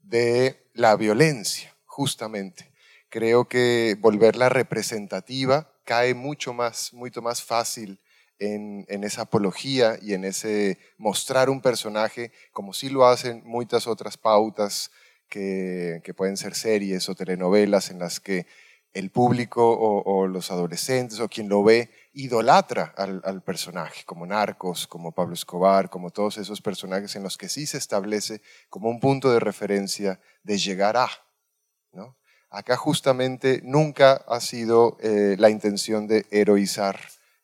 de 0.04 0.70
la 0.74 0.96
violencia, 0.96 1.76
justamente. 1.86 2.72
Creo 3.10 3.48
que 3.48 3.98
volverla 4.00 4.50
representativa 4.50 5.72
cae 5.86 6.14
mucho 6.14 6.54
más, 6.54 6.94
mucho 6.94 7.22
más 7.22 7.42
fácil 7.42 8.00
en, 8.38 8.86
en 8.90 9.04
esa 9.04 9.24
apología 9.24 9.98
y 10.02 10.14
en 10.14 10.26
ese 10.26 10.78
mostrar 10.98 11.50
un 11.50 11.62
personaje, 11.62 12.32
como 12.52 12.74
sí 12.74 12.90
lo 12.90 13.08
hacen 13.08 13.42
muchas 13.46 13.88
otras 13.88 14.18
pautas 14.18 14.92
que, 15.30 16.02
que 16.04 16.14
pueden 16.14 16.38
ser 16.38 16.56
series 16.56 17.08
o 17.08 17.16
telenovelas 17.16 17.92
en 17.92 18.00
las 18.00 18.20
que 18.20 18.48
el 18.94 19.12
público 19.12 19.62
o, 19.72 20.28
los 20.28 20.52
adolescentes 20.52 21.20
o 21.20 21.30
quien 21.30 21.48
lo 21.48 21.64
ve 21.64 21.92
idolatra 22.14 22.94
al, 22.98 23.22
al 23.24 23.44
personaje, 23.44 24.04
como 24.06 24.26
Narcos, 24.26 24.88
como 24.88 25.12
Pablo 25.12 25.36
Escobar, 25.36 25.90
como 25.90 26.10
todos 26.10 26.38
esos 26.38 26.62
personajes 26.62 27.16
en 27.16 27.24
los 27.24 27.38
que 27.38 27.50
sí 27.50 27.68
se 27.68 27.78
establece 27.78 28.42
como 28.70 28.90
un 28.90 29.00
punto 29.00 29.32
de 29.32 29.40
referencia 29.40 30.20
de 30.44 30.58
llegar 30.58 30.98
a. 30.98 31.08
¿no? 31.92 32.18
Acá 32.50 32.78
justamente 32.78 33.62
nunca 33.64 34.14
ha 34.28 34.40
sido 34.40 34.98
eh, 35.02 35.36
la 35.38 35.52
intención 35.52 36.08
de 36.08 36.26
heroizar 36.32 37.00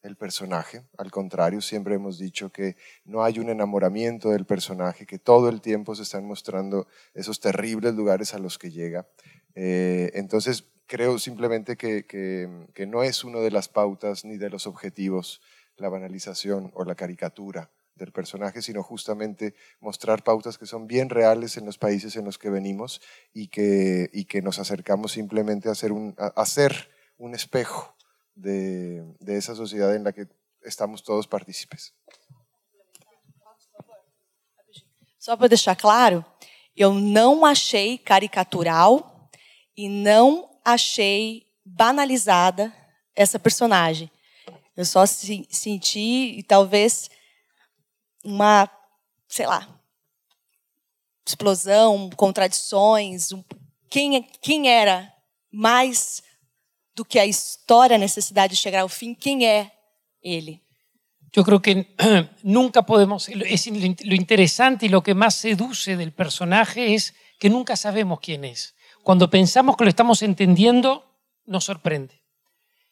el 0.06 0.16
personaje, 0.18 0.84
al 0.98 1.10
contrario, 1.10 1.62
siempre 1.62 1.96
hemos 1.96 2.20
dicho 2.20 2.52
que 2.52 2.76
no 3.06 3.24
hay 3.24 3.40
un 3.40 3.50
enamoramiento 3.50 4.30
del 4.30 4.46
personaje, 4.46 5.08
que 5.08 5.18
todo 5.18 5.50
el 5.50 5.62
tiempo 5.62 5.96
se 5.96 6.04
están 6.04 6.26
mostrando 6.26 6.88
esos 7.16 7.40
terribles 7.40 7.96
lugares 7.96 8.36
a 8.36 8.38
los 8.38 8.60
que 8.60 8.70
llega. 8.70 9.08
Eh, 9.56 10.12
entonces, 10.14 10.66
creo 10.86 11.18
simplemente 11.18 11.76
que, 11.76 12.06
que, 12.06 12.86
no 12.86 13.02
es 13.02 13.24
una 13.24 13.40
de 13.40 13.50
las 13.50 13.68
pautas 13.68 14.26
ni 14.26 14.38
de 14.38 14.52
los 14.52 14.68
objetivos 14.68 15.42
la 15.76 15.90
banalización 15.90 16.72
o 16.76 16.86
la 16.86 16.94
caricatura 16.94 17.72
del 17.96 18.12
personaje, 18.12 18.62
sino 18.62 18.84
justamente 18.84 19.56
mostrar 19.80 20.24
pautas 20.24 20.60
que 20.60 20.68
son 20.68 20.86
bien 20.86 21.10
reales 21.10 21.58
en 21.58 21.66
los 21.66 21.80
países 21.80 22.16
en 22.16 22.26
los 22.26 22.38
que 22.38 22.52
venimos 22.52 23.02
y 23.34 23.48
que, 23.48 24.12
y 24.14 24.26
que 24.26 24.44
nos 24.44 24.60
acercamos 24.60 25.14
simplemente 25.14 25.68
a 25.70 25.76
ser 25.76 25.92
un, 25.92 26.14
a, 26.20 26.28
a 26.28 26.46
ser 26.46 26.90
un 27.18 27.34
espejo 27.34 27.95
de, 28.36 29.02
de 29.20 29.38
esa 29.38 29.56
sociedad 29.56 29.96
en 29.96 30.04
la 30.04 30.12
que 30.12 30.28
estamos 30.64 31.02
todos 31.02 31.26
partícipes. 31.28 31.94
Só 35.20 35.36
para 35.36 35.48
deixar 35.48 35.76
claro, 35.76 36.24
eu 36.76 36.94
não 36.94 37.46
achei 37.46 37.98
caricatural 37.98 39.30
e 39.76 39.90
não 39.90 40.60
achei 40.64 41.48
banalizada 41.64 42.74
essa 43.16 43.40
personagem. 43.40 44.12
Eu 44.76 44.86
só 44.86 45.06
se- 45.06 45.48
senti, 45.50 46.38
e 46.38 46.44
talvez, 46.44 47.10
uma, 48.24 48.70
sei 49.28 49.48
lá, 49.48 49.68
explosão, 51.26 52.10
contradições. 52.12 53.32
um- 53.32 53.44
quem, 53.90 54.18
é- 54.18 54.22
quem 54.42 54.70
era 54.70 55.12
mais 55.52 56.22
do 56.96 57.04
que 57.04 57.20
a 57.20 57.26
história, 57.26 57.96
a 57.96 58.00
necessidade 58.00 58.56
de 58.56 58.60
chegar 58.60 58.82
ao 58.82 58.90
fim? 58.90 59.14
Quem 59.14 59.46
é 59.46 59.72
ele? 60.24 60.64
Yo 61.34 61.44
creo 61.44 61.62
que 61.62 61.94
nunca 62.44 62.84
podemos, 62.84 63.28
lo 63.30 64.16
interesante 64.16 64.86
y 64.86 64.90
lo 64.90 65.04
que 65.04 65.14
más 65.14 65.36
seduce 65.36 65.98
del 65.98 66.14
personaje 66.14 66.94
es 66.96 67.14
que 67.38 67.50
nunca 67.50 67.76
sabemos 67.76 68.22
quién 68.22 68.46
es. 68.46 68.74
Cuando 69.04 69.30
pensamos 69.30 69.76
que 69.76 69.84
lo 69.84 69.90
estamos 69.90 70.22
entendiendo, 70.22 71.06
nos 71.46 71.66
sorprende. 71.66 72.24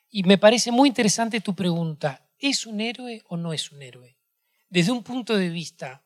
Y 0.09 0.23
me 0.23 0.37
parece 0.37 0.71
muy 0.71 0.89
interesante 0.89 1.39
tu 1.39 1.55
pregunta, 1.55 2.29
¿es 2.37 2.65
un 2.65 2.81
héroe 2.81 3.23
o 3.29 3.37
no 3.37 3.53
es 3.53 3.71
un 3.71 3.81
héroe? 3.81 4.17
Desde 4.69 4.91
un 4.91 5.03
punto 5.03 5.37
de 5.37 5.49
vista 5.49 6.03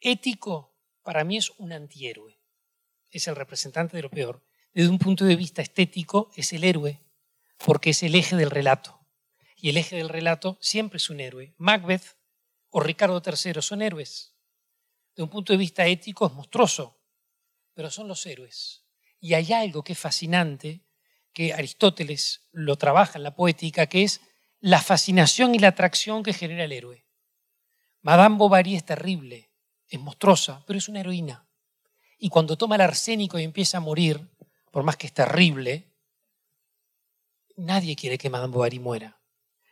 ético, 0.00 0.72
para 1.02 1.24
mí 1.24 1.36
es 1.36 1.50
un 1.58 1.72
antihéroe. 1.72 2.38
Es 3.10 3.26
el 3.26 3.36
representante 3.36 3.96
de 3.96 4.04
lo 4.04 4.10
peor. 4.10 4.42
Desde 4.72 4.88
un 4.88 4.98
punto 4.98 5.24
de 5.24 5.36
vista 5.36 5.60
estético, 5.60 6.30
es 6.36 6.52
el 6.52 6.64
héroe, 6.64 7.00
porque 7.64 7.90
es 7.90 8.02
el 8.02 8.14
eje 8.14 8.36
del 8.36 8.50
relato 8.50 9.02
y 9.62 9.68
el 9.68 9.76
eje 9.76 9.94
del 9.94 10.08
relato 10.08 10.58
siempre 10.60 10.96
es 10.96 11.08
un 11.08 11.20
héroe. 11.20 11.54
Macbeth 11.56 12.16
o 12.70 12.80
Ricardo 12.80 13.22
III 13.24 13.62
son 13.62 13.80
héroes. 13.80 14.34
De 15.14 15.22
un 15.22 15.28
punto 15.28 15.52
de 15.52 15.56
vista 15.56 15.86
ético 15.86 16.26
es 16.26 16.32
monstruoso, 16.32 17.00
pero 17.72 17.88
son 17.88 18.08
los 18.08 18.26
héroes. 18.26 18.84
Y 19.20 19.34
hay 19.34 19.52
algo 19.52 19.84
que 19.84 19.92
es 19.92 19.98
fascinante, 20.00 20.84
que 21.32 21.52
Aristóteles 21.52 22.48
lo 22.50 22.76
trabaja 22.76 23.18
en 23.18 23.22
la 23.22 23.36
poética, 23.36 23.86
que 23.86 24.02
es 24.02 24.20
la 24.58 24.82
fascinación 24.82 25.54
y 25.54 25.60
la 25.60 25.68
atracción 25.68 26.24
que 26.24 26.32
genera 26.32 26.64
el 26.64 26.72
héroe. 26.72 27.06
Madame 28.00 28.36
Bovary 28.36 28.74
es 28.74 28.84
terrible, 28.84 29.52
es 29.86 30.00
monstruosa, 30.00 30.64
pero 30.66 30.78
es 30.78 30.88
una 30.88 31.00
heroína. 31.00 31.46
Y 32.18 32.30
cuando 32.30 32.58
toma 32.58 32.74
el 32.74 32.80
arsénico 32.80 33.38
y 33.38 33.44
empieza 33.44 33.76
a 33.76 33.80
morir, 33.80 34.28
por 34.72 34.82
más 34.82 34.96
que 34.96 35.06
es 35.06 35.12
terrible, 35.12 35.91
nadie 37.56 37.96
quiere 37.96 38.18
que 38.18 38.30
Madame 38.30 38.52
Bovary 38.52 38.78
muera. 38.78 39.18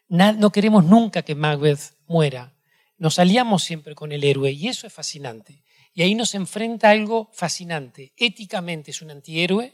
No 0.09 0.51
queremos 0.51 0.85
nunca 0.85 1.22
que 1.22 1.35
Macbeth 1.35 1.97
muera. 2.07 2.57
Nos 2.99 3.18
aliamos 3.18 3.62
siempre 3.62 3.95
con 3.95 4.12
el 4.12 4.24
héroe 4.24 4.51
y 4.51 4.68
eso 4.68 4.87
es 4.87 4.93
fascinante. 4.93 5.62
Y 5.95 6.03
ahí 6.03 6.14
nos 6.14 6.35
enfrenta 6.35 6.91
algo 6.91 7.31
fascinante. 7.33 8.12
Éticamente 8.16 8.91
es 8.91 9.03
un 9.03 9.11
antihéroe, 9.11 9.72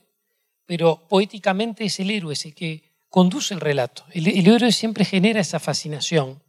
pero 0.65 1.07
poéticamente 1.09 1.85
es 1.85 1.99
el 2.01 2.11
héroe, 2.11 2.35
es 2.35 2.45
el 2.45 2.55
que 2.55 2.93
conduce 3.09 3.55
el 3.55 3.61
relato. 3.61 4.05
El, 4.11 4.29
el 4.29 4.47
héroe 4.47 4.73
siempre 4.73 5.05
genera 5.05 5.41
esa 5.41 5.59
fascinación, 5.59 6.43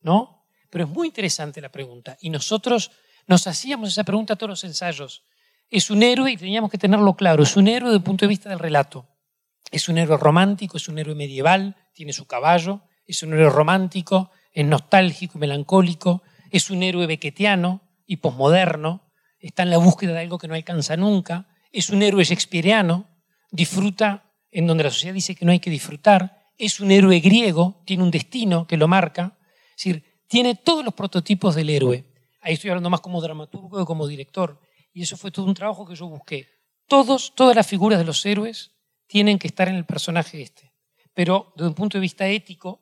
¿no? 0.00 0.46
Pero 0.70 0.84
es 0.84 0.90
muy 0.90 1.08
interesante 1.08 1.60
la 1.60 1.70
pregunta. 1.70 2.16
Y 2.20 2.30
nosotros 2.30 2.90
nos 3.26 3.46
hacíamos 3.46 3.90
esa 3.90 4.04
pregunta 4.04 4.34
a 4.34 4.36
todos 4.36 4.50
los 4.50 4.64
ensayos. 4.64 5.24
Es 5.70 5.90
un 5.90 6.02
héroe 6.02 6.32
y 6.32 6.36
teníamos 6.36 6.70
que 6.70 6.78
tenerlo 6.78 7.14
claro. 7.14 7.42
Es 7.42 7.56
un 7.56 7.68
héroe 7.68 7.90
desde 7.90 7.98
el 7.98 8.04
punto 8.04 8.24
de 8.24 8.30
vista 8.30 8.48
del 8.48 8.58
relato. 8.58 9.06
Es 9.70 9.88
un 9.88 9.98
héroe 9.98 10.16
romántico, 10.16 10.76
es 10.76 10.88
un 10.88 10.98
héroe 10.98 11.14
medieval, 11.14 11.76
tiene 11.92 12.12
su 12.12 12.26
caballo, 12.26 12.82
es 13.06 13.22
un 13.22 13.32
héroe 13.32 13.50
romántico, 13.50 14.30
es 14.52 14.64
nostálgico 14.64 15.38
y 15.38 15.40
melancólico, 15.40 16.22
es 16.50 16.70
un 16.70 16.82
héroe 16.82 17.06
bequetiano 17.06 17.82
y 18.06 18.16
posmoderno, 18.16 19.12
está 19.38 19.62
en 19.62 19.70
la 19.70 19.78
búsqueda 19.78 20.12
de 20.14 20.20
algo 20.20 20.38
que 20.38 20.48
no 20.48 20.54
alcanza 20.54 20.96
nunca, 20.96 21.48
es 21.72 21.90
un 21.90 22.02
héroe 22.02 22.24
shakespeariano, 22.24 23.06
disfruta 23.50 24.32
en 24.50 24.66
donde 24.66 24.84
la 24.84 24.90
sociedad 24.90 25.14
dice 25.14 25.34
que 25.34 25.44
no 25.44 25.52
hay 25.52 25.60
que 25.60 25.70
disfrutar, 25.70 26.38
es 26.56 26.80
un 26.80 26.90
héroe 26.90 27.20
griego, 27.20 27.82
tiene 27.84 28.02
un 28.02 28.10
destino 28.10 28.66
que 28.66 28.76
lo 28.76 28.88
marca, 28.88 29.38
es 29.76 29.84
decir, 29.84 30.04
tiene 30.26 30.54
todos 30.54 30.84
los 30.84 30.94
prototipos 30.94 31.54
del 31.54 31.70
héroe. 31.70 32.04
Ahí 32.40 32.54
estoy 32.54 32.70
hablando 32.70 32.90
más 32.90 33.00
como 33.00 33.20
dramaturgo 33.20 33.78
que 33.78 33.84
como 33.84 34.06
director, 34.06 34.60
y 34.92 35.02
eso 35.02 35.16
fue 35.16 35.30
todo 35.30 35.46
un 35.46 35.54
trabajo 35.54 35.86
que 35.86 35.94
yo 35.94 36.06
busqué. 36.08 36.48
Todos, 36.88 37.34
todas 37.34 37.54
las 37.54 37.66
figuras 37.66 37.98
de 37.98 38.04
los 38.04 38.24
héroes 38.24 38.72
tienen 39.08 39.38
que 39.38 39.48
estar 39.48 39.68
en 39.68 39.74
el 39.74 39.84
personaje 39.84 40.40
este. 40.40 40.72
Pero 41.12 41.52
desde 41.56 41.68
un 41.68 41.74
punto 41.74 41.98
de 41.98 42.02
vista 42.02 42.28
ético, 42.28 42.80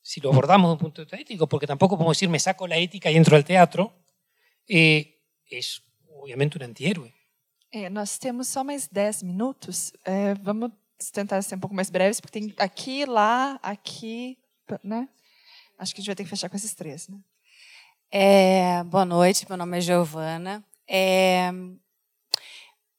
si 0.00 0.20
lo 0.20 0.30
abordamos 0.30 0.68
desde 0.68 0.72
un 0.74 0.78
punto 0.78 1.00
de 1.00 1.06
vista 1.06 1.16
ético, 1.16 1.48
porque 1.48 1.66
tampoco 1.66 1.96
podemos 1.96 2.16
decir 2.16 2.28
me 2.28 2.38
saco 2.38 2.68
la 2.68 2.76
ética 2.76 3.10
y 3.10 3.16
entro 3.16 3.34
al 3.34 3.44
teatro, 3.44 3.92
eh, 4.68 5.18
es 5.46 5.82
obviamente 6.20 6.56
un 6.58 6.64
antihéroe. 6.64 7.12
É, 7.74 7.88
nós 7.88 8.18
temos 8.18 8.48
só 8.48 8.62
mais 8.62 8.86
10 8.86 9.22
minutos. 9.22 9.92
É, 10.04 10.34
vamos 10.34 10.72
tentar 11.12 11.40
ser 11.40 11.56
um 11.56 11.58
pouco 11.58 11.74
mais 11.74 11.88
breves, 11.88 12.20
porque 12.20 12.38
tem 12.38 12.54
aqui, 12.58 13.06
lá, 13.06 13.58
aqui, 13.62 14.38
né? 14.84 15.08
Acho 15.78 15.94
que 15.94 16.00
a 16.00 16.02
gente 16.02 16.08
vai 16.08 16.16
ter 16.16 16.24
que 16.24 16.30
fechar 16.30 16.50
com 16.50 16.56
esses 16.56 16.74
três, 16.74 17.08
né? 17.08 17.18
É, 18.10 18.84
boa 18.84 19.06
noite, 19.06 19.46
meu 19.48 19.56
nome 19.56 19.78
é 19.78 19.80
Giovana. 19.80 20.62
É, 20.86 21.50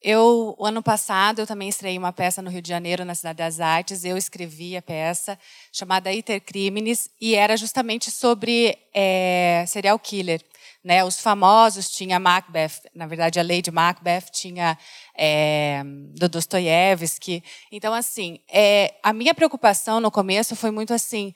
eu, 0.03 0.53
o 0.59 0.65
ano 0.65 0.83
passado, 0.83 1.39
eu 1.39 1.47
também 1.47 1.69
estreiei 1.69 1.97
uma 1.97 2.11
peça 2.11 2.41
no 2.41 2.49
Rio 2.49 2.61
de 2.61 2.67
Janeiro, 2.67 3.05
na 3.05 3.15
Cidade 3.15 3.37
das 3.37 3.61
Artes. 3.61 4.03
Eu 4.03 4.17
escrevi 4.17 4.75
a 4.75 4.81
peça 4.81 5.39
chamada 5.71 6.11
Iter 6.11 6.41
Crimes 6.41 7.09
e 7.21 7.35
era 7.35 7.55
justamente 7.55 8.11
sobre 8.11 8.77
é, 8.93 9.63
serial 9.65 9.97
killer. 9.97 10.41
Né? 10.83 11.05
Os 11.05 11.21
famosos 11.21 11.89
tinha 11.89 12.19
Macbeth, 12.19 12.81
na 12.93 13.07
verdade 13.07 13.39
a 13.39 13.43
Lady 13.43 13.71
Macbeth 13.71 14.25
tinha 14.29 14.77
é, 15.17 15.81
do 15.85 16.27
Dostoiévski. 16.27 17.41
Então, 17.71 17.93
assim, 17.93 18.39
é, 18.51 18.95
a 19.01 19.13
minha 19.13 19.33
preocupação 19.33 20.01
no 20.01 20.11
começo 20.11 20.53
foi 20.53 20.71
muito 20.71 20.93
assim, 20.93 21.33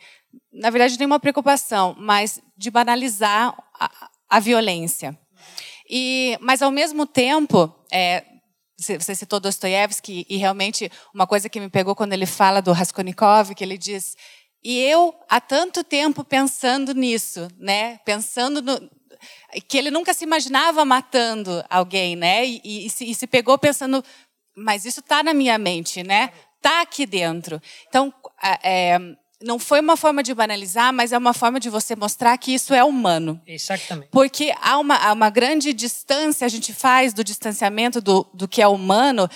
na 0.51 0.69
verdade, 0.69 0.97
nenhuma 0.97 1.21
preocupação, 1.21 1.95
mas 1.97 2.41
de 2.57 2.69
banalizar 2.69 3.55
a, 3.79 4.09
a 4.29 4.39
violência. 4.41 5.17
E, 5.89 6.37
mas, 6.41 6.61
ao 6.61 6.69
mesmo 6.69 7.05
tempo, 7.05 7.73
é, 7.89 8.25
você 8.77 9.15
citou 9.15 9.39
Dostoiévski, 9.39 10.25
e 10.29 10.37
realmente 10.37 10.91
uma 11.13 11.25
coisa 11.25 11.49
que 11.49 11.59
me 11.59 11.69
pegou 11.69 11.95
quando 11.95 12.13
ele 12.13 12.27
fala 12.27 12.61
do 12.61 12.71
Raskolnikov, 12.71 13.55
que 13.55 13.63
ele 13.63 13.77
diz, 13.77 14.15
e 14.63 14.79
eu 14.79 15.15
há 15.27 15.41
tanto 15.41 15.83
tempo 15.83 16.23
pensando 16.23 16.93
nisso, 16.93 17.47
né? 17.57 17.97
Pensando 18.05 18.61
no, 18.61 18.89
que 19.67 19.77
ele 19.77 19.89
nunca 19.89 20.13
se 20.13 20.23
imaginava 20.23 20.85
matando 20.85 21.63
alguém, 21.69 22.15
né? 22.15 22.45
E, 22.45 22.61
e, 22.63 22.85
e, 22.85 22.89
se, 22.89 23.09
e 23.09 23.15
se, 23.15 23.27
pegou 23.27 23.57
pensando, 23.57 24.03
mas 24.55 24.85
isso 24.85 24.99
está 24.99 25.23
na 25.23 25.33
minha 25.33 25.57
mente, 25.57 26.03
né? 26.03 26.31
Está 26.57 26.81
aqui 26.81 27.05
dentro. 27.05 27.61
Então, 27.87 28.13
é, 28.63 28.99
não 29.41 29.59
foi 29.59 29.79
uma 29.79 29.95
forma 29.95 30.23
de 30.23 30.33
banalizar, 30.33 30.91
mas 30.91 31.11
é 31.11 31.17
uma 31.17 31.33
forma 31.33 31.59
de 31.59 31.69
você 31.69 31.95
mostrar 31.95 32.37
que 32.37 32.53
isso 32.53 32.73
é 32.73 32.83
humano. 32.83 33.39
Exatamente. 33.45 34.09
Porque 34.11 34.53
há 34.61 34.77
uma, 34.79 34.95
há 34.95 35.13
uma 35.13 35.29
grande 35.29 35.73
distância, 35.73 36.45
a 36.45 36.49
gente 36.49 36.73
faz 36.73 37.13
do 37.13 37.23
distanciamento 37.23 38.01
do, 38.01 38.27
do 38.33 38.47
que 38.47 38.61
é 38.61 38.67
humano. 38.67 39.29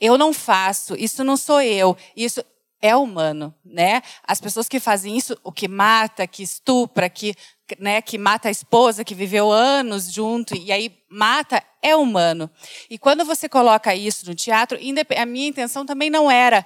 Eu 0.00 0.18
não 0.18 0.32
faço, 0.32 0.94
isso 0.96 1.24
não 1.24 1.36
sou 1.36 1.60
eu, 1.62 1.96
isso 2.16 2.44
é 2.80 2.94
humano, 2.94 3.52
né? 3.64 4.02
As 4.22 4.40
pessoas 4.40 4.68
que 4.68 4.78
fazem 4.78 5.16
isso, 5.16 5.36
o 5.42 5.50
que 5.50 5.66
mata, 5.66 6.26
que 6.26 6.42
estupra, 6.42 7.08
que, 7.08 7.34
né, 7.78 8.00
que 8.00 8.16
mata 8.16 8.48
a 8.48 8.52
esposa, 8.52 9.04
que 9.04 9.14
viveu 9.14 9.50
anos 9.50 10.12
junto 10.12 10.54
e 10.54 10.70
aí 10.70 10.96
mata, 11.10 11.62
é 11.82 11.96
humano. 11.96 12.50
E 12.88 12.98
quando 12.98 13.24
você 13.24 13.48
coloca 13.48 13.94
isso 13.94 14.26
no 14.26 14.34
teatro, 14.34 14.78
a 15.16 15.26
minha 15.26 15.48
intenção 15.48 15.84
também 15.84 16.10
não 16.10 16.30
era 16.30 16.64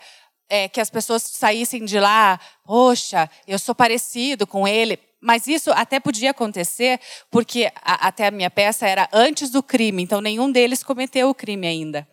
é, 0.53 0.69
que 0.69 0.83
as 0.83 0.91
pessoas 0.91 1.23
saíssem 1.23 1.83
de 1.83 1.99
lá, 1.99 2.39
poxa, 2.63 3.31
eu 3.49 3.59
sou 3.59 3.75
parecido 3.75 4.47
com 4.47 4.69
ele. 4.69 4.99
Mas 5.19 5.47
isso 5.47 5.71
até 5.71 5.99
podia 5.99 6.33
acontecer, 6.33 7.01
porque 7.31 7.73
a, 7.77 8.09
até 8.09 8.27
a 8.27 8.31
minha 8.31 8.51
peça 8.51 8.87
era 8.87 9.09
antes 9.15 9.49
do 9.49 9.63
crime, 9.63 10.03
então 10.03 10.21
nenhum 10.21 10.53
deles 10.53 10.83
cometeu 10.83 11.31
o 11.31 11.35
crime 11.35 11.67
ainda. 11.67 12.07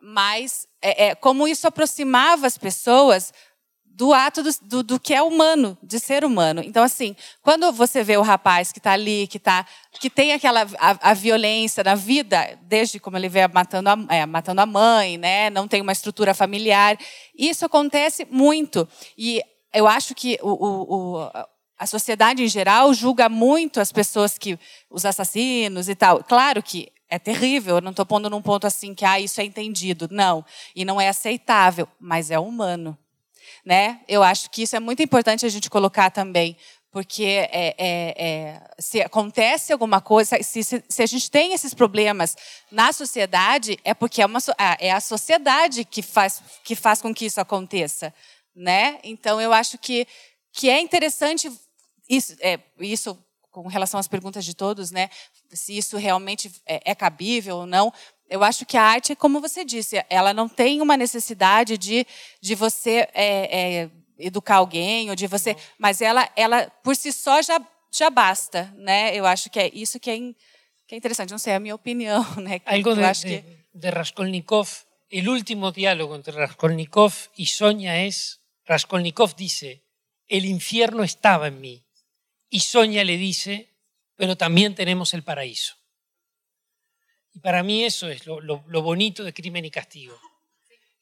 Mas 0.00 0.66
é, 0.80 1.08
é, 1.08 1.14
como 1.14 1.46
isso 1.46 1.66
aproximava 1.66 2.46
as 2.46 2.56
pessoas 2.56 3.30
do 3.96 4.12
ato 4.12 4.42
do, 4.42 4.50
do, 4.60 4.82
do, 4.82 5.00
que 5.00 5.14
é 5.14 5.22
humano, 5.22 5.76
de 5.82 5.98
ser 5.98 6.22
humano. 6.22 6.60
Então, 6.62 6.84
assim, 6.84 7.16
quando 7.40 7.72
você 7.72 8.04
vê 8.04 8.18
o 8.18 8.22
rapaz 8.22 8.70
que 8.70 8.78
está 8.78 8.92
ali, 8.92 9.26
que, 9.26 9.38
tá, 9.38 9.64
que 9.98 10.10
tem 10.10 10.34
aquela 10.34 10.66
a, 10.78 11.10
a, 11.10 11.14
violência 11.14 11.82
na 11.82 11.94
vida, 11.94 12.58
desde 12.60 13.00
como 13.00 13.16
ele 13.16 13.30
vê 13.30 13.48
matando 13.48 13.88
a, 13.88 13.96
é, 14.10 14.26
matando 14.26 14.60
a 14.60 14.66
mãe, 14.66 15.16
né? 15.16 15.48
não 15.48 15.66
tem 15.66 15.80
uma 15.80 15.92
estrutura 15.92 16.34
familiar, 16.34 16.98
isso 17.34 17.64
acontece 17.64 18.26
muito. 18.30 18.86
E 19.16 19.42
eu 19.72 19.88
acho 19.88 20.14
que 20.14 20.38
o, 20.42 20.50
o, 20.50 21.16
o 21.16 21.30
a 21.78 21.86
sociedade 21.86 22.42
em 22.42 22.48
geral 22.48 22.92
julga 22.92 23.30
muito 23.30 23.80
as 23.80 23.92
pessoas 23.92 24.36
que 24.36 24.58
os 24.90 25.06
assassinos 25.06 25.88
e 25.88 25.94
tal. 25.94 26.22
Claro 26.22 26.62
que 26.62 26.92
é 27.08 27.18
terrível, 27.18 27.76
eu 27.76 27.80
não 27.80 27.92
estou 27.92 28.04
pondo 28.04 28.28
num 28.28 28.42
ponto 28.42 28.66
assim 28.66 28.94
que 28.94 29.06
ah, 29.06 29.18
isso 29.18 29.40
é 29.40 29.44
entendido. 29.44 30.06
Não, 30.10 30.44
e 30.74 30.84
não 30.84 31.00
é 31.00 31.08
aceitável, 31.08 31.88
mas 31.98 32.30
é 32.30 32.38
humano 32.38 32.98
né? 33.66 34.00
Eu 34.06 34.22
acho 34.22 34.48
que 34.48 34.62
isso 34.62 34.76
é 34.76 34.80
muito 34.80 35.02
importante 35.02 35.44
a 35.44 35.48
gente 35.48 35.68
colocar 35.68 36.08
também, 36.08 36.56
porque 36.92 37.24
é, 37.24 37.74
é, 37.76 38.14
é, 38.16 38.70
se 38.78 39.02
acontece 39.02 39.72
alguma 39.72 40.00
coisa, 40.00 40.40
se, 40.40 40.62
se, 40.62 40.84
se, 40.88 41.02
a 41.02 41.06
gente 41.06 41.28
tem 41.28 41.52
esses 41.52 41.74
problemas 41.74 42.36
na 42.70 42.92
sociedade, 42.92 43.76
é 43.82 43.92
porque 43.92 44.22
é, 44.22 44.26
uma, 44.26 44.38
é 44.78 44.92
a 44.92 45.00
sociedade 45.00 45.84
que 45.84 46.00
faz, 46.00 46.40
que 46.62 46.76
faz 46.76 47.02
com 47.02 47.12
que 47.12 47.26
isso 47.26 47.40
aconteça, 47.40 48.14
né? 48.54 49.00
Então 49.02 49.40
eu 49.40 49.52
acho 49.52 49.76
que, 49.78 50.06
que 50.52 50.70
é 50.70 50.80
interessante 50.80 51.52
isso, 52.08 52.36
é, 52.40 52.60
isso 52.78 53.18
com 53.50 53.66
relação 53.66 53.98
às 53.98 54.06
perguntas 54.06 54.44
de 54.44 54.54
todos, 54.54 54.92
né? 54.92 55.10
Se 55.52 55.76
isso 55.76 55.96
realmente 55.96 56.52
é, 56.64 56.92
é 56.92 56.94
cabível 56.94 57.56
ou 57.56 57.66
não. 57.66 57.92
Eu 58.28 58.42
acho 58.42 58.66
que 58.66 58.76
a 58.76 58.82
arte, 58.82 59.14
como 59.14 59.40
você 59.40 59.64
disse, 59.64 60.04
ela 60.10 60.34
não 60.34 60.48
tem 60.48 60.80
uma 60.80 60.96
necessidade 60.96 61.78
de, 61.78 62.06
de 62.40 62.54
você 62.54 63.08
é, 63.14 63.84
é, 63.84 63.90
educar 64.18 64.56
alguém 64.56 65.10
ou 65.10 65.16
de 65.16 65.26
você, 65.26 65.52
não. 65.52 65.60
mas 65.78 66.00
ela, 66.00 66.28
ela 66.34 66.68
por 66.82 66.96
si 66.96 67.12
só 67.12 67.40
já, 67.40 67.60
já 67.92 68.10
basta, 68.10 68.72
né? 68.76 69.14
Eu 69.14 69.26
acho 69.26 69.48
que 69.48 69.60
é 69.60 69.70
isso 69.72 70.00
que 70.00 70.10
é, 70.10 70.16
que 70.86 70.94
é 70.94 70.96
interessante. 70.96 71.30
Não 71.30 71.38
sei, 71.38 71.52
é 71.52 71.56
a 71.56 71.60
minha 71.60 71.74
opinião, 71.74 72.24
né? 72.36 72.60
Algo 72.66 72.94
de, 72.94 73.22
que... 73.22 73.44
de 73.72 73.90
Raskolnikov, 73.90 74.68
el 75.08 75.28
último 75.28 75.70
diálogo 75.70 76.16
entre 76.16 76.32
Raskolnikov 76.32 77.12
y 77.36 77.46
Sonia 77.46 78.04
es, 78.04 78.40
Raskolnikov 78.64 79.36
dice, 79.36 79.84
el 80.26 80.44
infierno 80.44 81.04
estaba 81.04 81.46
en 81.46 81.60
mí. 81.60 81.86
Y 82.48 82.60
Sonia 82.60 83.04
le 83.04 83.16
dice, 83.16 83.76
pero 84.16 84.36
también 84.36 84.74
tenemos 84.74 85.14
el 85.14 85.22
paraíso. 85.22 85.76
Y 87.36 87.40
para 87.40 87.62
mí 87.62 87.84
eso 87.84 88.08
es 88.08 88.24
lo, 88.24 88.62
bonito 88.64 89.22
de 89.22 89.34
Crimen 89.34 89.66
y 89.66 89.70
Castigo. 89.70 90.18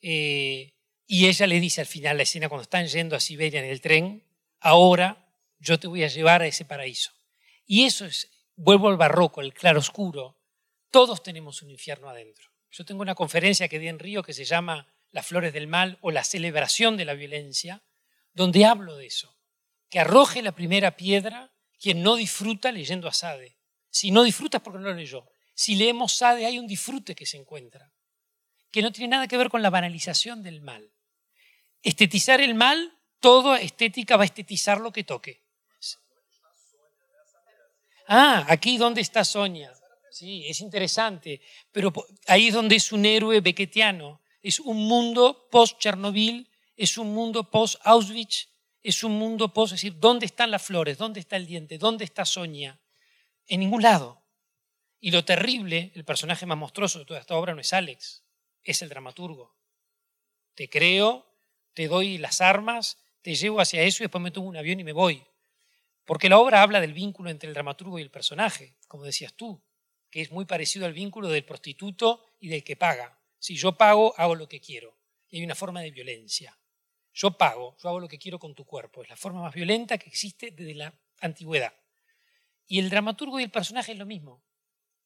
Eh, 0.03 0.75
y 1.07 1.29
ella 1.29 1.47
le 1.47 1.61
dice 1.61 1.81
al 1.81 1.87
final 1.87 2.17
la 2.17 2.25
escena 2.25 2.49
cuando 2.49 2.65
están 2.65 2.89
yendo 2.89 3.15
a 3.15 3.21
Siberia 3.21 3.61
en 3.61 3.71
el 3.71 3.81
tren, 3.81 4.25
ahora 4.59 5.29
yo 5.61 5.79
te 5.79 5.87
voy 5.87 6.03
a 6.03 6.09
llevar 6.09 6.43
a 6.43 6.49
ese 6.49 6.65
paraíso. 6.65 7.13
Y 7.67 7.85
eso 7.85 8.05
es, 8.05 8.33
vuelvo 8.57 8.89
al 8.89 8.97
barroco, 8.97 9.43
el 9.43 9.55
claroscuro, 9.55 10.37
todos 10.91 11.23
tenemos 11.23 11.63
un 11.63 11.71
infierno 11.71 12.09
adentro. 12.09 12.51
Yo 12.69 12.85
tengo 12.85 13.03
una 13.03 13.15
conferencia 13.15 13.69
que 13.69 13.79
di 13.79 13.87
en 13.87 14.01
Río 14.01 14.25
que 14.25 14.33
se 14.33 14.45
llama 14.45 14.89
Las 15.13 15.29
flores 15.29 15.53
del 15.53 15.69
mal 15.69 15.99
o 16.01 16.11
la 16.11 16.25
celebración 16.25 16.97
de 16.97 17.05
la 17.05 17.15
violencia, 17.15 17.85
donde 18.33 18.65
hablo 18.65 18.97
de 18.97 19.07
eso. 19.07 19.39
Que 19.89 20.01
arroje 20.01 20.43
la 20.43 20.51
primera 20.51 20.97
piedra 20.97 21.53
quien 21.79 22.03
no 22.03 22.17
disfruta 22.17 22.73
leyendo 22.73 23.07
a 23.07 23.13
Sade. 23.13 23.57
Si 23.89 24.11
no 24.11 24.25
disfrutas 24.25 24.61
porque 24.63 24.81
no 24.81 24.89
lo 24.89 24.95
leyó. 24.95 25.31
Si 25.55 25.77
leemos 25.77 26.15
Sade 26.15 26.47
hay 26.47 26.59
un 26.59 26.67
disfrute 26.67 27.15
que 27.15 27.27
se 27.27 27.37
encuentra, 27.37 27.93
que 28.71 28.83
no 28.83 28.93
tiene 28.93 29.09
nada 29.09 29.29
que 29.29 29.37
ver 29.37 29.49
con 29.49 29.63
la 29.63 29.71
banalización 29.71 30.43
del 30.43 30.61
mal. 30.61 30.93
Estetizar 31.83 32.41
el 32.41 32.55
mal, 32.55 32.99
toda 33.21 33.61
estética 33.61 34.17
va 34.17 34.25
a 34.25 34.27
estetizar 34.27 34.81
lo 34.81 34.93
que 34.93 35.05
toque. 35.05 35.43
Ah, 38.09 38.45
aquí 38.49 38.77
donde 38.77 39.01
está 39.01 39.25
Sonia. 39.25 39.73
Sí, 40.11 40.47
es 40.47 40.61
interesante, 40.61 41.41
pero 41.73 41.93
ahí 42.27 42.49
es 42.49 42.55
donde 42.55 42.77
es 42.77 42.93
un 42.93 43.05
héroe 43.05 43.41
bequetiano. 43.41 44.21
Es 44.43 44.61
un 44.61 44.77
mundo 44.77 45.49
post-Chernobyl, 45.51 46.49
es 46.77 46.99
un 46.99 47.15
mundo 47.15 47.51
post-Auschwitz, 47.51 48.49
es 48.83 49.03
un 49.03 49.13
mundo 49.13 49.53
post, 49.53 49.73
es 49.73 49.81
decir, 49.81 49.99
¿dónde 49.99 50.27
están 50.27 50.51
las 50.51 50.63
flores? 50.63 50.99
¿Dónde 50.99 51.21
está 51.21 51.37
el 51.37 51.47
diente? 51.47 51.79
¿Dónde 51.79 52.05
está 52.05 52.25
Sonia? 52.25 52.79
En 53.47 53.61
ningún 53.61 53.83
lado. 53.83 54.24
Y 55.05 55.11
lo 55.11 55.23
terrible, 55.23 55.93
el 55.95 56.07
personaje 56.07 56.47
más 56.47 56.57
monstruoso 56.57 56.99
de 56.99 57.05
toda 57.05 57.21
esta 57.21 57.35
obra 57.35 57.55
no 57.55 57.61
es 57.61 57.75
Alex, 57.75 58.25
es 58.63 58.81
el 58.81 58.89
dramaturgo. 58.89 59.55
Te 60.55 60.71
creo, 60.71 61.31
te 61.75 61.89
doy 61.89 62.17
las 62.17 62.41
armas, 62.41 62.97
te 63.21 63.35
llevo 63.35 63.61
hacia 63.61 63.83
eso 63.83 64.03
y 64.03 64.05
después 64.05 64.25
me 64.25 64.31
tomo 64.31 64.49
un 64.49 64.57
avión 64.57 64.81
y 64.81 64.85
me 64.85 64.95
voy. 64.95 65.23
Porque 66.07 66.31
la 66.31 66.39
obra 66.39 66.63
habla 66.63 66.81
del 66.81 66.95
vínculo 66.95 67.29
entre 67.29 67.49
el 67.49 67.55
dramaturgo 67.55 67.99
y 67.99 68.03
el 68.03 68.11
personaje, 68.11 68.79
como 68.89 69.05
decías 69.05 69.35
tú, 69.35 69.63
que 70.09 70.23
es 70.23 70.31
muy 70.31 70.47
parecido 70.47 70.87
al 70.87 70.95
vínculo 70.95 71.29
del 71.29 71.45
prostituto 71.45 72.25
y 72.41 72.49
del 72.49 72.65
que 72.65 72.77
paga. 72.77 73.21
Si 73.39 73.57
yo 73.57 73.77
pago, 73.77 74.15
hago 74.17 74.35
lo 74.35 74.49
que 74.49 74.63
quiero. 74.63 74.97
Y 75.29 75.37
hay 75.37 75.45
una 75.45 75.55
forma 75.55 75.83
de 75.83 75.91
violencia. 75.91 76.59
Yo 77.13 77.37
pago, 77.37 77.77
yo 77.77 77.91
hago 77.91 78.01
lo 78.01 78.09
que 78.09 78.19
quiero 78.19 78.39
con 78.39 78.55
tu 78.55 78.65
cuerpo. 78.65 79.03
Es 79.03 79.11
la 79.11 79.19
forma 79.19 79.43
más 79.43 79.53
violenta 79.53 79.99
que 79.99 80.09
existe 80.09 80.51
desde 80.53 80.73
la 80.73 80.99
antigüedad. 81.21 81.75
Y 82.67 82.79
el 82.79 82.89
dramaturgo 82.89 83.39
y 83.39 83.43
el 83.43 83.51
personaje 83.51 83.93
es 83.93 83.99
lo 83.99 84.07
mismo 84.07 84.43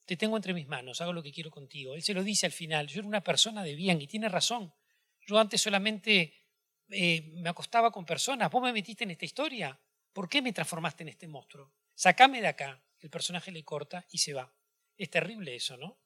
te 0.08 0.16
tengo 0.16 0.36
entre 0.36 0.54
mis 0.54 0.66
manos, 0.66 1.02
hago 1.02 1.12
lo 1.12 1.22
que 1.22 1.30
quiero 1.30 1.50
contigo. 1.50 1.94
Él 1.94 2.02
se 2.02 2.14
lo 2.14 2.24
dice 2.24 2.46
al 2.46 2.52
final, 2.52 2.86
yo 2.86 3.00
era 3.00 3.08
una 3.08 3.20
persona 3.22 3.62
de 3.62 3.74
bien 3.74 4.00
y 4.00 4.06
tiene 4.06 4.30
razón. 4.30 4.72
Yo 5.26 5.38
antes 5.38 5.60
solamente 5.60 6.32
eh, 6.88 7.30
me 7.34 7.50
acostaba 7.50 7.90
con 7.90 8.06
personas, 8.06 8.50
vos 8.50 8.62
me 8.62 8.72
metiste 8.72 9.04
en 9.04 9.10
esta 9.10 9.26
historia, 9.26 9.78
¿por 10.14 10.26
qué 10.26 10.40
me 10.40 10.54
transformaste 10.54 11.02
en 11.02 11.10
este 11.10 11.28
monstruo? 11.28 11.74
Sacame 11.94 12.40
de 12.40 12.46
acá. 12.46 12.82
El 13.00 13.10
personaje 13.10 13.52
le 13.52 13.62
corta 13.64 14.06
y 14.10 14.16
se 14.16 14.32
va. 14.32 14.50
Es 14.96 15.10
terrible 15.10 15.54
eso, 15.54 15.76
¿no? 15.76 15.98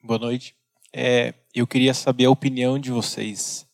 Boa 0.00 0.18
noite. 0.18 0.56
É, 0.92 1.32
eu 1.54 1.64
queria 1.64 1.94
saber 1.94 2.24
a 2.24 2.30
opinião 2.30 2.76
de 2.76 2.90
vocês. 2.90 3.64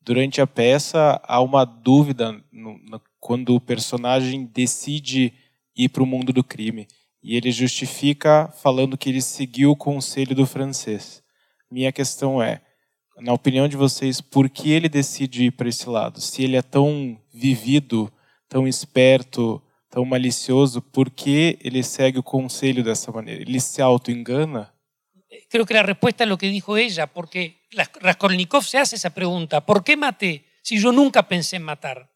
Durante 0.00 0.40
a 0.40 0.48
peça, 0.48 1.22
há 1.22 1.40
uma 1.40 1.64
dúvida 1.64 2.32
no, 2.50 2.76
no, 2.78 3.00
quando 3.20 3.54
o 3.54 3.60
personagem 3.60 4.46
decide 4.46 5.32
ir 5.76 5.90
para 5.90 6.02
o 6.02 6.06
mundo 6.06 6.32
do 6.32 6.42
crime. 6.42 6.88
E 7.22 7.36
ele 7.36 7.50
justifica 7.50 8.48
falando 8.62 8.96
que 8.96 9.10
ele 9.10 9.20
seguiu 9.20 9.70
o 9.70 9.76
conselho 9.76 10.34
do 10.34 10.46
francês. 10.46 11.22
Minha 11.70 11.92
questão 11.92 12.42
é, 12.42 12.62
na 13.20 13.32
opinião 13.32 13.68
de 13.68 13.76
vocês, 13.76 14.20
por 14.20 14.48
que 14.48 14.70
ele 14.70 14.88
decide 14.88 15.44
ir 15.44 15.50
para 15.50 15.68
esse 15.68 15.88
lado? 15.88 16.20
Se 16.20 16.42
ele 16.42 16.56
é 16.56 16.62
tão 16.62 17.20
vivido, 17.32 18.10
tão 18.48 18.66
esperto, 18.66 19.62
tão 19.90 20.04
malicioso, 20.04 20.80
por 20.80 21.10
que 21.10 21.58
ele 21.62 21.82
segue 21.82 22.18
o 22.18 22.22
conselho 22.22 22.82
dessa 22.82 23.12
maneira? 23.12 23.42
Ele 23.42 23.60
se 23.60 23.82
auto-engana? 23.82 24.72
Creo 25.48 25.66
que 25.66 25.74
la 25.74 25.82
respuesta 25.82 26.24
es 26.24 26.30
lo 26.30 26.38
que 26.38 26.48
dijo 26.48 26.76
ella, 26.76 27.06
porque 27.06 27.60
Raskolnikov 28.00 28.64
se 28.64 28.78
hace 28.78 28.96
esa 28.96 29.10
pregunta, 29.10 29.64
¿por 29.64 29.84
qué 29.84 29.96
maté 29.96 30.44
si 30.62 30.78
yo 30.78 30.92
nunca 30.92 31.28
pensé 31.28 31.56
en 31.56 31.62
matar? 31.62 32.10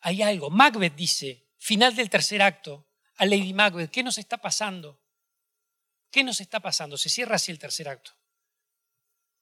Hay 0.00 0.22
algo, 0.22 0.50
Macbeth 0.50 0.96
dice, 0.96 1.48
final 1.58 1.94
del 1.94 2.10
tercer 2.10 2.42
acto, 2.42 2.86
a 3.22 3.24
Lady 3.24 3.52
Macbeth, 3.52 3.92
¿qué 3.92 4.02
nos 4.02 4.18
está 4.18 4.38
pasando? 4.38 5.00
¿Qué 6.10 6.24
nos 6.24 6.40
está 6.40 6.58
pasando? 6.58 6.96
Se 6.96 7.08
cierra 7.08 7.36
así 7.36 7.52
el 7.52 7.58
tercer 7.60 7.88
acto. 7.88 8.10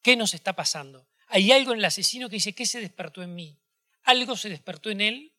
¿Qué 0.02 0.16
nos 0.16 0.34
está 0.34 0.54
pasando? 0.54 1.08
Hay 1.28 1.50
algo 1.50 1.72
en 1.72 1.78
el 1.78 1.86
asesino 1.86 2.28
que 2.28 2.36
dice, 2.36 2.54
¿qué 2.54 2.66
se 2.66 2.78
despertó 2.78 3.22
en 3.22 3.34
mí? 3.34 3.58
Algo 4.02 4.36
se 4.36 4.50
despertó 4.50 4.90
en 4.90 5.00
él 5.00 5.34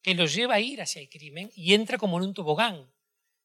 que 0.00 0.14
lo 0.14 0.24
lleva 0.24 0.54
a 0.54 0.60
ir 0.60 0.80
hacia 0.80 1.02
el 1.02 1.10
crimen 1.10 1.52
y 1.54 1.74
entra 1.74 1.98
como 1.98 2.16
en 2.16 2.24
un 2.24 2.32
tobogán. 2.32 2.90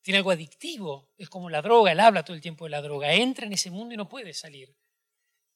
Tiene 0.01 0.19
algo 0.19 0.31
adictivo, 0.31 1.11
es 1.17 1.27
como 1.27 1.49
la 1.49 1.61
droga, 1.61 1.91
él 1.91 1.99
habla 1.99 2.23
todo 2.23 2.33
el 2.33 2.41
tiempo 2.41 2.63
de 2.63 2.71
la 2.71 2.81
droga, 2.81 3.11
entra 3.11 3.45
en 3.45 3.51
ese 3.51 3.69
mundo 3.69 3.95
y 3.95 3.97
no 3.97 4.07
puede 4.07 4.33
salir. 4.33 4.73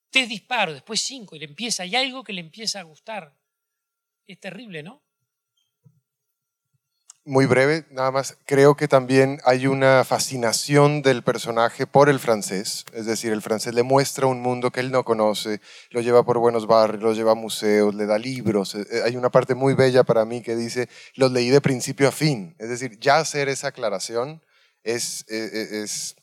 Tres 0.09 0.27
disparos, 0.27 0.75
después 0.75 0.99
cinco, 0.99 1.37
y 1.37 1.39
le 1.39 1.45
empieza, 1.45 1.83
hay 1.83 1.95
algo 1.95 2.25
que 2.25 2.33
le 2.33 2.41
empieza 2.41 2.81
a 2.81 2.83
gustar. 2.83 3.39
Es 4.27 4.37
terrible, 4.37 4.83
¿no? 4.83 5.01
Muy 7.23 7.45
breve, 7.45 7.85
nada 7.91 8.09
más. 8.09 8.35
Creo 8.47 8.75
que 8.75 8.87
también 8.87 9.39
hay 9.45 9.67
una 9.67 10.03
fascinación 10.03 11.03
del 11.03 11.21
personaje 11.21 11.85
por 11.85 12.09
el 12.09 12.19
francés. 12.19 12.83
Es 12.93 13.05
decir, 13.05 13.31
el 13.31 13.43
francés 13.43 13.75
le 13.75 13.83
muestra 13.83 14.25
un 14.25 14.41
mundo 14.41 14.71
que 14.71 14.79
él 14.79 14.91
no 14.91 15.03
conoce, 15.03 15.61
lo 15.91 16.01
lleva 16.01 16.23
por 16.23 16.39
buenos 16.39 16.65
barrios, 16.65 17.03
lo 17.03 17.13
lleva 17.13 17.33
a 17.33 17.35
museos, 17.35 17.93
le 17.93 18.07
da 18.07 18.17
libros. 18.17 18.73
Eh, 18.73 18.87
eh, 18.91 19.01
hay 19.05 19.17
una 19.17 19.29
parte 19.29 19.53
muy 19.53 19.75
bella 19.75 20.03
para 20.03 20.25
mí 20.25 20.41
que 20.41 20.55
dice, 20.55 20.89
los 21.13 21.31
leí 21.31 21.51
de 21.51 21.61
principio 21.61 22.07
a 22.07 22.11
fin. 22.11 22.55
Es 22.57 22.69
decir, 22.69 22.97
ya 22.99 23.19
hacer 23.19 23.49
esa 23.49 23.67
aclaración 23.67 24.41
eh, 24.83 24.95
es 25.27 26.15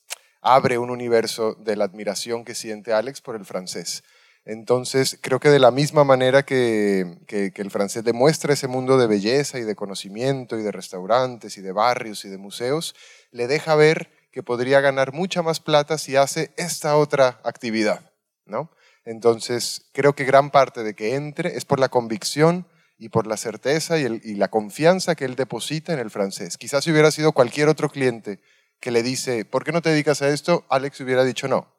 abre 0.42 0.78
un 0.78 0.90
universo 0.90 1.54
de 1.54 1.76
la 1.76 1.84
admiración 1.84 2.44
que 2.44 2.56
siente 2.56 2.92
Alex 2.92 3.20
por 3.20 3.36
el 3.36 3.44
francés. 3.44 4.02
Entonces, 4.48 5.18
creo 5.20 5.40
que 5.40 5.50
de 5.50 5.58
la 5.58 5.70
misma 5.70 6.04
manera 6.04 6.42
que, 6.42 7.18
el 7.28 7.70
francés 7.70 8.02
demuestra 8.02 8.54
ese 8.54 8.66
mundo 8.66 8.96
de 8.96 9.06
belleza 9.06 9.58
y 9.58 9.64
de 9.64 9.76
conocimiento 9.76 10.58
y 10.58 10.62
de 10.62 10.72
restaurantes 10.72 11.58
y 11.58 11.60
de 11.60 11.72
barrios 11.72 12.24
y 12.24 12.30
de 12.30 12.38
museos, 12.38 12.94
le 13.30 13.46
deja 13.46 13.74
ver 13.74 14.10
que 14.32 14.42
podría 14.42 14.80
ganar 14.80 15.12
mucha 15.12 15.42
más 15.42 15.60
plata 15.60 15.98
si 15.98 16.16
hace 16.16 16.54
esta 16.56 16.96
otra 16.96 17.42
actividad, 17.44 18.10
¿no? 18.46 18.70
Entonces, 19.04 19.90
creo 19.92 20.14
que 20.14 20.24
gran 20.24 20.50
parte 20.50 20.82
de 20.82 20.94
que 20.94 21.14
entre 21.14 21.58
es 21.58 21.66
por 21.66 21.78
la 21.78 21.90
convicción 21.90 22.66
y 22.96 23.10
por 23.10 23.26
la 23.26 23.36
certeza 23.36 23.98
y, 23.98 24.06
y 24.24 24.34
la 24.36 24.48
confianza 24.48 25.14
que 25.14 25.26
él 25.26 25.36
deposita 25.36 25.92
en 25.92 25.98
el 25.98 26.10
francés. 26.10 26.56
Quizás 26.56 26.84
si 26.84 26.90
hubiera 26.90 27.10
sido 27.10 27.32
cualquier 27.32 27.68
otro 27.68 27.90
cliente 27.90 28.40
que 28.80 28.92
le 28.92 29.02
dice, 29.02 29.44
¿por 29.44 29.62
qué 29.62 29.72
no 29.72 29.82
te 29.82 29.90
dedicas 29.90 30.22
a 30.22 30.30
esto? 30.30 30.64
Alex 30.70 30.98
hubiera 31.02 31.22
dicho 31.24 31.48
no. 31.48 31.70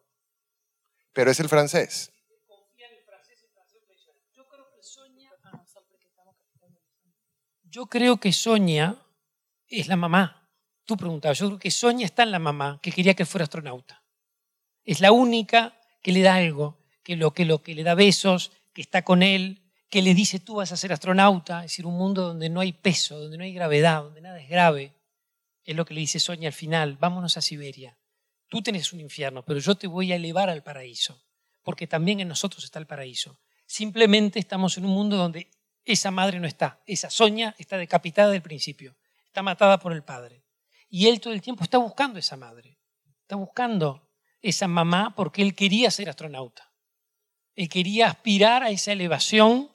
Pero 1.13 1.32
es 1.32 1.39
el 1.39 1.49
francés. 1.49 2.11
Yo 7.72 7.86
creo 7.86 8.17
que 8.17 8.34
Sonia 8.34 8.97
es 9.67 9.88
la 9.88 9.95
mamá. 9.95 10.49
Tú 10.86 10.97
preguntabas, 10.97 11.38
yo 11.38 11.47
creo 11.47 11.59
que 11.59 11.70
Sonia 11.70 12.05
está 12.05 12.24
en 12.24 12.32
la 12.32 12.39
mamá, 12.39 12.80
que 12.82 12.91
quería 12.91 13.13
que 13.13 13.28
fuera 13.28 13.43
astronauta. 13.43 14.03
Es 14.84 15.01
la 15.01 15.11
única 15.11 15.80
que 16.01 16.11
le 16.11 16.22
da 16.22 16.36
algo, 16.36 16.80
que 17.03 17.15
lo 17.15 17.32
que, 17.32 17.45
lo 17.45 17.61
que 17.61 17.76
le 17.76 17.84
da 17.84 17.93
besos, 17.93 18.51
que 18.74 18.82
está 18.82 19.03
con 19.03 19.22
él, 19.22 19.61
que 19.88 20.01
le 20.01 20.15
dice 20.15 20.39
tú 20.39 20.55
vas 20.55 20.72
a 20.72 20.78
ser 20.78 20.93
astronauta, 20.93 21.59
es 21.59 21.72
decir, 21.72 21.86
un 21.86 21.95
mundo 21.95 22.24
donde 22.24 22.49
no 22.49 22.59
hay 22.59 22.74
peso, 22.74 23.20
donde 23.20 23.38
no 23.38 23.43
hay 23.43 23.53
gravedad, 23.53 24.01
donde 24.01 24.22
nada 24.22 24.39
es 24.39 24.49
grave. 24.49 24.95
Es 25.63 25.76
lo 25.76 25.86
que 25.86 25.93
le 25.93 25.99
dice 25.99 26.20
Sonia 26.20 26.49
al 26.49 26.53
final, 26.53 26.97
vámonos 26.97 27.38
a 27.38 27.41
Siberia. 27.41 27.99
Tú 28.47 28.63
tenés 28.63 28.93
un 28.93 28.99
infierno, 28.99 29.45
pero 29.45 29.59
yo 29.59 29.76
te 29.76 29.86
voy 29.86 30.11
a 30.11 30.15
elevar 30.15 30.49
al 30.49 30.63
paraíso, 30.63 31.22
porque 31.61 31.86
también 31.86 32.20
en 32.20 32.30
nosotros 32.30 32.63
está 32.63 32.80
el 32.80 32.88
paraíso. 32.88 33.39
Simplemente 33.67 34.39
estamos 34.39 34.76
en 34.80 34.86
un 34.86 34.91
mundo 34.91 35.17
donde 35.17 35.51
esa 35.94 36.12
madre 36.12 36.40
no 36.40 36.48
está. 36.48 36.82
Esa 36.86 37.10
Sonia 37.10 37.56
está 37.58 37.78
decapitada 37.78 38.32
del 38.32 38.42
principio. 38.42 38.96
Está 39.26 39.42
matada 39.42 39.80
por 39.80 39.94
el 39.94 40.04
padre. 40.04 40.44
Y 40.90 41.08
él 41.08 41.20
todo 41.20 41.34
el 41.34 41.42
tiempo 41.42 41.64
está 41.64 41.78
buscando 41.78 42.20
esa 42.20 42.36
madre. 42.36 42.80
Está 43.22 43.36
buscando 43.36 44.10
esa 44.42 44.68
mamá 44.68 45.14
porque 45.16 45.42
él 45.42 45.56
quería 45.56 45.92
ser 45.92 46.10
astronauta. 46.10 46.72
Él 47.56 47.70
quería 47.70 48.08
aspirar 48.08 48.64
a 48.64 48.70
esa 48.70 48.92
elevación 48.92 49.70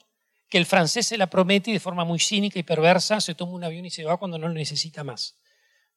que 0.49 0.59
el 0.59 0.67
francés 0.67 1.07
se 1.07 1.19
la 1.19 1.29
promete 1.29 1.71
y 1.71 1.75
de 1.75 1.81
forma 1.81 2.05
muy 2.05 2.19
cínica 2.19 2.59
y 2.59 2.62
perversa 2.62 3.21
se 3.21 3.35
toma 3.35 3.53
un 3.53 3.65
avión 3.65 3.85
y 3.85 3.91
se 3.91 4.05
va 4.05 4.17
cuando 4.17 4.39
no 4.39 4.49
lo 4.49 4.55
necesita 4.55 5.05
más. 5.05 5.37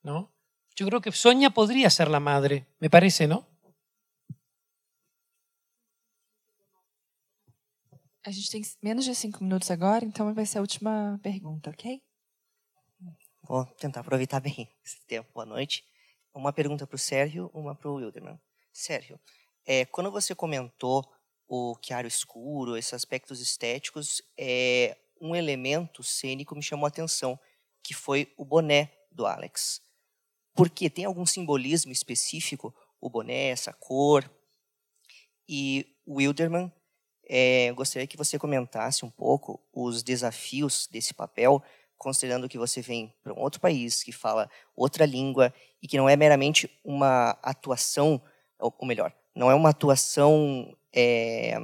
¿no? 0.01 0.33
Yo 0.75 0.87
creo 0.87 1.01
que 1.01 1.11
Sonia 1.11 1.49
podría 1.49 1.89
ser 1.89 2.09
la 2.09 2.19
madre, 2.19 2.67
me 2.79 2.89
parece, 2.89 3.27
¿no? 3.27 3.47
A 8.27 8.29
gente 8.29 8.51
tem 8.51 8.61
menos 8.83 9.05
de 9.05 9.15
cinco 9.15 9.41
minutos 9.41 9.71
agora, 9.71 10.03
então 10.03 10.33
vai 10.33 10.45
ser 10.45 10.57
a 10.57 10.61
última 10.61 11.17
pergunta, 11.23 11.69
ok? 11.69 12.03
Vou 13.41 13.65
tentar 13.79 14.01
aproveitar 14.01 14.41
bem 14.41 14.69
esse 14.83 14.99
tempo. 15.07 15.31
Boa 15.33 15.45
noite. 15.45 15.85
Uma 16.33 16.51
pergunta 16.51 16.85
para 16.85 16.97
o 16.97 16.99
Sérgio, 16.99 17.49
uma 17.53 17.73
para 17.73 17.89
o 17.89 17.93
Wilderman. 17.93 18.37
Sérgio, 18.73 19.17
é, 19.65 19.85
quando 19.85 20.11
você 20.11 20.35
comentou 20.35 21.09
o 21.47 21.73
chiaro 21.81 22.05
escuro, 22.05 22.75
esses 22.75 22.93
aspectos 22.93 23.39
estéticos, 23.39 24.21
é, 24.37 24.97
um 25.21 25.33
elemento 25.33 26.03
cênico 26.03 26.53
me 26.53 26.61
chamou 26.61 26.83
a 26.83 26.89
atenção, 26.89 27.39
que 27.81 27.93
foi 27.93 28.33
o 28.35 28.43
boné 28.43 28.91
do 29.09 29.25
Alex. 29.25 29.81
Porque 30.53 30.89
tem 30.89 31.05
algum 31.05 31.25
simbolismo 31.25 31.93
específico, 31.93 32.75
o 32.99 33.09
boné, 33.09 33.51
essa 33.51 33.71
cor. 33.71 34.29
E 35.47 35.95
o 36.05 36.15
Wilderman 36.15 36.69
é, 37.29 37.71
gostaria 37.73 38.07
que 38.07 38.17
você 38.17 38.39
comentasse 38.39 39.05
um 39.05 39.09
pouco 39.09 39.59
os 39.73 40.01
desafios 40.01 40.87
desse 40.89 41.13
papel, 41.13 41.61
considerando 41.97 42.47
que 42.47 42.57
você 42.57 42.81
vem 42.81 43.13
para 43.23 43.33
um 43.33 43.39
outro 43.39 43.59
país 43.59 44.03
que 44.03 44.11
fala 44.11 44.49
outra 44.75 45.05
língua 45.05 45.53
e 45.81 45.87
que 45.87 45.97
não 45.97 46.07
é 46.07 46.15
meramente 46.15 46.69
uma 46.83 47.31
atuação, 47.41 48.21
ou 48.59 48.85
melhor, 48.85 49.13
não 49.35 49.51
é 49.51 49.55
uma 49.55 49.69
atuação 49.69 50.75
é, 50.93 51.57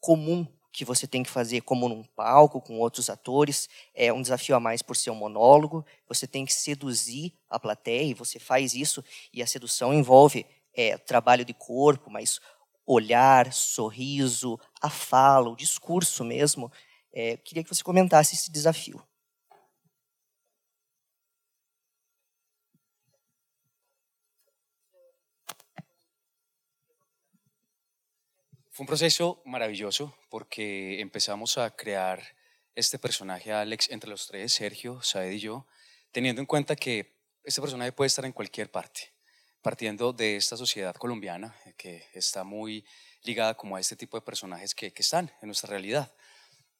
comum 0.00 0.46
que 0.72 0.84
você 0.84 1.06
tem 1.06 1.22
que 1.22 1.30
fazer 1.30 1.60
como 1.60 1.88
num 1.88 2.02
palco 2.02 2.60
com 2.60 2.80
outros 2.80 3.08
atores, 3.08 3.68
é 3.94 4.12
um 4.12 4.20
desafio 4.20 4.56
a 4.56 4.60
mais 4.60 4.82
por 4.82 4.96
ser 4.96 5.10
um 5.10 5.14
monólogo, 5.14 5.86
você 6.08 6.26
tem 6.26 6.44
que 6.44 6.52
seduzir 6.52 7.32
a 7.48 7.60
plateia 7.60 8.02
e 8.02 8.14
você 8.14 8.40
faz 8.40 8.74
isso. 8.74 9.02
E 9.32 9.40
a 9.40 9.46
sedução 9.46 9.94
envolve 9.94 10.44
é, 10.74 10.98
trabalho 10.98 11.44
de 11.44 11.54
corpo, 11.54 12.10
mas 12.10 12.40
olhar, 12.86 13.52
sorriso, 13.52 14.58
a 14.80 14.90
fala, 14.90 15.48
o 15.48 15.56
discurso 15.56 16.24
mesmo. 16.24 16.70
É, 17.12 17.36
queria 17.38 17.62
que 17.62 17.68
você 17.68 17.82
comentasse 17.82 18.34
esse 18.34 18.50
desafio. 18.50 19.02
Fue 28.70 28.82
un 28.82 28.88
proceso 28.88 29.40
maravilloso 29.44 30.12
porque 30.28 31.00
empezamos 31.00 31.58
a 31.58 31.70
crear 31.70 32.20
este 32.74 32.98
personaje 32.98 33.52
Alex 33.52 33.88
entre 33.90 34.10
los 34.10 34.26
tres, 34.26 34.52
Sergio, 34.52 35.00
Saed 35.00 35.30
y 35.30 35.38
yo, 35.38 35.64
teniendo 36.10 36.40
en 36.40 36.46
cuenta 36.46 36.74
que 36.74 37.14
este 37.44 37.60
personaje 37.60 37.92
puede 37.92 38.08
estar 38.08 38.24
en 38.24 38.32
cualquier 38.32 38.68
parte 38.72 39.13
partiendo 39.64 40.12
de 40.12 40.36
esta 40.36 40.58
sociedad 40.58 40.94
colombiana 40.94 41.56
eh, 41.64 41.72
que 41.76 42.06
está 42.12 42.44
muy 42.44 42.84
ligada 43.22 43.54
como 43.54 43.76
a 43.76 43.80
este 43.80 43.96
tipo 43.96 44.18
de 44.18 44.20
personajes 44.20 44.74
que, 44.74 44.92
que 44.92 45.02
están 45.02 45.32
en 45.40 45.46
nuestra 45.48 45.70
realidad. 45.70 46.12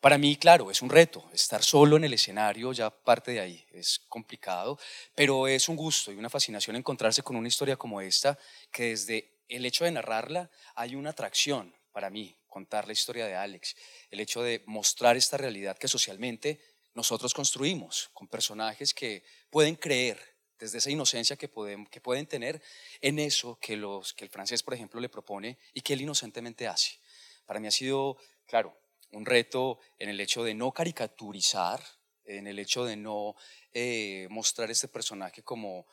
Para 0.00 0.18
mí, 0.18 0.36
claro, 0.36 0.70
es 0.70 0.82
un 0.82 0.90
reto. 0.90 1.30
Estar 1.32 1.64
solo 1.64 1.96
en 1.96 2.04
el 2.04 2.12
escenario 2.12 2.74
ya 2.74 2.90
parte 2.90 3.32
de 3.32 3.40
ahí. 3.40 3.66
Es 3.72 4.00
complicado, 4.06 4.78
pero 5.14 5.48
es 5.48 5.66
un 5.70 5.76
gusto 5.76 6.12
y 6.12 6.16
una 6.16 6.28
fascinación 6.28 6.76
encontrarse 6.76 7.22
con 7.22 7.36
una 7.36 7.48
historia 7.48 7.76
como 7.76 8.02
esta, 8.02 8.38
que 8.70 8.90
desde 8.90 9.40
el 9.48 9.64
hecho 9.64 9.84
de 9.84 9.92
narrarla 9.92 10.50
hay 10.74 10.94
una 10.94 11.10
atracción 11.10 11.74
para 11.90 12.10
mí, 12.10 12.36
contar 12.48 12.86
la 12.86 12.92
historia 12.92 13.24
de 13.24 13.34
Alex, 13.34 13.76
el 14.10 14.20
hecho 14.20 14.42
de 14.42 14.62
mostrar 14.66 15.16
esta 15.16 15.38
realidad 15.38 15.78
que 15.78 15.88
socialmente 15.88 16.60
nosotros 16.92 17.32
construimos, 17.32 18.10
con 18.12 18.28
personajes 18.28 18.92
que 18.92 19.24
pueden 19.48 19.74
creer 19.74 20.33
desde 20.64 20.78
esa 20.78 20.90
inocencia 20.90 21.36
que 21.36 21.48
pueden, 21.48 22.26
tener 22.26 22.62
en 23.02 23.18
eso 23.18 23.58
que 23.60 23.74
el 23.74 24.30
francés, 24.30 24.62
por 24.62 24.72
ejemplo, 24.72 24.98
le 24.98 25.10
propone 25.10 25.58
y 25.74 25.82
que 25.82 25.92
él 25.92 26.00
inocentemente 26.00 26.66
hace. 26.66 26.98
Para 27.44 27.60
mí 27.60 27.66
ha 27.66 27.70
sido, 27.70 28.16
claro, 28.46 28.74
un 29.12 29.26
reto 29.26 29.78
en 29.98 30.08
el 30.08 30.18
hecho 30.20 30.42
de 30.42 30.54
no 30.54 30.72
caricaturizar 30.72 31.82
en 32.24 32.46
el 32.46 32.58
hecho 32.58 32.86
de 32.86 32.96
no 32.96 33.36
eh, 33.74 34.26
mostrar 34.30 34.70
este 34.70 34.88
personaje 34.88 35.42
como, 35.42 35.86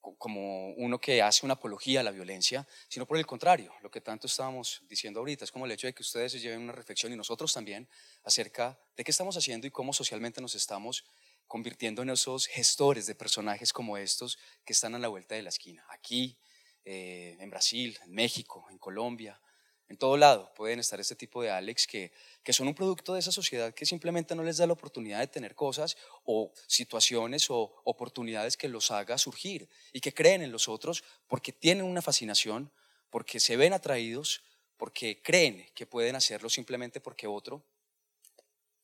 como 0.00 0.72
uno 0.72 1.00
que 1.00 1.22
hace 1.22 1.46
una 1.46 1.54
apología 1.54 2.00
a 2.00 2.02
la 2.02 2.10
violencia, 2.10 2.66
sino 2.88 3.06
por 3.06 3.16
el 3.16 3.26
contrario, 3.26 3.72
lo 3.80 3.90
que 3.92 4.00
tanto 4.00 4.26
estábamos 4.26 4.82
diciendo 4.88 5.20
ahorita, 5.20 5.44
es 5.44 5.52
como 5.52 5.66
el 5.66 5.70
hecho 5.70 5.86
de 5.86 5.92
que 5.92 6.02
ustedes 6.02 6.32
se 6.32 6.40
lleven 6.40 6.62
una 6.62 6.72
reflexión 6.72 7.12
y 7.12 7.16
nosotros 7.16 7.54
también 7.54 7.88
acerca 8.24 8.76
de 8.96 9.04
qué 9.04 9.12
estamos 9.12 9.36
haciendo 9.36 9.68
y 9.68 9.70
cómo 9.70 9.92
socialmente 9.92 10.40
nos 10.40 10.56
estamos 10.56 11.04
convirtiendo 11.50 12.02
en 12.02 12.10
esos 12.10 12.46
gestores 12.46 13.06
de 13.06 13.16
personajes 13.16 13.72
como 13.72 13.96
estos 13.96 14.38
que 14.64 14.72
están 14.72 14.94
a 14.94 15.00
la 15.00 15.08
vuelta 15.08 15.34
de 15.34 15.42
la 15.42 15.48
esquina, 15.48 15.84
aquí, 15.90 16.38
eh, 16.84 17.36
en 17.40 17.50
Brasil, 17.50 17.98
en 18.04 18.12
México, 18.12 18.68
en 18.70 18.78
Colombia, 18.78 19.40
en 19.88 19.96
todo 19.96 20.16
lado 20.16 20.54
pueden 20.54 20.78
estar 20.78 21.00
este 21.00 21.16
tipo 21.16 21.42
de 21.42 21.50
Alex 21.50 21.88
que, 21.88 22.12
que 22.44 22.52
son 22.52 22.68
un 22.68 22.74
producto 22.76 23.14
de 23.14 23.18
esa 23.18 23.32
sociedad 23.32 23.74
que 23.74 23.84
simplemente 23.84 24.36
no 24.36 24.44
les 24.44 24.58
da 24.58 24.66
la 24.68 24.74
oportunidad 24.74 25.18
de 25.18 25.26
tener 25.26 25.56
cosas 25.56 25.96
o 26.22 26.52
situaciones 26.68 27.50
o 27.50 27.82
oportunidades 27.82 28.56
que 28.56 28.68
los 28.68 28.92
haga 28.92 29.18
surgir 29.18 29.68
y 29.92 30.00
que 30.00 30.14
creen 30.14 30.42
en 30.42 30.52
los 30.52 30.68
otros 30.68 31.02
porque 31.26 31.50
tienen 31.50 31.84
una 31.84 32.00
fascinación, 32.00 32.70
porque 33.10 33.40
se 33.40 33.56
ven 33.56 33.72
atraídos, 33.72 34.44
porque 34.76 35.20
creen 35.20 35.66
que 35.74 35.84
pueden 35.84 36.14
hacerlo 36.14 36.48
simplemente 36.48 37.00
porque 37.00 37.26
otro, 37.26 37.64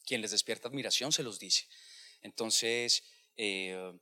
quien 0.04 0.20
les 0.20 0.32
despierta 0.32 0.66
admiración, 0.66 1.12
se 1.12 1.22
los 1.22 1.38
dice. 1.38 1.68
Entonces, 2.22 3.04
eh, 3.36 3.92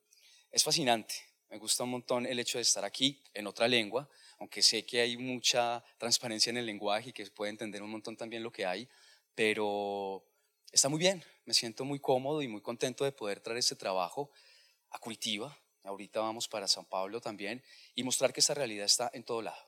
es 0.51 0.63
fascinante. 0.63 1.15
Me 1.51 1.59
gusta 1.59 1.85
un 1.85 1.91
montón 1.91 2.27
el 2.27 2.39
hecho 2.39 2.59
de 2.59 2.63
estar 2.63 2.85
aquí 2.85 3.23
en 3.33 3.47
otra 3.47 3.69
lengua, 3.69 4.09
aunque 4.39 4.63
sé 4.63 4.85
que 4.85 5.01
hay 5.01 5.17
mucha 5.17 5.85
transparencia 5.99 6.51
en 6.51 6.57
el 6.57 6.67
lenguaje 6.67 7.11
y 7.11 7.13
que 7.13 7.27
puede 7.27 7.51
entender 7.51 7.83
un 7.83 7.91
montón 7.91 8.17
también 8.17 8.43
lo 8.43 8.51
que 8.51 8.67
hay, 8.67 8.89
pero 9.35 10.25
está 10.73 10.89
muy 10.89 10.99
bien, 10.99 11.23
me 11.45 11.55
siento 11.55 11.85
muy 11.85 12.01
cómodo 12.01 12.43
y 12.43 12.49
muy 12.49 12.61
contento 12.61 13.05
de 13.05 13.13
poder 13.13 13.41
traer 13.41 13.59
este 13.59 13.77
trabajo 13.77 14.31
a 14.91 14.99
Curitiba, 14.99 15.57
ahorita 15.85 16.21
vamos 16.21 16.49
para 16.49 16.67
San 16.67 16.85
Pablo 16.87 17.21
también, 17.21 17.63
y 17.95 18.03
mostrar 18.03 18.33
que 18.33 18.41
esta 18.41 18.55
realidad 18.55 18.87
está 18.87 19.11
en 19.13 19.25
todo 19.25 19.43
lado. 19.43 19.65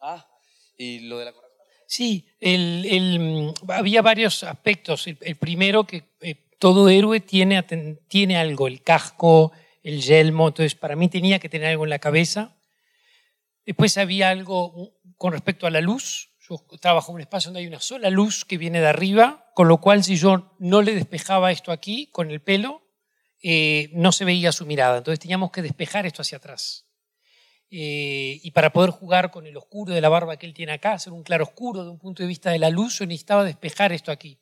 Ah, 0.00 0.28
y 0.76 1.00
lo 1.00 1.18
de 1.18 1.26
la... 1.26 1.47
Sí, 1.90 2.26
había 3.66 4.02
varios 4.02 4.44
aspectos. 4.44 5.06
El, 5.06 5.36
primero, 5.36 5.84
que 5.84 6.04
eh, 6.20 6.34
todo 6.58 6.90
héroe 6.90 7.20
tiene, 7.20 7.62
tiene 8.08 8.36
algo, 8.36 8.66
el 8.66 8.82
casco, 8.82 9.52
el 9.82 10.02
yelmo, 10.02 10.48
entonces 10.48 10.74
para 10.74 10.96
mí 10.96 11.08
tenía 11.08 11.38
que 11.38 11.48
tener 11.48 11.68
algo 11.68 11.84
en 11.84 11.90
la 11.90 11.98
cabeza. 11.98 12.54
Después 13.64 13.96
había 13.96 14.28
algo 14.28 14.98
con 15.16 15.32
respecto 15.32 15.66
a 15.66 15.70
la 15.70 15.80
luz. 15.80 16.28
Yo 16.46 16.62
trabajo 16.78 17.10
en 17.10 17.16
un 17.16 17.20
espacio 17.22 17.48
donde 17.48 17.60
hay 17.60 17.66
una 17.66 17.80
sola 17.80 18.10
luz 18.10 18.44
que 18.44 18.58
viene 18.58 18.82
de 18.82 18.88
arriba, 18.88 19.50
con 19.54 19.66
lo 19.66 19.78
cual 19.78 20.04
si 20.04 20.16
yo 20.16 20.54
no 20.58 20.82
le 20.82 20.94
despejaba 20.94 21.52
esto 21.52 21.72
aquí 21.72 22.10
con 22.12 22.30
el 22.30 22.40
pelo, 22.40 22.82
eh, 23.42 23.88
no 23.94 24.12
se 24.12 24.26
veía 24.26 24.52
su 24.52 24.66
mirada. 24.66 24.98
Entonces 24.98 25.20
teníamos 25.20 25.52
que 25.52 25.62
despejar 25.62 26.04
esto 26.04 26.20
hacia 26.20 26.36
atrás. 26.36 26.87
Eh, 27.70 28.40
y 28.42 28.50
para 28.52 28.72
poder 28.72 28.90
jugar 28.90 29.30
con 29.30 29.46
el 29.46 29.56
oscuro 29.56 29.92
de 29.92 30.00
la 30.00 30.08
barba 30.08 30.36
que 30.38 30.46
él 30.46 30.54
tiene 30.54 30.72
acá, 30.72 30.94
hacer 30.94 31.12
un 31.12 31.22
claro 31.22 31.44
oscuro 31.44 31.84
de 31.84 31.90
un 31.90 31.98
punto 31.98 32.22
de 32.22 32.26
vista 32.26 32.50
de 32.50 32.58
la 32.58 32.70
luz, 32.70 32.98
yo 32.98 33.06
necesitaba 33.06 33.44
despejar 33.44 33.92
esto 33.92 34.10
aquí. 34.10 34.38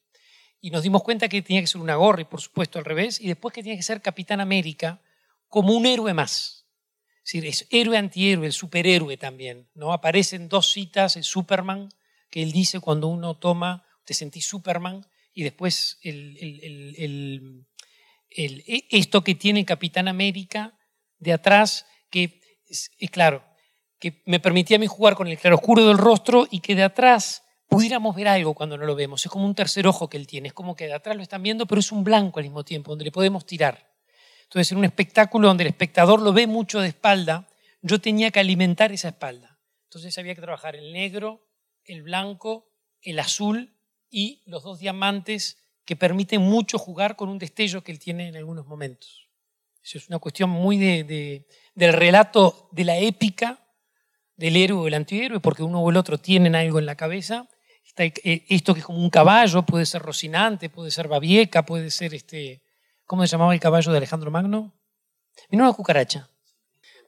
Y 0.60 0.70
nos 0.70 0.82
dimos 0.82 1.02
cuenta 1.02 1.28
que 1.28 1.42
tenía 1.42 1.60
que 1.60 1.66
ser 1.66 1.80
una 1.80 1.96
gorra 1.96 2.22
y 2.22 2.24
por 2.24 2.40
supuesto 2.40 2.78
al 2.78 2.84
revés, 2.84 3.20
y 3.20 3.26
después 3.26 3.52
que 3.52 3.62
tenía 3.62 3.76
que 3.76 3.82
ser 3.82 4.00
Capitán 4.00 4.40
América 4.40 5.00
como 5.48 5.74
un 5.74 5.86
héroe 5.86 6.14
más 6.14 6.56
decir, 7.26 7.44
es 7.44 7.66
héroe 7.70 7.98
antihéroe, 7.98 8.46
el 8.46 8.52
superhéroe 8.52 9.16
también. 9.16 9.68
¿no? 9.74 9.92
Aparecen 9.92 10.48
dos 10.48 10.70
citas, 10.70 11.16
el 11.16 11.24
Superman, 11.24 11.88
que 12.30 12.42
él 12.42 12.52
dice 12.52 12.80
cuando 12.80 13.08
uno 13.08 13.36
toma, 13.36 13.84
te 14.04 14.14
sentís 14.14 14.46
Superman, 14.46 15.04
y 15.34 15.42
después 15.42 15.98
el, 16.02 17.66
esto 18.30 19.24
que 19.24 19.34
tiene 19.34 19.64
Capitán 19.64 20.08
América 20.08 20.78
de 21.18 21.32
atrás, 21.32 21.86
que 22.10 22.40
es, 22.68 22.90
claro, 23.10 23.42
que 23.98 24.22
me 24.26 24.40
permitía 24.40 24.76
a 24.76 24.80
mí 24.80 24.86
jugar 24.86 25.14
con 25.14 25.28
el 25.28 25.38
claroscuro 25.38 25.86
del 25.86 25.98
rostro 25.98 26.46
y 26.50 26.60
que 26.60 26.74
de 26.74 26.82
atrás 26.82 27.44
pudiéramos 27.68 28.14
ver 28.14 28.28
algo 28.28 28.54
cuando 28.54 28.76
no 28.76 28.84
lo 28.84 28.94
vemos. 28.94 29.24
Es 29.24 29.30
como 29.30 29.44
un 29.44 29.54
tercer 29.54 29.86
ojo 29.86 30.08
que 30.08 30.16
él 30.16 30.26
tiene, 30.26 30.48
es 30.48 30.54
como 30.54 30.76
que 30.76 30.86
de 30.86 30.94
atrás 30.94 31.16
lo 31.16 31.22
están 31.22 31.42
viendo, 31.42 31.66
pero 31.66 31.80
es 31.80 31.92
un 31.92 32.04
blanco 32.04 32.38
al 32.38 32.44
mismo 32.44 32.64
tiempo, 32.64 32.92
donde 32.92 33.04
le 33.04 33.12
podemos 33.12 33.46
tirar. 33.46 33.92
Entonces, 34.44 34.70
en 34.72 34.78
un 34.78 34.84
espectáculo 34.84 35.48
donde 35.48 35.64
el 35.64 35.68
espectador 35.68 36.20
lo 36.20 36.32
ve 36.32 36.46
mucho 36.46 36.80
de 36.80 36.88
espalda, 36.88 37.48
yo 37.82 38.00
tenía 38.00 38.30
que 38.30 38.40
alimentar 38.40 38.92
esa 38.92 39.08
espalda. 39.08 39.58
Entonces 39.84 40.16
había 40.18 40.34
que 40.34 40.40
trabajar 40.40 40.76
el 40.76 40.92
negro, 40.92 41.48
el 41.84 42.02
blanco, 42.02 42.72
el 43.00 43.18
azul 43.18 43.76
y 44.10 44.42
los 44.46 44.62
dos 44.62 44.78
diamantes 44.78 45.58
que 45.84 45.96
permiten 45.96 46.42
mucho 46.42 46.78
jugar 46.78 47.16
con 47.16 47.28
un 47.28 47.38
destello 47.38 47.82
que 47.82 47.92
él 47.92 47.98
tiene 47.98 48.28
en 48.28 48.36
algunos 48.36 48.66
momentos. 48.66 49.25
Eso 49.86 49.98
es 49.98 50.08
una 50.08 50.18
cuestión 50.18 50.50
muy 50.50 50.78
de, 50.78 51.46
del 51.76 51.92
relato 51.92 52.68
de 52.72 52.84
la 52.84 52.98
épica 52.98 53.60
del 54.34 54.56
héroe 54.56 54.80
o 54.80 54.88
el 54.88 54.94
antihéroe, 54.94 55.38
porque 55.38 55.62
uno 55.62 55.80
o 55.80 55.90
el 55.90 55.96
otro 55.96 56.18
tienen 56.18 56.56
algo 56.56 56.80
en 56.80 56.86
la 56.86 56.96
cabeza. 56.96 57.48
Eh, 57.96 58.44
esto 58.48 58.74
que 58.74 58.80
es 58.80 58.86
como 58.86 58.98
un 58.98 59.10
caballo, 59.10 59.62
puede 59.62 59.86
ser 59.86 60.02
Rocinante, 60.02 60.70
puede 60.70 60.90
ser 60.90 61.06
Babieca, 61.06 61.64
puede 61.64 61.92
ser 61.92 62.14
este, 62.14 62.64
¿Cómo 63.04 63.22
se 63.22 63.28
llamaba 63.28 63.54
el 63.54 63.60
caballo 63.60 63.92
de 63.92 63.98
Alejandro 63.98 64.32
Magno? 64.32 64.74
Vino 65.48 65.62
una 65.62 65.72
cucaracha. 65.72 66.28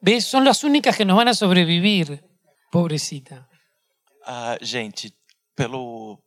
¿Ves? 0.00 0.24
Son 0.24 0.44
las 0.44 0.62
únicas 0.62 0.96
que 0.96 1.04
nos 1.04 1.16
van 1.16 1.26
a 1.26 1.34
sobrevivir. 1.34 2.24
Pobrecita. 2.70 3.48
Uh, 4.24 4.64
gente, 4.64 5.10
pelo 5.56 6.22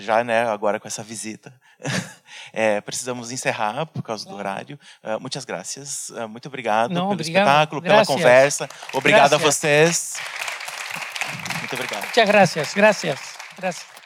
já 0.00 0.22
né, 0.24 0.48
agora 0.48 0.80
com 0.80 0.88
essa 0.88 1.02
visita, 1.02 1.52
é, 2.52 2.80
precisamos 2.80 3.30
encerrar 3.30 3.86
por 3.86 4.02
causa 4.02 4.28
do 4.28 4.34
horário. 4.34 4.78
Uh, 5.02 5.20
muitas 5.20 5.44
graças, 5.44 6.10
uh, 6.10 6.28
muito 6.28 6.46
obrigado 6.46 6.90
Não, 6.90 7.02
pelo 7.02 7.12
obrigado. 7.12 7.42
espetáculo, 7.42 7.80
Gracias. 7.80 8.06
pela 8.06 8.18
conversa. 8.18 8.68
Obrigado 8.92 9.30
Gracias. 9.30 9.42
a 9.42 9.44
vocês. 9.44 10.14
Muito 11.58 11.74
obrigado. 11.74 12.04
Muchas 12.04 12.28
gracias, 12.28 12.74
gracias, 12.74 13.20
gracias. 13.58 14.01